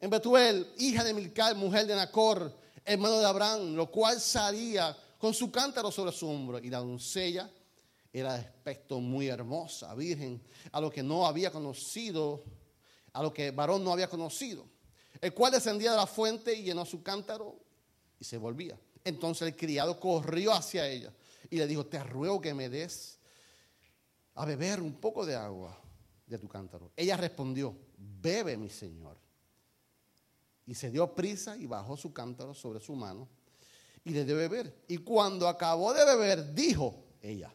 en 0.00 0.10
Betuel, 0.10 0.72
hija 0.78 1.04
de 1.04 1.14
Milcal, 1.14 1.54
mujer 1.54 1.86
de 1.86 1.94
Nacor, 1.94 2.52
hermano 2.84 3.18
de 3.18 3.26
Abraham, 3.26 3.74
lo 3.74 3.90
cual 3.90 4.20
salía 4.20 4.96
con 5.18 5.32
su 5.32 5.50
cántaro 5.52 5.92
sobre 5.92 6.10
su 6.10 6.28
hombro. 6.28 6.58
Y 6.58 6.70
la 6.70 6.78
doncella 6.78 7.48
era 8.12 8.34
de 8.34 8.40
aspecto 8.40 8.98
muy 8.98 9.28
hermosa, 9.28 9.94
virgen, 9.94 10.42
a 10.72 10.80
lo 10.80 10.90
que 10.90 11.02
no 11.02 11.26
había 11.26 11.52
conocido, 11.52 12.42
a 13.12 13.22
lo 13.22 13.32
que 13.32 13.52
varón 13.52 13.84
no 13.84 13.92
había 13.92 14.08
conocido, 14.08 14.66
el 15.20 15.32
cual 15.32 15.52
descendía 15.52 15.92
de 15.92 15.96
la 15.96 16.06
fuente 16.06 16.52
y 16.54 16.62
llenó 16.62 16.84
su 16.84 17.02
cántaro 17.02 17.56
y 18.18 18.24
se 18.24 18.38
volvía. 18.38 18.78
Entonces 19.04 19.48
el 19.48 19.56
criado 19.56 20.00
corrió 20.00 20.52
hacia 20.52 20.88
ella 20.88 21.12
y 21.48 21.56
le 21.56 21.66
dijo, 21.66 21.86
te 21.86 22.02
ruego 22.02 22.40
que 22.40 22.54
me 22.54 22.68
des 22.68 23.18
a 24.34 24.44
beber 24.44 24.80
un 24.80 24.94
poco 24.94 25.24
de 25.24 25.36
agua 25.36 25.78
de 26.26 26.38
tu 26.38 26.48
cántaro. 26.48 26.90
Ella 26.96 27.16
respondió, 27.16 27.76
bebe 28.00 28.56
mi 28.56 28.68
señor. 28.68 29.18
Y 30.66 30.74
se 30.74 30.90
dio 30.90 31.14
prisa 31.14 31.56
y 31.56 31.66
bajó 31.66 31.96
su 31.96 32.12
cántaro 32.12 32.54
sobre 32.54 32.80
su 32.80 32.94
mano 32.94 33.28
y 34.04 34.10
le 34.10 34.24
dio 34.24 34.36
beber. 34.36 34.84
Y 34.88 34.98
cuando 34.98 35.48
acabó 35.48 35.92
de 35.92 36.04
beber, 36.04 36.54
dijo 36.54 37.04
ella, 37.20 37.52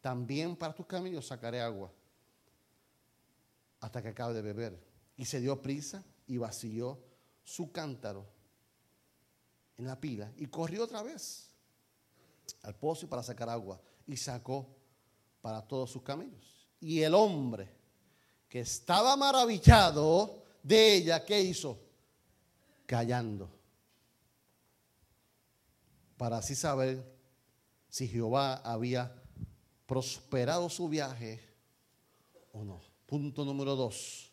también 0.00 0.56
para 0.56 0.74
tus 0.74 0.86
caminos 0.86 1.26
sacaré 1.26 1.60
agua 1.60 1.92
hasta 3.80 4.02
que 4.02 4.08
acabe 4.08 4.34
de 4.34 4.42
beber. 4.42 4.78
Y 5.16 5.24
se 5.24 5.40
dio 5.40 5.60
prisa 5.60 6.04
y 6.26 6.38
vació 6.38 6.98
su 7.42 7.72
cántaro 7.72 8.26
en 9.76 9.86
la 9.86 9.98
pila 9.98 10.32
y 10.36 10.46
corrió 10.46 10.84
otra 10.84 11.02
vez 11.02 11.50
al 12.62 12.76
pozo 12.76 13.08
para 13.08 13.22
sacar 13.22 13.48
agua 13.48 13.80
y 14.06 14.16
sacó 14.16 14.68
para 15.40 15.66
todos 15.66 15.90
sus 15.90 16.02
camellos. 16.02 16.68
Y 16.80 17.02
el 17.02 17.14
hombre 17.14 17.79
que 18.50 18.60
estaba 18.60 19.16
maravillado 19.16 20.42
de 20.60 20.96
ella, 20.96 21.24
¿qué 21.24 21.40
hizo? 21.40 21.78
Callando. 22.84 23.48
Para 26.16 26.38
así 26.38 26.56
saber 26.56 27.00
si 27.88 28.08
Jehová 28.08 28.56
había 28.56 29.14
prosperado 29.86 30.68
su 30.68 30.88
viaje 30.88 31.40
o 32.52 32.64
no. 32.64 32.80
Punto 33.06 33.44
número 33.44 33.76
dos. 33.76 34.32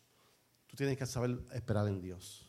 Tú 0.66 0.76
tienes 0.76 0.98
que 0.98 1.06
saber 1.06 1.38
esperar 1.52 1.86
en 1.86 2.00
Dios. 2.00 2.44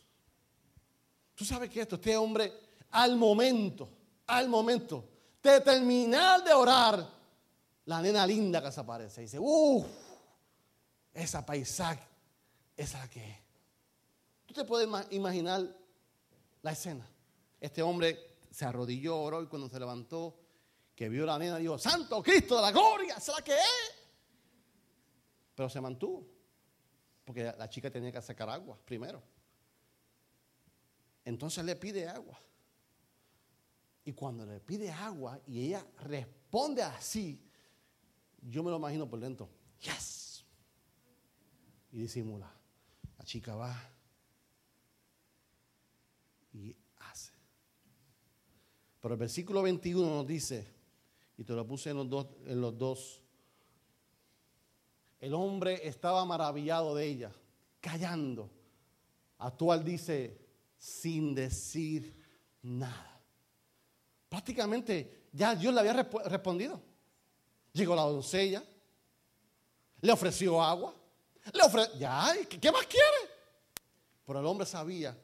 Tú 1.36 1.46
sabes 1.46 1.70
que 1.70 1.82
esto, 1.82 1.96
este 1.96 2.18
hombre, 2.18 2.52
al 2.90 3.16
momento, 3.16 3.88
al 4.26 4.50
momento 4.50 5.08
de 5.42 5.62
terminar 5.62 6.44
de 6.44 6.52
orar, 6.52 7.08
la 7.86 8.02
nena 8.02 8.26
linda 8.26 8.62
que 8.62 8.72
se 8.72 8.80
aparece 8.80 9.22
y 9.22 9.26
dice, 9.26 9.38
uff, 9.40 9.86
esa 11.14 11.46
paisaje, 11.46 12.04
esa 12.76 12.98
es 12.98 13.04
la 13.04 13.10
que 13.10 13.30
es. 13.32 13.38
Tú 14.46 14.54
te 14.54 14.66
puedes 14.66 14.88
imaginar 15.12 15.76
la 16.62 16.72
escena. 16.72 17.08
Este 17.60 17.82
hombre 17.82 18.38
se 18.50 18.66
arrodilló, 18.66 19.18
oró 19.20 19.44
y 19.44 19.48
cuando 19.48 19.70
se 19.70 19.80
levantó, 19.80 20.40
que 20.96 21.08
vio 21.08 21.26
la 21.26 21.38
nena, 21.38 21.58
dijo, 21.58 21.78
Santo 21.78 22.22
Cristo 22.22 22.56
de 22.56 22.62
la 22.62 22.72
gloria, 22.72 23.16
es 23.16 23.28
la 23.28 23.42
que 23.42 23.54
es. 23.54 23.96
Pero 25.56 25.70
se 25.70 25.80
mantuvo, 25.80 26.26
porque 27.26 27.54
la 27.58 27.70
chica 27.70 27.92
tenía 27.92 28.12
que 28.12 28.22
sacar 28.22 28.50
agua 28.50 28.78
primero. 28.84 29.22
Entonces 31.26 31.64
le 31.64 31.76
pide 31.76 32.08
agua. 32.08 32.40
Y 34.04 34.14
cuando 34.14 34.46
le 34.46 34.60
pide 34.60 34.90
agua 34.90 35.40
y 35.46 35.68
ella 35.68 35.86
responde 36.00 36.82
así, 36.82 37.40
yo 38.42 38.64
me 38.64 38.72
lo 38.72 38.78
imagino 38.78 39.08
por 39.08 39.20
dentro. 39.20 39.50
Y 41.92 42.00
disimula. 42.00 42.52
La 43.18 43.26
chica 43.26 43.56
va 43.56 43.76
y 46.54 46.76
hace. 46.98 47.32
Pero 49.02 49.14
el 49.14 49.20
versículo 49.20 49.62
21 49.62 50.08
nos 50.08 50.28
dice, 50.28 50.68
y 51.38 51.44
te 51.44 51.54
lo 51.54 51.66
puse 51.66 51.92
en 51.92 51.98
los 51.98 52.10
dos. 52.10 52.28
En 52.46 52.62
los 52.62 52.78
dos. 52.78 53.22
El 55.20 55.34
hombre 55.34 55.88
estaba 55.88 56.26
maravillado 56.26 56.96
de 56.96 57.06
ella, 57.06 57.32
callando. 57.82 58.50
Actual 59.38 59.84
dice, 59.84 60.38
sin 60.78 61.34
decir 61.36 62.16
nada. 62.62 63.22
Prácticamente 64.30 65.28
ya 65.32 65.56
Dios 65.56 65.74
le 65.74 65.80
había 65.80 65.94
respondido. 65.94 66.82
Llegó 67.74 67.96
la 67.96 68.04
doncella, 68.04 68.64
le 70.02 70.12
ofreció 70.12 70.62
agua, 70.62 70.96
le 71.54 71.64
ofreció, 71.64 71.98
ya, 71.98 72.34
¿qué 72.48 72.72
más 72.72 72.86
quiere? 72.86 73.32
Pero 74.26 74.40
el 74.40 74.46
hombre 74.46 74.66
sabía 74.66 75.18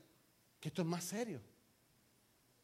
que 0.59 0.69
esto 0.69 0.82
es 0.82 0.88
más 0.88 1.03
serio. 1.03 1.41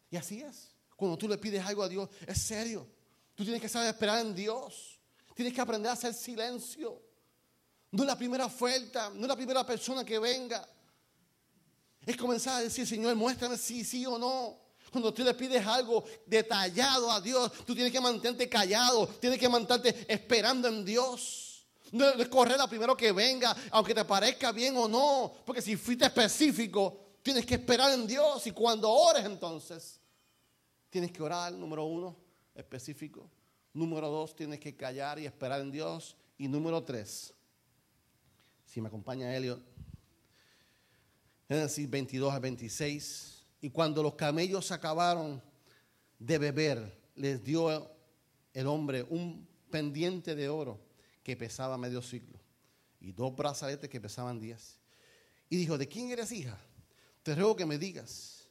Y 0.09 0.18
así 0.18 0.41
es. 0.41 0.72
Cuando 0.95 1.18
tú 1.18 1.28
le 1.28 1.38
pides 1.38 1.66
algo 1.66 1.84
a 1.84 1.89
Dios, 1.89 2.09
es 2.28 2.41
serio. 2.41 2.88
Tú 3.36 3.43
tienes 3.43 3.62
que 3.62 3.70
saber 3.70 3.89
esperar 3.89 4.20
en 4.20 4.36
Dios. 4.36 4.99
Tienes 5.36 5.53
que 5.53 5.62
aprender 5.62 5.89
a 5.89 5.93
hacer 5.93 6.14
silencio. 6.14 7.01
No 7.91 8.03
es 8.03 8.07
la 8.07 8.18
primera 8.18 8.45
oferta, 8.45 9.09
no 9.14 9.22
es 9.22 9.28
la 9.28 9.36
primera 9.36 9.66
persona 9.66 10.03
que 10.03 10.20
venga. 10.20 10.68
Es 12.05 12.18
comenzar 12.18 12.55
a 12.55 12.64
decir, 12.64 12.88
Señor, 12.88 13.16
muéstrame 13.16 13.57
si 13.57 13.84
sí 13.84 14.05
o 14.05 14.18
no. 14.18 14.59
Cuando 14.91 15.14
tú 15.14 15.24
le 15.24 15.34
pides 15.34 15.66
algo 15.66 16.03
detallado 16.26 17.12
a 17.12 17.22
Dios, 17.22 17.51
tú 17.66 17.74
tienes 17.74 17.91
que 17.91 18.01
mantenerte 18.01 18.49
callado, 18.49 19.07
tienes 19.07 19.39
que 19.39 19.47
mantenerte 19.47 20.05
esperando 20.12 20.68
en 20.68 20.84
Dios. 20.84 21.51
Correr 22.30 22.58
la 22.58 22.68
primero 22.68 22.96
que 22.96 23.12
venga, 23.12 23.56
aunque 23.72 23.94
te 23.94 24.06
parezca 24.06 24.52
bien 24.52 24.76
o 24.78 24.88
no, 24.88 25.34
porque 25.46 25.62
si 25.62 25.76
fuiste 25.76 26.06
específico, 26.06 27.18
tienes 27.22 27.46
que 27.46 27.56
esperar 27.56 27.92
en 27.92 28.08
Dios 28.08 28.48
y 28.48 28.52
cuando 28.52 28.89
ores 28.89 29.26
entonces, 29.26 30.00
tienes 30.89 31.12
que 31.12 31.22
orar, 31.22 31.52
número 31.54 31.84
uno, 31.86 32.16
específico. 32.56 33.30
Número 33.74 34.10
dos, 34.10 34.36
tienes 34.36 34.60
que 34.60 34.76
callar 34.76 35.20
y 35.20 35.26
esperar 35.26 35.62
en 35.62 35.72
Dios. 35.72 36.18
Y 36.38 36.48
número 36.48 36.84
tres, 36.84 37.34
si 38.66 38.82
me 38.82 38.88
acompaña 38.88 39.36
Elliot, 39.36 39.62
Génesis 41.48 41.89
22 41.89 42.34
a 42.34 42.39
26. 42.39 43.46
Y 43.62 43.70
cuando 43.70 44.02
los 44.02 44.16
camellos 44.16 44.72
acabaron 44.72 45.42
de 46.18 46.38
beber, 46.38 47.02
les 47.16 47.44
dio 47.44 47.92
el 48.54 48.68
hombre 48.68 49.06
un 49.10 49.48
pendiente 49.70 50.36
de 50.36 50.50
oro 50.50 50.91
pesaba 51.36 51.77
medio 51.77 52.01
siglo 52.01 52.39
y 52.99 53.11
dos 53.11 53.36
brazaletes 53.36 53.89
que 53.89 53.99
pesaban 53.99 54.39
diez. 54.39 54.79
Y 55.49 55.57
dijo, 55.57 55.77
¿de 55.77 55.88
quién 55.88 56.11
eres 56.11 56.32
hija? 56.32 56.57
Te 57.23 57.36
ruego 57.36 57.55
que 57.55 57.65
me 57.65 57.77
digas, 57.77 58.47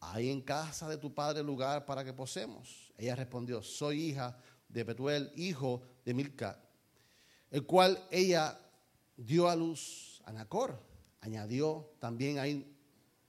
¿hay 0.00 0.30
en 0.30 0.40
casa 0.40 0.88
de 0.88 0.98
tu 0.98 1.12
padre 1.12 1.42
lugar 1.42 1.84
para 1.84 2.04
que 2.04 2.12
posemos? 2.12 2.92
Ella 2.96 3.16
respondió, 3.16 3.62
soy 3.62 4.10
hija 4.10 4.38
de 4.68 4.84
Betuel, 4.84 5.32
hijo 5.36 5.82
de 6.04 6.14
Milca, 6.14 6.60
el 7.50 7.64
cual 7.64 8.06
ella 8.10 8.58
dio 9.16 9.48
a 9.48 9.56
luz 9.56 10.22
a 10.24 10.32
Nacor. 10.32 10.80
Añadió 11.20 11.94
también 11.98 12.38
ahí 12.38 12.70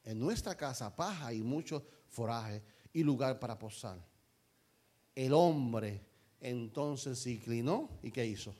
en 0.03 0.19
nuestra 0.19 0.55
casa 0.55 0.95
paja 0.95 1.33
y 1.33 1.41
muchos 1.41 1.83
forajes. 2.09 2.61
y 2.93 3.03
lugar 3.03 3.39
para 3.39 3.59
posar. 3.59 3.99
El 5.13 5.33
hombre 5.33 6.01
entonces 6.39 7.19
se 7.19 7.31
inclinó 7.31 7.89
y 8.01 8.09
¿qué 8.09 8.25
hizo? 8.25 8.55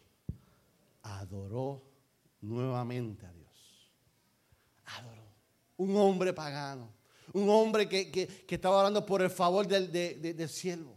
Adoró 1.05 1.81
nuevamente 2.41 3.25
a 3.25 3.31
Dios. 3.31 3.91
Adoró. 4.85 5.23
Un 5.77 5.95
hombre 5.97 6.33
pagano. 6.33 6.93
Un 7.33 7.49
hombre 7.49 7.89
que, 7.89 8.45
estaba 8.47 8.77
orando 8.77 9.05
por 9.05 9.21
el 9.21 9.29
favor 9.29 9.67
del, 9.67 9.91
del 9.91 10.49
siervo. 10.49 10.95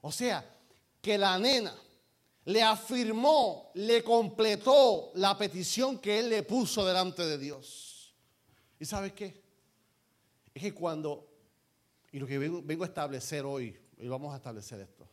O 0.00 0.10
sea, 0.10 0.44
que 1.00 1.18
la 1.18 1.38
nena 1.38 1.74
le 2.46 2.62
afirmó, 2.62 3.70
le 3.74 4.02
completó 4.02 5.12
la 5.14 5.36
petición 5.36 5.98
que 5.98 6.18
él 6.18 6.30
le 6.30 6.42
puso 6.42 6.84
delante 6.84 7.24
de 7.24 7.38
Dios. 7.38 8.14
¿Y 8.78 8.84
sabes 8.84 9.12
qué? 9.12 9.42
Es 10.54 10.62
que 10.62 10.74
cuando, 10.74 11.28
y 12.12 12.18
lo 12.18 12.26
que 12.26 12.38
vengo, 12.38 12.84
a 12.84 12.86
establecer 12.86 13.44
hoy, 13.44 13.78
y 13.98 14.08
vamos 14.08 14.32
a 14.32 14.38
establecer 14.38 14.80
esto, 14.80 15.08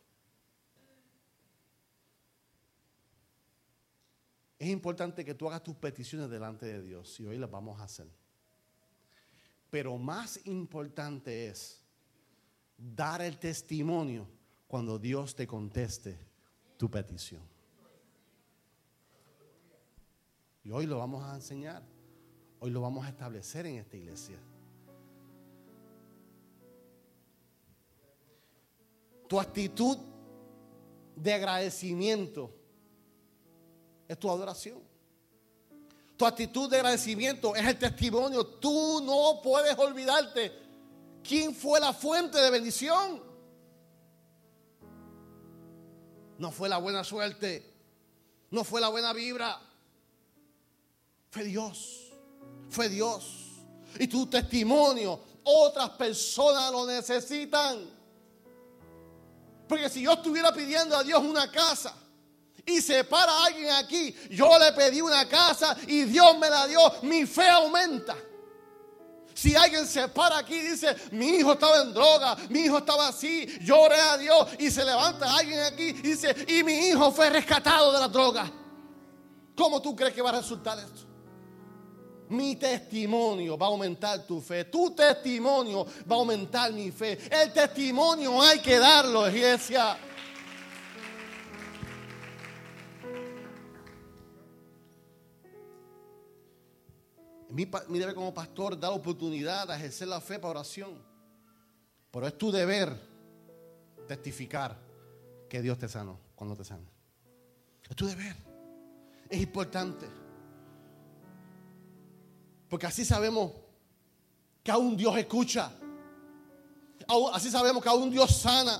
es 4.59 4.69
importante 4.69 5.23
que 5.23 5.35
tú 5.35 5.47
hagas 5.47 5.63
tus 5.63 5.75
peticiones 5.75 6.29
delante 6.29 6.65
de 6.65 6.81
Dios 6.81 7.19
y 7.19 7.25
hoy 7.25 7.37
las 7.37 7.51
vamos 7.51 7.79
a 7.79 7.83
hacer. 7.83 8.07
Pero 9.69 9.97
más 9.97 10.39
importante 10.45 11.47
es 11.47 11.81
dar 12.77 13.21
el 13.21 13.37
testimonio 13.37 14.27
cuando 14.67 14.97
Dios 14.97 15.35
te 15.35 15.45
conteste 15.45 16.17
tu 16.77 16.89
petición. 16.89 17.41
Y 20.63 20.71
hoy 20.71 20.85
lo 20.85 20.97
vamos 20.97 21.23
a 21.23 21.35
enseñar. 21.35 21.83
Hoy 22.59 22.71
lo 22.71 22.81
vamos 22.81 23.05
a 23.05 23.09
establecer 23.09 23.65
en 23.67 23.75
esta 23.75 23.95
iglesia. 23.95 24.37
Tu 29.27 29.39
actitud 29.39 29.97
de 31.15 31.33
agradecimiento 31.33 32.56
es 34.07 34.19
tu 34.19 34.29
adoración. 34.29 34.81
Tu 36.15 36.25
actitud 36.25 36.69
de 36.69 36.77
agradecimiento 36.77 37.55
es 37.55 37.65
el 37.65 37.77
testimonio. 37.77 38.45
Tú 38.45 39.01
no 39.01 39.39
puedes 39.41 39.77
olvidarte 39.77 40.51
quién 41.23 41.53
fue 41.53 41.79
la 41.79 41.93
fuente 41.93 42.39
de 42.39 42.49
bendición. 42.49 43.21
No 46.39 46.51
fue 46.51 46.69
la 46.69 46.77
buena 46.77 47.03
suerte. 47.03 47.71
No 48.49 48.63
fue 48.63 48.81
la 48.81 48.89
buena 48.89 49.13
vibra. 49.13 49.61
Fue 51.29 51.43
Dios. 51.43 52.11
Fue 52.69 52.89
Dios. 52.89 53.43
Y 53.99 54.07
tu 54.07 54.25
testimonio, 54.27 55.19
otras 55.43 55.91
personas 55.91 56.71
lo 56.71 56.85
necesitan. 56.87 57.87
Porque 59.67 59.89
si 59.89 60.01
yo 60.01 60.13
estuviera 60.13 60.51
pidiendo 60.51 60.95
a 60.95 61.03
Dios 61.03 61.21
una 61.23 61.51
casa 61.51 61.93
y 62.65 62.81
se 62.81 63.03
para 63.03 63.45
alguien 63.45 63.71
aquí, 63.71 64.15
yo 64.31 64.57
le 64.59 64.73
pedí 64.73 65.01
una 65.01 65.27
casa 65.27 65.75
y 65.87 66.03
Dios 66.03 66.37
me 66.37 66.49
la 66.49 66.67
dio, 66.67 66.79
mi 67.03 67.25
fe 67.25 67.47
aumenta. 67.47 68.15
Si 69.33 69.55
alguien 69.55 69.85
se 69.85 70.07
para 70.07 70.39
aquí 70.39 70.55
y 70.55 70.71
dice, 70.71 70.95
mi 71.11 71.27
hijo 71.27 71.53
estaba 71.53 71.83
en 71.83 71.93
droga, 71.93 72.35
mi 72.49 72.61
hijo 72.61 72.79
estaba 72.79 73.09
así, 73.09 73.45
lloré 73.61 73.99
a 73.99 74.17
Dios 74.17 74.47
y 74.57 74.71
se 74.71 74.83
levanta 74.83 75.31
alguien 75.37 75.59
aquí 75.59 75.89
y 75.89 75.93
dice, 75.93 76.35
y 76.47 76.63
mi 76.63 76.73
hijo 76.87 77.11
fue 77.11 77.29
rescatado 77.29 77.93
de 77.93 77.99
la 77.99 78.07
droga. 78.07 78.51
¿Cómo 79.55 79.79
tú 79.81 79.95
crees 79.95 80.13
que 80.13 80.21
va 80.23 80.29
a 80.29 80.39
resultar 80.39 80.79
esto? 80.79 81.01
Mi 82.29 82.55
testimonio 82.55 83.57
va 83.57 83.67
a 83.67 83.69
aumentar 83.69 84.25
tu 84.25 84.41
fe. 84.41 84.65
Tu 84.65 84.91
testimonio 84.91 85.85
va 86.09 86.15
a 86.15 86.19
aumentar 86.19 86.73
mi 86.73 86.91
fe. 86.91 87.17
El 87.29 87.53
testimonio 87.53 88.41
hay 88.41 88.59
que 88.59 88.77
darlo, 88.77 89.29
iglesia. 89.29 89.97
Mi, 97.57 97.65
deber 97.97 98.13
como 98.13 98.31
pastor 98.31 98.79
da 98.79 98.91
oportunidad 98.91 99.71
a 99.71 99.77
ejercer 99.77 100.07
la 100.07 100.21
fe 100.21 100.37
para 100.37 100.51
oración. 100.51 101.03
Pero 102.11 102.27
es 102.27 102.37
tu 102.37 102.51
deber 102.51 102.95
testificar 104.07 104.77
que 105.49 105.59
Dios 105.63 105.79
te 105.79 105.89
sanó 105.89 106.19
cuando 106.35 106.55
te 106.55 106.63
sana. 106.63 106.87
Es 107.89 107.95
tu 107.95 108.05
deber. 108.05 108.35
Es 109.27 109.41
importante. 109.41 110.07
Porque 112.69 112.85
así 112.85 113.03
sabemos 113.03 113.53
que 114.63 114.69
aún 114.69 114.95
Dios 114.95 115.17
escucha. 115.17 115.71
Así 117.33 117.49
sabemos 117.49 117.81
que 117.81 117.89
aún 117.89 118.11
Dios 118.11 118.37
sana. 118.37 118.79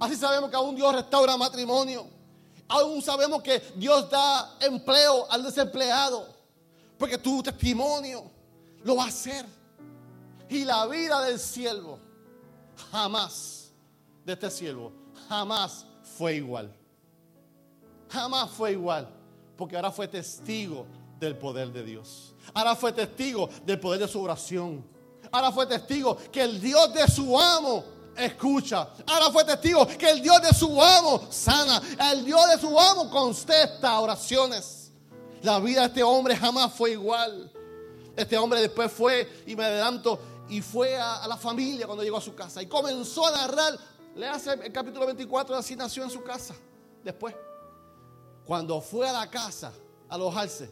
Así 0.00 0.16
sabemos 0.16 0.48
que 0.48 0.56
aún 0.56 0.74
Dios 0.74 0.94
restaura 0.94 1.36
matrimonio. 1.36 2.06
Aún 2.68 3.02
sabemos 3.02 3.42
que 3.42 3.62
Dios 3.76 4.08
da 4.08 4.56
empleo 4.60 5.30
al 5.30 5.42
desempleado. 5.42 6.31
Porque 7.02 7.18
tu 7.18 7.42
testimonio 7.42 8.30
lo 8.84 8.94
va 8.94 9.06
a 9.06 9.08
hacer. 9.08 9.44
Y 10.48 10.64
la 10.64 10.86
vida 10.86 11.20
del 11.22 11.40
siervo, 11.40 11.98
jamás, 12.92 13.72
de 14.24 14.34
este 14.34 14.48
siervo, 14.48 14.92
jamás 15.28 15.84
fue 16.16 16.36
igual. 16.36 16.72
Jamás 18.08 18.52
fue 18.52 18.70
igual. 18.70 19.08
Porque 19.56 19.74
ahora 19.74 19.90
fue 19.90 20.06
testigo 20.06 20.86
del 21.18 21.36
poder 21.36 21.72
de 21.72 21.82
Dios. 21.82 22.36
Ahora 22.54 22.76
fue 22.76 22.92
testigo 22.92 23.50
del 23.66 23.80
poder 23.80 23.98
de 23.98 24.06
su 24.06 24.22
oración. 24.22 24.86
Ahora 25.32 25.50
fue 25.50 25.66
testigo 25.66 26.16
que 26.30 26.42
el 26.42 26.60
Dios 26.60 26.94
de 26.94 27.08
su 27.08 27.36
amo 27.36 27.82
escucha. 28.16 28.90
Ahora 29.08 29.32
fue 29.32 29.44
testigo 29.44 29.88
que 29.88 30.08
el 30.08 30.22
Dios 30.22 30.40
de 30.40 30.54
su 30.54 30.80
amo 30.80 31.20
sana. 31.30 31.82
El 32.12 32.24
Dios 32.24 32.48
de 32.48 32.60
su 32.60 32.78
amo 32.78 33.10
contesta 33.10 33.98
oraciones. 33.98 34.81
La 35.42 35.58
vida 35.58 35.80
de 35.80 35.86
este 35.88 36.02
hombre 36.02 36.36
jamás 36.36 36.72
fue 36.72 36.92
igual. 36.92 37.50
Este 38.14 38.36
hombre 38.38 38.60
después 38.60 38.92
fue, 38.92 39.42
y 39.46 39.56
me 39.56 39.64
adelanto, 39.64 40.18
y 40.48 40.60
fue 40.60 40.96
a, 40.96 41.26
la 41.26 41.36
familia 41.36 41.86
cuando 41.86 42.04
llegó 42.04 42.18
a 42.18 42.20
su 42.20 42.34
casa. 42.34 42.62
Y 42.62 42.66
comenzó 42.66 43.26
a 43.26 43.32
narrar, 43.32 43.78
le 44.14 44.28
hace 44.28 44.52
el 44.52 44.72
capítulo 44.72 45.06
24, 45.06 45.56
así 45.56 45.74
nació 45.74 46.04
en 46.04 46.10
su 46.10 46.22
casa. 46.22 46.54
Después, 47.02 47.34
cuando 48.44 48.80
fue 48.80 49.08
a 49.08 49.12
la 49.12 49.30
casa 49.30 49.72
a 50.08 50.14
alojarse, 50.14 50.70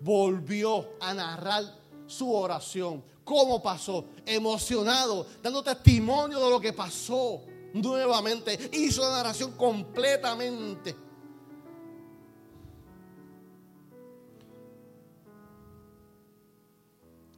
volvió 0.00 0.90
a 1.00 1.14
narrar 1.14 1.64
su 2.06 2.32
oración. 2.32 3.02
¿Cómo 3.24 3.62
pasó? 3.62 4.04
Emocionado, 4.26 5.26
dando 5.42 5.62
testimonio 5.62 6.38
de 6.38 6.50
lo 6.50 6.60
que 6.60 6.72
pasó 6.72 7.40
nuevamente. 7.72 8.70
Hizo 8.72 9.02
la 9.02 9.16
narración 9.16 9.52
completamente. 9.52 10.94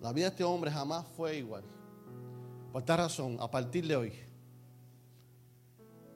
La 0.07 0.13
vida 0.13 0.27
de 0.27 0.31
este 0.31 0.45
hombre 0.45 0.71
jamás 0.71 1.05
fue 1.17 1.39
igual. 1.39 1.65
Por 2.71 2.81
esta 2.81 2.97
razón, 2.97 3.39
a 3.41 3.51
partir 3.51 3.89
de 3.89 3.97
hoy, 3.97 4.13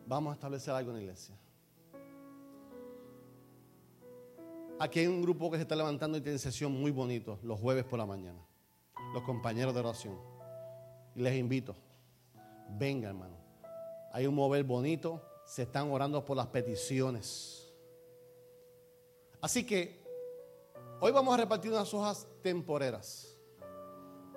vamos 0.07 0.31
a 0.31 0.35
establecer 0.35 0.73
algo 0.73 0.93
en 0.93 0.97
la 0.99 1.03
iglesia. 1.03 1.35
Aquí 4.79 5.01
hay 5.01 5.09
un 5.09 5.21
grupo 5.21 5.51
que 5.51 5.57
se 5.57 5.63
está 5.63 5.75
levantando 5.75 6.17
y 6.19 6.21
tiene 6.21 6.39
sesión 6.39 6.71
muy 6.71 6.93
bonito 6.93 7.41
los 7.43 7.59
jueves 7.59 7.83
por 7.83 7.99
la 7.99 8.07
mañana. 8.07 8.39
Los 9.13 9.25
compañeros 9.25 9.75
de 9.75 9.81
oración. 9.81 10.17
Y 11.17 11.23
les 11.23 11.35
invito, 11.35 11.75
venga 12.79 13.09
hermano. 13.09 13.39
Hay 14.13 14.25
un 14.25 14.37
mover 14.37 14.63
bonito, 14.63 15.21
se 15.45 15.63
están 15.63 15.91
orando 15.91 16.25
por 16.25 16.37
las 16.37 16.47
peticiones. 16.47 17.69
Así 19.41 19.67
que 19.67 20.01
hoy 21.01 21.11
vamos 21.11 21.35
a 21.35 21.39
repartir 21.39 21.73
unas 21.73 21.93
hojas 21.93 22.29
temporeras. 22.41 23.30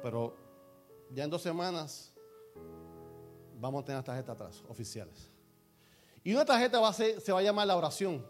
Pero 0.03 0.35
ya 1.09 1.23
en 1.23 1.29
dos 1.29 1.41
semanas 1.41 2.13
vamos 3.57 3.81
a 3.81 3.85
tener 3.85 3.99
las 3.99 4.05
tarjetas 4.05 4.35
atrás, 4.35 4.63
oficiales. 4.67 5.31
Y 6.25 6.33
una 6.33 6.43
tarjeta 6.43 6.91
se 6.91 7.31
va 7.31 7.39
a 7.39 7.41
llamar 7.41 7.65
la 7.65 7.77
oración. 7.77 8.23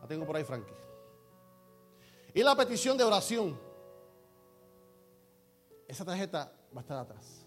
La 0.00 0.08
tengo 0.08 0.26
por 0.26 0.36
ahí, 0.36 0.42
Frankie. 0.42 0.74
Y 2.34 2.42
la 2.42 2.56
petición 2.56 2.98
de 2.98 3.04
oración. 3.04 3.58
Esa 5.86 6.04
tarjeta 6.04 6.52
va 6.74 6.80
a 6.80 6.82
estar 6.82 6.98
atrás. 6.98 7.46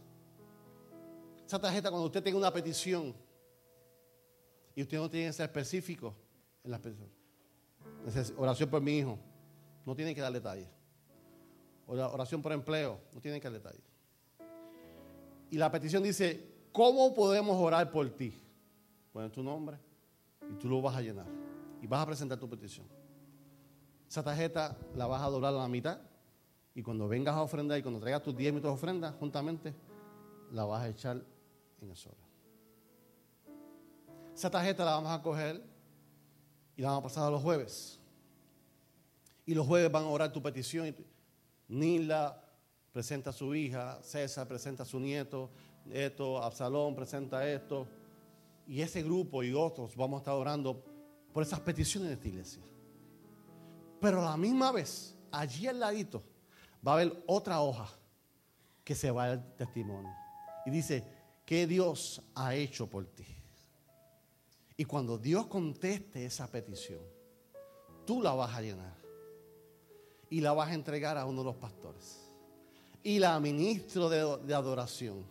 Esa 1.45 1.59
tarjeta 1.59 1.89
cuando 1.89 2.05
usted 2.05 2.23
tenga 2.23 2.37
una 2.37 2.51
petición 2.51 3.13
y 4.73 4.83
usted 4.83 4.97
no 4.97 5.09
tiene 5.09 5.27
que 5.27 5.33
ser 5.33 5.47
específico 5.49 6.15
en 6.63 6.71
la 6.71 6.79
petición. 6.79 7.09
Oración 8.37 8.69
por 8.69 8.81
mi 8.81 8.99
hijo. 8.99 9.19
No 9.85 9.93
tiene 9.95 10.15
que 10.15 10.21
dar 10.21 10.31
detalles 10.31 10.80
oración 11.87 12.41
por 12.41 12.51
empleo, 12.51 12.99
no 13.13 13.21
tienen 13.21 13.41
que 13.41 13.49
dar 13.49 13.61
detalle. 13.61 13.83
Y 15.49 15.57
la 15.57 15.69
petición 15.71 16.01
dice, 16.01 16.47
¿cómo 16.71 17.13
podemos 17.13 17.57
orar 17.57 17.91
por 17.91 18.09
ti? 18.11 18.33
Pones 19.11 19.31
tu 19.31 19.43
nombre 19.43 19.77
y 20.49 20.55
tú 20.55 20.69
lo 20.69 20.81
vas 20.81 20.95
a 20.95 21.01
llenar. 21.01 21.27
Y 21.81 21.87
vas 21.87 22.01
a 22.01 22.05
presentar 22.05 22.37
tu 22.39 22.49
petición. 22.49 22.87
Esa 24.07 24.23
tarjeta 24.23 24.77
la 24.95 25.07
vas 25.07 25.21
a 25.21 25.29
doblar 25.29 25.53
a 25.53 25.57
la 25.57 25.67
mitad. 25.67 25.99
Y 26.73 26.81
cuando 26.83 27.07
vengas 27.07 27.35
a 27.35 27.41
ofrendar 27.41 27.77
y 27.77 27.81
cuando 27.81 27.99
traigas 27.99 28.23
tus 28.23 28.35
10 28.35 28.53
minutos 28.53 28.71
de 28.71 28.75
ofrenda, 28.75 29.11
juntamente, 29.19 29.73
la 30.51 30.63
vas 30.63 30.83
a 30.83 30.89
echar 30.89 31.21
en 31.81 31.89
el 31.89 31.95
sobre. 31.95 32.17
Esa 34.33 34.49
tarjeta 34.49 34.85
la 34.85 34.91
vamos 34.91 35.11
a 35.11 35.21
coger 35.21 35.61
y 36.77 36.81
la 36.81 36.89
vamos 36.89 37.03
a 37.03 37.07
pasar 37.07 37.27
a 37.27 37.29
los 37.31 37.41
jueves. 37.41 37.99
Y 39.45 39.53
los 39.53 39.67
jueves 39.67 39.91
van 39.91 40.03
a 40.03 40.07
orar 40.07 40.31
tu 40.31 40.41
petición. 40.41 40.95
Nila 41.71 42.37
presenta 42.91 43.29
a 43.29 43.33
su 43.33 43.55
hija, 43.55 44.03
César 44.03 44.45
presenta 44.45 44.83
a 44.83 44.85
su 44.85 44.99
nieto, 44.99 45.49
esto, 45.89 46.43
Absalón 46.43 46.93
presenta 46.93 47.49
esto. 47.49 47.87
Y 48.67 48.81
ese 48.81 49.01
grupo 49.01 49.41
y 49.41 49.53
otros 49.53 49.95
vamos 49.95 50.17
a 50.17 50.21
estar 50.21 50.33
orando 50.35 50.83
por 51.33 51.43
esas 51.43 51.61
peticiones 51.61 52.09
de 52.09 52.15
esta 52.15 52.27
iglesia. 52.27 52.61
Pero 54.01 54.21
a 54.21 54.31
la 54.31 54.37
misma 54.37 54.71
vez, 54.71 55.15
allí 55.31 55.65
al 55.67 55.79
ladito, 55.79 56.21
va 56.85 56.91
a 56.91 56.95
haber 56.95 57.23
otra 57.25 57.61
hoja 57.61 57.89
que 58.83 58.93
se 58.93 59.09
va 59.09 59.25
al 59.25 59.55
testimonio. 59.55 60.13
Y 60.65 60.71
dice, 60.71 61.05
¿qué 61.45 61.67
Dios 61.67 62.21
ha 62.35 62.53
hecho 62.53 62.87
por 62.87 63.05
ti? 63.05 63.25
Y 64.75 64.83
cuando 64.85 65.17
Dios 65.17 65.47
conteste 65.47 66.25
esa 66.25 66.47
petición, 66.47 67.01
tú 68.05 68.21
la 68.21 68.33
vas 68.33 68.55
a 68.55 68.61
llenar. 68.61 69.00
Y 70.31 70.41
la 70.41 70.53
vas 70.53 70.69
a 70.69 70.73
entregar 70.73 71.15
a 71.17 71.25
uno 71.25 71.41
de 71.41 71.45
los 71.45 71.55
pastores. 71.57 72.21
Y 73.03 73.19
la 73.19 73.39
ministro 73.39 74.09
de, 74.09 74.37
de 74.47 74.53
adoración 74.55 75.23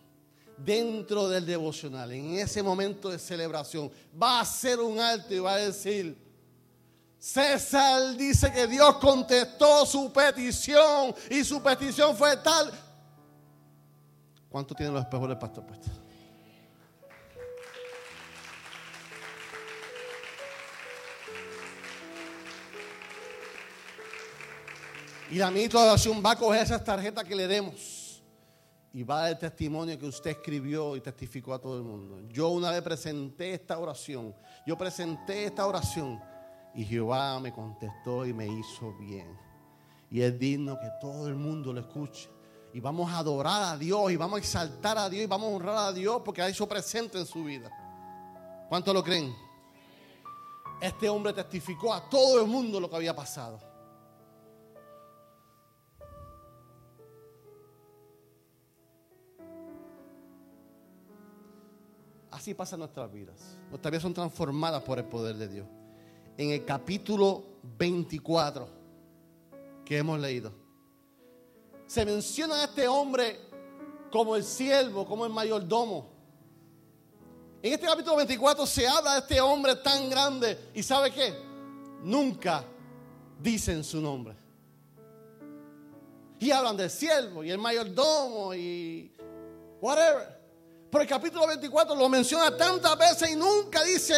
dentro 0.57 1.27
del 1.27 1.45
devocional, 1.45 2.11
en 2.11 2.35
ese 2.35 2.61
momento 2.61 3.09
de 3.09 3.19
celebración, 3.19 3.91
va 4.21 4.37
a 4.37 4.41
hacer 4.41 4.79
un 4.79 4.99
alto 4.99 5.33
y 5.33 5.39
va 5.39 5.55
a 5.55 5.57
decir, 5.57 6.17
César 7.17 8.15
dice 8.15 8.51
que 8.51 8.67
Dios 8.67 8.95
contestó 8.97 9.85
su 9.85 10.11
petición 10.11 11.13
y 11.29 11.43
su 11.43 11.61
petición 11.61 12.15
fue 12.15 12.37
tal. 12.37 12.71
¿Cuánto 14.49 14.75
tienen 14.75 14.93
los 14.93 15.03
espejos 15.03 15.29
del 15.29 15.37
pastor 15.37 15.65
puestos? 15.65 15.91
Y 25.31 25.35
la 25.35 25.49
ministra 25.49 25.83
de 25.83 25.87
oración 25.87 26.21
va 26.23 26.31
a 26.31 26.35
coger 26.35 26.61
esas 26.61 26.83
tarjetas 26.83 27.23
que 27.23 27.33
le 27.33 27.47
demos 27.47 28.21
y 28.91 29.01
va 29.03 29.19
a 29.19 29.21
dar 29.21 29.29
el 29.29 29.37
testimonio 29.37 29.97
que 29.97 30.05
usted 30.05 30.31
escribió 30.31 30.97
y 30.97 30.99
testificó 30.99 31.53
a 31.53 31.59
todo 31.59 31.77
el 31.77 31.83
mundo. 31.83 32.19
Yo 32.27 32.49
una 32.49 32.69
vez 32.69 32.81
presenté 32.81 33.53
esta 33.53 33.79
oración, 33.79 34.35
yo 34.67 34.77
presenté 34.77 35.45
esta 35.45 35.65
oración 35.65 36.19
y 36.75 36.83
Jehová 36.83 37.39
me 37.39 37.53
contestó 37.53 38.25
y 38.25 38.33
me 38.33 38.45
hizo 38.45 38.93
bien. 38.99 39.39
Y 40.09 40.21
es 40.21 40.37
digno 40.37 40.77
que 40.77 40.89
todo 40.99 41.29
el 41.29 41.35
mundo 41.35 41.71
lo 41.71 41.79
escuche. 41.79 42.29
Y 42.73 42.81
vamos 42.81 43.09
a 43.09 43.19
adorar 43.19 43.75
a 43.75 43.77
Dios 43.77 44.11
y 44.11 44.17
vamos 44.17 44.35
a 44.35 44.39
exaltar 44.39 44.97
a 44.97 45.09
Dios 45.09 45.23
y 45.23 45.27
vamos 45.27 45.49
a 45.49 45.55
honrar 45.55 45.77
a 45.77 45.93
Dios 45.93 46.21
porque 46.25 46.41
ha 46.41 46.49
hecho 46.49 46.67
presente 46.67 47.17
en 47.17 47.25
su 47.25 47.45
vida. 47.45 47.71
¿Cuántos 48.67 48.93
lo 48.93 49.01
creen? 49.01 49.33
Este 50.81 51.07
hombre 51.07 51.31
testificó 51.31 51.93
a 51.93 52.09
todo 52.09 52.41
el 52.41 52.47
mundo 52.47 52.81
lo 52.81 52.89
que 52.89 52.97
había 52.97 53.15
pasado. 53.15 53.70
Así 62.41 62.55
pasan 62.55 62.79
nuestras 62.79 63.13
vidas. 63.13 63.55
Nuestras 63.69 63.91
vidas 63.91 64.01
son 64.01 64.15
transformadas 64.15 64.81
por 64.81 64.97
el 64.97 65.05
poder 65.05 65.35
de 65.35 65.47
Dios 65.47 65.67
en 66.35 66.49
el 66.49 66.65
capítulo 66.65 67.43
24 67.77 68.67
que 69.85 69.99
hemos 69.99 70.19
leído. 70.19 70.51
Se 71.85 72.03
menciona 72.03 72.61
a 72.61 72.63
este 72.63 72.87
hombre 72.87 73.37
como 74.11 74.35
el 74.35 74.43
siervo, 74.43 75.05
como 75.05 75.27
el 75.27 75.31
mayordomo. 75.31 76.09
En 77.61 77.73
este 77.73 77.85
capítulo 77.85 78.15
24 78.15 78.65
se 78.65 78.87
habla 78.87 79.13
de 79.13 79.19
este 79.19 79.39
hombre 79.39 79.75
tan 79.75 80.09
grande 80.09 80.71
y 80.73 80.81
¿sabe 80.81 81.11
qué? 81.11 81.35
Nunca 82.01 82.65
dicen 83.39 83.83
su 83.83 84.01
nombre. 84.01 84.35
Y 86.39 86.49
hablan 86.49 86.75
del 86.75 86.89
siervo 86.89 87.43
y 87.43 87.51
el 87.51 87.59
mayordomo 87.59 88.55
y 88.55 89.13
whatever. 89.79 90.40
Pero 90.91 91.03
el 91.03 91.07
capítulo 91.07 91.47
24 91.47 91.95
lo 91.95 92.09
menciona 92.09 92.55
tantas 92.55 92.97
veces 92.97 93.31
y 93.31 93.35
nunca 93.37 93.81
dice 93.83 94.13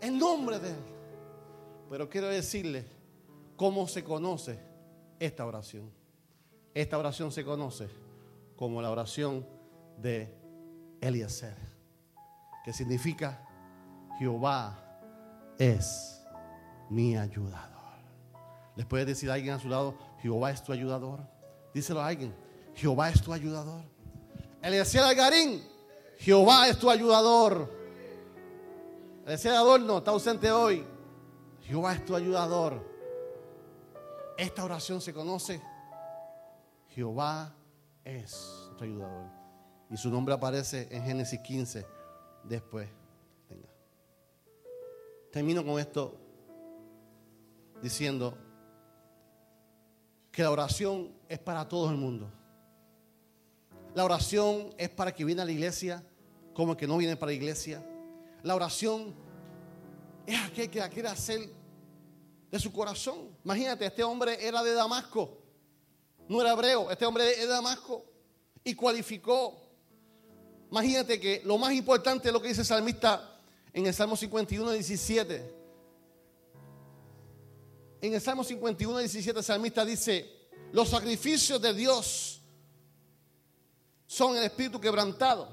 el 0.00 0.18
nombre 0.18 0.58
de 0.58 0.70
él. 0.70 0.84
Pero 1.90 2.08
quiero 2.08 2.28
decirle 2.28 2.86
cómo 3.56 3.86
se 3.86 4.02
conoce 4.02 4.58
esta 5.20 5.44
oración. 5.44 5.92
Esta 6.72 6.96
oración 6.98 7.30
se 7.30 7.44
conoce 7.44 7.88
como 8.56 8.80
la 8.80 8.90
oración 8.90 9.46
de 9.98 10.34
Eliezer, 11.00 11.56
que 12.64 12.72
significa 12.72 13.46
Jehová 14.18 14.82
es 15.58 16.22
mi 16.88 17.16
ayudador. 17.16 17.76
¿Les 18.76 18.86
puede 18.86 19.04
decir 19.04 19.30
a 19.30 19.34
alguien 19.34 19.54
a 19.54 19.60
su 19.60 19.68
lado, 19.68 19.94
Jehová 20.20 20.50
es 20.50 20.62
tu 20.62 20.72
ayudador? 20.72 21.20
Díselo 21.74 22.00
a 22.00 22.06
alguien, 22.06 22.34
Jehová 22.74 23.10
es 23.10 23.22
tu 23.22 23.32
ayudador. 23.32 23.95
Eliezer 24.66 25.00
Algarín, 25.00 25.62
Jehová 26.18 26.68
es 26.68 26.76
tu 26.76 26.90
ayudador. 26.90 27.72
Eliezer 29.24 29.52
Adorno 29.52 29.98
está 29.98 30.10
ausente 30.10 30.50
hoy. 30.50 30.84
Jehová 31.62 31.94
es 31.94 32.04
tu 32.04 32.16
ayudador. 32.16 32.84
Esta 34.36 34.64
oración 34.64 35.00
se 35.00 35.14
conoce. 35.14 35.62
Jehová 36.88 37.54
es 38.04 38.68
tu 38.76 38.82
ayudador. 38.82 39.30
Y 39.88 39.96
su 39.96 40.10
nombre 40.10 40.34
aparece 40.34 40.88
en 40.90 41.04
Génesis 41.04 41.38
15 41.38 41.86
después. 42.42 42.88
Venga. 43.48 43.68
Termino 45.30 45.64
con 45.64 45.78
esto 45.78 46.18
diciendo 47.80 48.36
que 50.32 50.42
la 50.42 50.50
oración 50.50 51.12
es 51.28 51.38
para 51.38 51.68
todo 51.68 51.88
el 51.88 51.96
mundo. 51.96 52.28
La 53.96 54.04
oración 54.04 54.74
es 54.76 54.90
para 54.90 55.14
que 55.14 55.24
viene 55.24 55.40
a 55.40 55.46
la 55.46 55.52
iglesia 55.52 56.04
como 56.52 56.72
el 56.72 56.78
que 56.78 56.86
no 56.86 56.98
viene 56.98 57.16
para 57.16 57.30
la 57.30 57.36
iglesia. 57.36 57.82
La 58.42 58.54
oración 58.54 59.14
es 60.26 60.38
aquel 60.38 60.68
que 60.68 60.80
la 60.80 60.90
quiere 60.90 61.08
hacer 61.08 61.48
de 62.50 62.58
su 62.58 62.70
corazón. 62.74 63.34
Imagínate, 63.42 63.86
este 63.86 64.04
hombre 64.04 64.36
era 64.46 64.62
de 64.62 64.74
Damasco, 64.74 65.38
no 66.28 66.42
era 66.42 66.52
hebreo, 66.52 66.90
este 66.90 67.06
hombre 67.06 67.30
es 67.30 67.38
de 67.38 67.46
Damasco 67.46 68.04
y 68.62 68.74
cualificó. 68.74 69.56
Imagínate 70.70 71.18
que 71.18 71.40
lo 71.46 71.56
más 71.56 71.72
importante 71.72 72.28
es 72.28 72.34
lo 72.34 72.42
que 72.42 72.48
dice 72.48 72.60
el 72.60 72.66
salmista 72.66 73.40
en 73.72 73.86
el 73.86 73.94
Salmo 73.94 74.14
51, 74.14 74.72
17. 74.72 75.54
En 78.02 78.12
el 78.12 78.20
Salmo 78.20 78.44
51, 78.44 78.98
17 78.98 79.38
el 79.38 79.42
salmista 79.42 79.86
dice, 79.86 80.48
los 80.70 80.90
sacrificios 80.90 81.62
de 81.62 81.72
Dios 81.72 82.42
son 84.06 84.36
el 84.36 84.44
espíritu 84.44 84.80
quebrantado. 84.80 85.48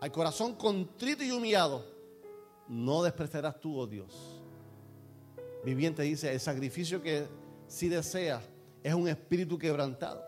Al 0.00 0.12
corazón 0.12 0.54
contrito 0.54 1.24
y 1.24 1.30
humillado, 1.30 1.84
no 2.68 3.02
despreciarás 3.02 3.60
tú, 3.60 3.78
oh 3.78 3.86
Dios 3.86 4.36
viviente 5.66 6.02
dice, 6.02 6.32
el 6.32 6.38
sacrificio 6.38 7.02
que 7.02 7.26
si 7.66 7.88
desea 7.88 8.40
es 8.84 8.94
un 8.94 9.08
espíritu 9.08 9.58
quebrantado. 9.58 10.24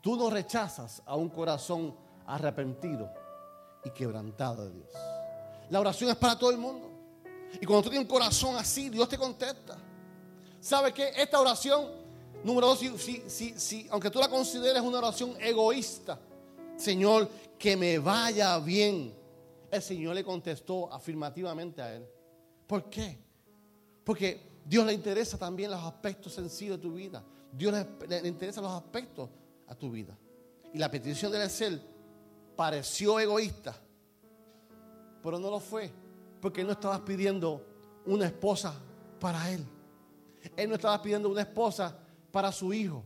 Tú 0.00 0.16
no 0.16 0.28
rechazas 0.30 1.00
a 1.06 1.14
un 1.14 1.28
corazón 1.28 1.96
arrepentido 2.26 3.08
y 3.84 3.90
quebrantado 3.90 4.64
de 4.64 4.72
Dios. 4.72 4.90
La 5.70 5.78
oración 5.78 6.10
es 6.10 6.16
para 6.16 6.36
todo 6.36 6.50
el 6.50 6.58
mundo. 6.58 6.90
Y 7.60 7.64
cuando 7.64 7.84
tú 7.84 7.90
tienes 7.90 8.08
un 8.08 8.12
corazón 8.12 8.56
así, 8.56 8.88
Dios 8.88 9.08
te 9.08 9.16
contesta. 9.16 9.76
¿Sabe 10.60 10.92
qué? 10.92 11.12
Esta 11.16 11.40
oración, 11.40 11.88
número 12.46 12.68
dos, 12.68 12.78
si, 12.78 13.22
si, 13.26 13.58
si, 13.58 13.88
aunque 13.90 14.08
tú 14.08 14.20
la 14.20 14.28
consideres 14.28 14.80
una 14.80 14.98
oración 14.98 15.34
egoísta, 15.40 16.18
Señor, 16.76 17.28
que 17.58 17.76
me 17.76 17.98
vaya 17.98 18.58
bien. 18.60 19.12
El 19.70 19.82
Señor 19.82 20.14
le 20.14 20.24
contestó 20.24 20.92
afirmativamente 20.92 21.82
a 21.82 21.94
él. 21.94 22.06
¿Por 22.66 22.88
qué? 22.88 23.18
Porque 24.04 24.60
Dios 24.64 24.86
le 24.86 24.92
interesa 24.92 25.36
también 25.36 25.72
los 25.72 25.82
aspectos 25.82 26.32
sencillos 26.34 26.76
de 26.76 26.82
tu 26.82 26.94
vida. 26.94 27.22
Dios 27.52 27.74
le, 28.08 28.28
interesa 28.28 28.60
los 28.60 28.72
aspectos 28.72 29.28
a 29.66 29.74
tu 29.74 29.90
vida. 29.90 30.16
Y 30.72 30.78
la 30.78 30.90
petición 30.90 31.32
de 31.32 31.48
ser 31.48 31.80
pareció 32.54 33.18
egoísta, 33.18 33.74
pero 35.22 35.38
no 35.38 35.50
lo 35.50 35.58
fue, 35.58 35.90
porque 36.40 36.62
no 36.62 36.72
estabas 36.72 37.00
pidiendo 37.00 37.64
una 38.06 38.26
esposa 38.26 38.74
para 39.18 39.50
él. 39.50 39.66
Él 40.56 40.68
no 40.68 40.76
estaba 40.76 41.02
pidiendo 41.02 41.28
una 41.28 41.42
esposa 41.42 41.96
para 42.30 42.52
su 42.52 42.72
hijo. 42.72 43.04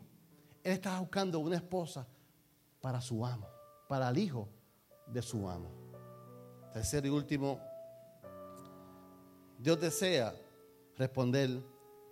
Él 0.63 0.73
estaba 0.73 1.01
buscando 1.01 1.39
una 1.39 1.57
esposa 1.57 2.07
para 2.81 3.01
su 3.01 3.25
amo, 3.25 3.49
para 3.89 4.09
el 4.09 4.19
hijo 4.19 4.49
de 5.07 5.23
su 5.23 5.49
amo. 5.49 5.71
Tercer 6.73 7.05
y 7.07 7.09
último, 7.09 7.61
Dios 9.59 9.81
desea 9.81 10.35
responder 10.97 11.63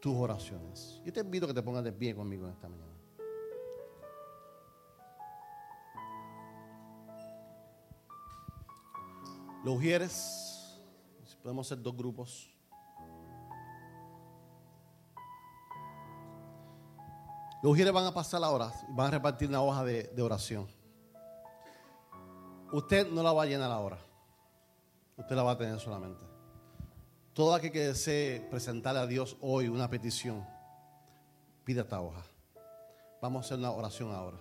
tus 0.00 0.14
oraciones. 0.16 1.00
Yo 1.04 1.12
te 1.12 1.20
invito 1.20 1.46
a 1.46 1.48
que 1.48 1.54
te 1.54 1.62
pongas 1.62 1.84
de 1.84 1.92
pie 1.92 2.14
conmigo 2.14 2.46
en 2.46 2.52
esta 2.52 2.68
mañana. 2.68 2.88
Los 9.64 9.74
mujeres, 9.74 10.80
podemos 11.42 11.66
ser 11.66 11.82
dos 11.82 11.96
grupos. 11.96 12.57
Los 17.60 17.72
ujieres 17.72 17.92
van 17.92 18.06
a 18.06 18.14
pasar 18.14 18.42
ahora 18.44 18.72
y 18.88 18.94
van 18.94 19.08
a 19.08 19.10
repartir 19.10 19.48
una 19.48 19.62
hoja 19.62 19.82
de, 19.84 20.22
oración. 20.22 20.68
Usted 22.70 23.10
no 23.10 23.22
la 23.22 23.32
va 23.32 23.42
a 23.42 23.46
llenar 23.46 23.70
ahora. 23.70 23.98
Usted 25.16 25.34
la 25.34 25.42
va 25.42 25.52
a 25.52 25.58
tener 25.58 25.80
solamente. 25.80 26.24
Todo 27.32 27.54
aquel 27.54 27.72
que 27.72 27.88
desee 27.88 28.40
presentarle 28.48 29.00
a 29.00 29.06
Dios 29.06 29.36
hoy 29.40 29.68
una 29.68 29.90
petición, 29.90 30.46
pida 31.64 31.82
esta 31.82 32.00
hoja. 32.00 32.22
Vamos 33.20 33.42
a 33.42 33.46
hacer 33.46 33.58
una 33.58 33.72
oración 33.72 34.12
ahora. 34.12 34.38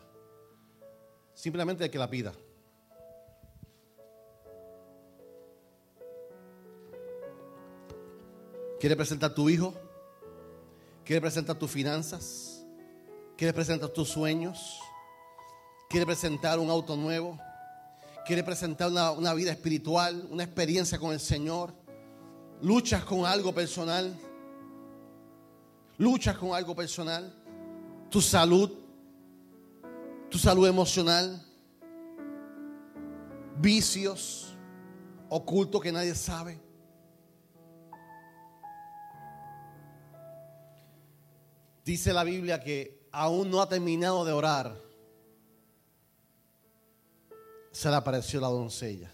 Simplemente 1.33 1.85
el 1.85 1.89
que 1.89 1.97
la 1.97 2.09
pida. 2.09 2.33
¿Quiere 8.79 8.95
presentar 8.95 9.33
tu 9.33 9.49
hijo? 9.49 9.73
¿Quiere 11.03 11.21
presentar 11.21 11.57
tus 11.57 11.71
finanzas? 11.71 12.56
¿Quiere 13.37 13.53
presentar 13.53 13.89
tus 13.89 14.09
sueños? 14.09 14.79
¿Quiere 15.87 16.07
presentar 16.07 16.57
un 16.57 16.71
auto 16.71 16.95
nuevo? 16.95 17.37
¿Quiere 18.25 18.43
presentar 18.43 18.89
una, 18.89 19.11
una 19.11 19.31
vida 19.35 19.51
espiritual, 19.51 20.27
una 20.31 20.43
experiencia 20.43 20.97
con 20.97 21.13
el 21.13 21.19
Señor? 21.19 21.71
¿Luchas 22.63 23.03
con 23.03 23.27
algo 23.27 23.53
personal? 23.53 24.17
¿Luchas 25.99 26.35
con 26.35 26.55
algo 26.55 26.75
personal? 26.75 27.31
¿Tu 28.09 28.21
salud? 28.21 28.71
¿Tu 30.31 30.39
salud 30.39 30.67
emocional? 30.67 31.39
¿Vicios 33.59 34.55
ocultos 35.29 35.79
que 35.79 35.91
nadie 35.91 36.15
sabe? 36.15 36.59
Dice 41.85 42.11
la 42.11 42.23
Biblia 42.23 42.59
que 42.59 42.96
aún 43.17 43.49
no 43.49 43.59
ha 43.59 43.67
terminado 43.67 44.23
de 44.23 44.31
orar. 44.31 44.77
Se 47.71 47.89
le 47.89 47.95
apareció 47.95 48.39
la 48.39 48.47
doncella. 48.47 49.11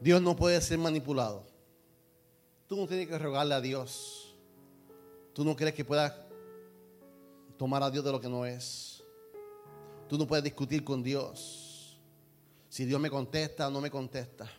Dios 0.00 0.22
no 0.22 0.34
puede 0.34 0.58
ser 0.62 0.78
manipulado. 0.78 1.44
Tú 2.66 2.76
no 2.76 2.86
tienes 2.86 3.08
que 3.08 3.18
rogarle 3.18 3.54
a 3.54 3.60
Dios. 3.60 4.34
Tú 5.34 5.44
no 5.44 5.54
crees 5.54 5.74
que 5.74 5.84
puedas 5.84 6.14
tomar 7.58 7.82
a 7.82 7.90
Dios 7.90 8.02
de 8.02 8.12
lo 8.12 8.20
que 8.20 8.28
no 8.28 8.46
es. 8.46 9.04
Tú 10.08 10.16
no 10.16 10.26
puedes 10.26 10.44
discutir 10.44 10.82
con 10.82 11.02
Dios. 11.02 12.00
Si 12.70 12.86
Dios 12.86 12.98
me 12.98 13.10
contesta 13.10 13.68
o 13.68 13.70
no 13.70 13.82
me 13.82 13.90
contesta. 13.90 14.50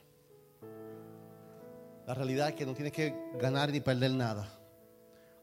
La 2.06 2.14
realidad 2.14 2.50
es 2.50 2.56
que 2.56 2.66
no 2.66 2.76
tienes 2.76 2.94
que 2.94 3.16
ganar 3.40 3.72
ni 3.72 3.80
perder 3.80 4.12
nada 4.12 4.59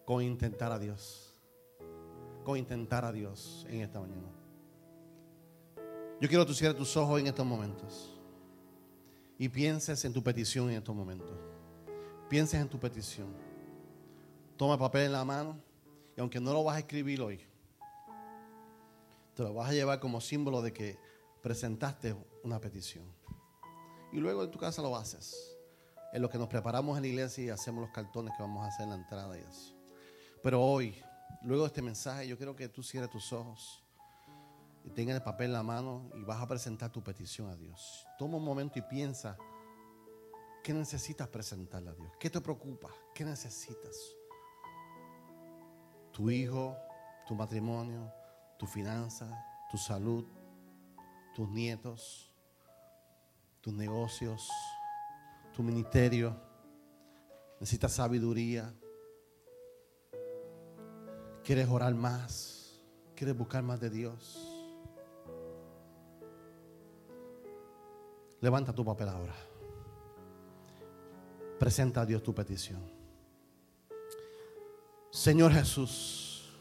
con 0.06 0.22
intentar 0.22 0.72
a 0.72 0.78
Dios. 0.78 1.34
Con 2.44 2.56
intentar 2.56 3.04
a 3.04 3.12
Dios 3.12 3.66
en 3.68 3.80
esta 3.80 4.00
mañana. 4.00 4.28
Yo 6.20 6.28
quiero 6.28 6.44
que 6.44 6.52
tú 6.52 6.54
cierres 6.54 6.78
tus 6.78 6.96
ojos 6.96 7.20
en 7.20 7.26
estos 7.26 7.44
momentos. 7.44 8.18
Y 9.36 9.50
pienses 9.50 10.02
en 10.06 10.14
tu 10.14 10.22
petición 10.22 10.70
en 10.70 10.76
estos 10.76 10.94
momentos. 10.94 11.36
Pienses 12.30 12.60
en 12.60 12.68
tu 12.68 12.78
petición. 12.78 13.34
Toma 14.56 14.74
el 14.74 14.78
papel 14.78 15.06
en 15.06 15.12
la 15.12 15.24
mano. 15.24 15.60
Y 16.16 16.20
aunque 16.20 16.40
no 16.40 16.52
lo 16.54 16.64
vas 16.64 16.76
a 16.76 16.78
escribir 16.78 17.20
hoy, 17.20 17.40
te 19.34 19.42
lo 19.42 19.52
vas 19.52 19.68
a 19.68 19.72
llevar 19.74 20.00
como 20.00 20.20
símbolo 20.20 20.62
de 20.62 20.72
que 20.72 20.98
presentaste 21.42 22.16
una 22.44 22.60
petición. 22.60 23.04
Y 24.12 24.18
luego 24.18 24.44
en 24.44 24.50
tu 24.52 24.58
casa 24.58 24.80
lo 24.80 24.96
haces. 24.96 25.58
En 26.12 26.22
lo 26.22 26.30
que 26.30 26.38
nos 26.38 26.48
preparamos 26.48 26.96
en 26.96 27.02
la 27.02 27.08
iglesia 27.08 27.44
y 27.44 27.48
hacemos 27.50 27.82
los 27.82 27.90
cartones 27.90 28.32
que 28.36 28.42
vamos 28.42 28.64
a 28.64 28.68
hacer 28.68 28.84
en 28.84 28.90
la 28.90 28.96
entrada 28.96 29.36
y 29.36 29.42
eso. 29.42 29.75
Pero 30.42 30.62
hoy, 30.62 31.00
luego 31.42 31.64
de 31.64 31.68
este 31.68 31.82
mensaje, 31.82 32.26
yo 32.28 32.36
quiero 32.36 32.54
que 32.54 32.68
tú 32.68 32.82
cierres 32.82 33.10
tus 33.10 33.32
ojos 33.32 33.84
y 34.84 34.90
tengas 34.90 35.16
el 35.16 35.22
papel 35.22 35.46
en 35.46 35.52
la 35.54 35.62
mano 35.62 36.10
y 36.14 36.22
vas 36.22 36.40
a 36.40 36.46
presentar 36.46 36.92
tu 36.92 37.02
petición 37.02 37.50
a 37.50 37.56
Dios. 37.56 38.06
Toma 38.18 38.36
un 38.36 38.44
momento 38.44 38.78
y 38.78 38.82
piensa, 38.82 39.36
¿qué 40.62 40.72
necesitas 40.72 41.28
presentarle 41.28 41.90
a 41.90 41.94
Dios? 41.94 42.12
¿Qué 42.20 42.30
te 42.30 42.40
preocupa? 42.40 42.88
¿Qué 43.14 43.24
necesitas? 43.24 44.14
Tu 46.12 46.30
hijo, 46.30 46.76
tu 47.26 47.34
matrimonio, 47.34 48.12
tu 48.58 48.66
finanza, 48.66 49.28
tu 49.68 49.76
salud, 49.76 50.24
tus 51.34 51.48
nietos, 51.50 52.32
tus 53.60 53.74
negocios, 53.74 54.48
tu 55.52 55.62
ministerio. 55.62 56.40
Necesitas 57.58 57.92
sabiduría. 57.92 58.72
¿Quieres 61.46 61.68
orar 61.68 61.94
más? 61.94 62.72
¿Quieres 63.14 63.38
buscar 63.38 63.62
más 63.62 63.78
de 63.78 63.88
Dios? 63.88 64.36
Levanta 68.40 68.72
tu 68.72 68.84
papel 68.84 69.08
ahora. 69.08 69.36
Presenta 71.56 72.00
a 72.00 72.04
Dios 72.04 72.20
tu 72.24 72.34
petición. 72.34 72.80
Señor 75.12 75.52
Jesús, 75.52 76.52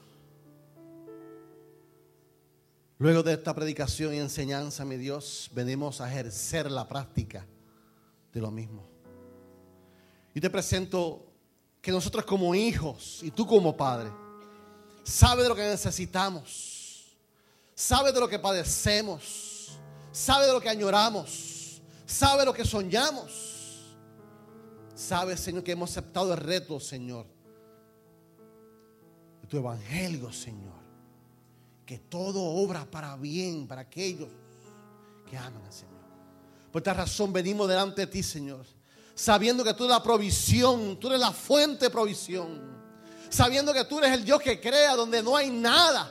luego 3.00 3.24
de 3.24 3.34
esta 3.34 3.56
predicación 3.56 4.14
y 4.14 4.20
enseñanza, 4.20 4.86
mi 4.86 4.98
Dios, 4.98 5.50
venimos 5.52 6.00
a 6.00 6.12
ejercer 6.12 6.70
la 6.70 6.88
práctica 6.88 7.44
de 8.32 8.40
lo 8.40 8.52
mismo. 8.52 8.88
Y 10.36 10.40
te 10.40 10.52
presento 10.52 11.26
que 11.82 11.92
nosotros 11.92 12.24
como 12.24 12.54
hijos 12.54 13.22
y 13.24 13.32
tú 13.32 13.48
como 13.48 13.76
padre, 13.76 14.12
sabe 15.06 15.43
de 15.43 15.49
lo 15.49 15.56
que 15.56 15.62
necesitamos, 15.62 17.16
sabe 17.74 18.12
de 18.12 18.20
lo 18.20 18.28
que 18.28 18.39
padecemos, 18.39 19.78
sabe 20.12 20.47
de 20.47 20.53
lo 20.53 20.60
que 20.60 20.70
añoramos, 20.70 21.82
sabe 22.06 22.43
lo 22.43 22.53
que 22.53 22.66
soñamos. 22.66 23.53
Sabe, 24.95 25.36
Señor, 25.36 25.62
que 25.62 25.74
hemos 25.74 25.91
aceptado 25.91 26.32
el 26.34 26.39
reto, 26.39 26.80
Señor, 26.80 27.26
de 29.41 29.47
tu 29.47 29.58
evangelio, 29.58 30.32
Señor. 30.32 30.74
Que 31.86 31.99
todo 31.99 32.41
obra 32.41 32.89
para 32.89 33.18
bien, 33.18 33.68
para 33.68 33.82
aquellos 33.82 34.30
que 35.30 35.38
aman 35.38 35.62
al 35.66 35.74
Señor. 35.74 35.93
Por 36.72 36.80
esta 36.80 36.93
razón 36.93 37.34
venimos 37.34 37.68
delante 37.68 38.01
de 38.01 38.08
ti, 38.08 38.24
Señor, 38.24 38.66
sabiendo 39.14 39.66
que 39.66 39.74
tú 39.74 39.84
eres 39.84 39.97
la 39.97 40.01
provisión, 40.01 40.97
tú 40.97 41.08
eres 41.08 41.20
la 41.20 41.34
fuente 41.34 41.86
de 41.86 41.91
provisión 41.91 42.75
sabiendo 43.36 43.74
que 43.74 43.84
tú 43.84 44.00
eres 44.00 44.14
el 44.14 44.24
Dios 44.24 44.42
que 44.42 44.62
crea 44.62 44.96
donde 44.96 45.22
no 45.22 45.36
hay 45.36 45.50
nada, 45.50 46.10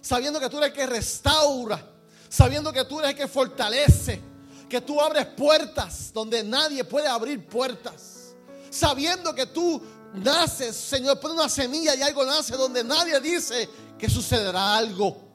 sabiendo 0.00 0.40
que 0.40 0.50
tú 0.50 0.58
eres 0.58 0.70
el 0.70 0.74
que 0.74 0.86
restaura, 0.86 1.80
sabiendo 2.28 2.72
que 2.72 2.84
tú 2.84 2.98
eres 2.98 3.12
el 3.12 3.16
que 3.16 3.28
fortalece, 3.28 4.20
que 4.68 4.80
tú 4.80 5.00
abres 5.00 5.26
puertas 5.26 6.12
donde 6.12 6.42
nadie 6.42 6.82
puede 6.82 7.06
abrir 7.06 7.46
puertas, 7.46 8.34
sabiendo 8.68 9.32
que 9.32 9.46
tú 9.46 9.80
naces, 10.12 10.74
Señor, 10.74 11.20
pone 11.20 11.34
una 11.34 11.48
semilla 11.48 11.94
y 11.94 12.02
algo 12.02 12.24
nace 12.24 12.56
donde 12.56 12.82
nadie 12.82 13.20
dice 13.20 13.68
que 13.96 14.10
sucederá 14.10 14.76
algo. 14.76 15.30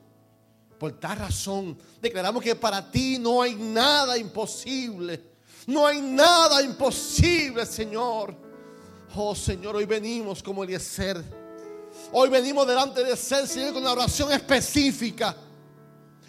Por 0.77 0.99
tal 0.99 1.17
razón, 1.17 1.77
declaramos 2.01 2.43
que 2.43 2.57
para 2.57 2.91
ti 2.91 3.19
no 3.19 3.41
hay 3.41 3.55
nada 3.55 4.17
imposible. 4.17 5.33
No 5.65 5.87
hay 5.87 6.01
nada 6.01 6.61
imposible, 6.61 7.65
Señor. 7.65 8.44
Oh 9.17 9.33
Señor, 9.33 9.77
hoy 9.77 9.85
venimos 9.85 10.43
como 10.43 10.63
Eliezer. 10.63 11.23
Hoy 12.11 12.27
venimos 12.27 12.67
delante 12.67 13.01
de 13.01 13.15
ser, 13.15 13.47
Señor, 13.47 13.73
con 13.73 13.81
una 13.81 13.93
oración 13.93 14.29
específica. 14.33 15.35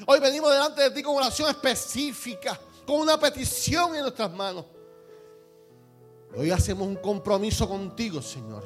Hoy 0.07 0.21
venimos 0.21 0.53
delante 0.53 0.83
de 0.83 0.91
ti 0.93 1.03
con 1.03 1.17
oración 1.17 1.51
específica, 1.51 2.61
con 2.87 3.01
una 3.01 3.19
petición 3.19 3.97
en 3.97 4.03
nuestras 4.03 4.33
manos. 4.33 4.65
Hoy 6.37 6.53
hacemos 6.53 6.87
un 6.87 6.97
compromiso 6.97 7.69
contigo, 7.69 8.23
Señor. 8.23 8.65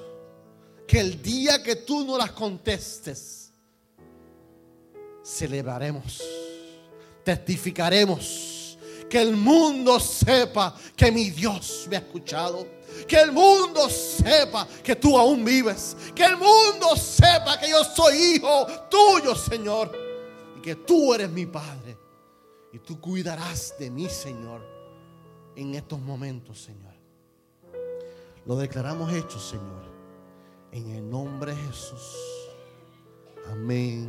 Que 0.86 1.00
el 1.00 1.22
día 1.22 1.62
que 1.62 1.76
tú 1.76 2.04
no 2.04 2.18
las 2.18 2.32
contestes, 2.32 3.52
celebraremos, 5.24 6.20
testificaremos, 7.24 8.76
que 9.08 9.22
el 9.22 9.34
mundo 9.34 9.98
sepa 9.98 10.76
que 10.94 11.10
mi 11.10 11.30
Dios 11.30 11.86
me 11.88 11.96
ha 11.96 12.00
escuchado 12.00 12.79
que 13.06 13.20
el 13.20 13.32
mundo 13.32 13.88
sepa 13.88 14.66
que 14.82 14.96
tú 14.96 15.18
aún 15.18 15.44
vives. 15.44 15.96
Que 16.14 16.24
el 16.24 16.36
mundo 16.36 16.96
sepa 16.96 17.58
que 17.58 17.70
yo 17.70 17.84
soy 17.84 18.16
hijo 18.16 18.66
tuyo, 18.90 19.34
Señor. 19.34 19.90
Y 20.56 20.60
que 20.60 20.76
tú 20.76 21.14
eres 21.14 21.30
mi 21.30 21.46
Padre. 21.46 21.96
Y 22.72 22.78
tú 22.78 23.00
cuidarás 23.00 23.74
de 23.78 23.90
mí, 23.90 24.08
Señor, 24.08 24.62
en 25.56 25.74
estos 25.74 25.98
momentos, 25.98 26.60
Señor. 26.60 26.94
Lo 28.46 28.56
declaramos 28.56 29.12
hecho, 29.12 29.38
Señor. 29.38 29.90
En 30.72 30.88
el 30.90 31.10
nombre 31.10 31.54
de 31.54 31.62
Jesús. 31.62 32.16
Amén. 33.50 34.08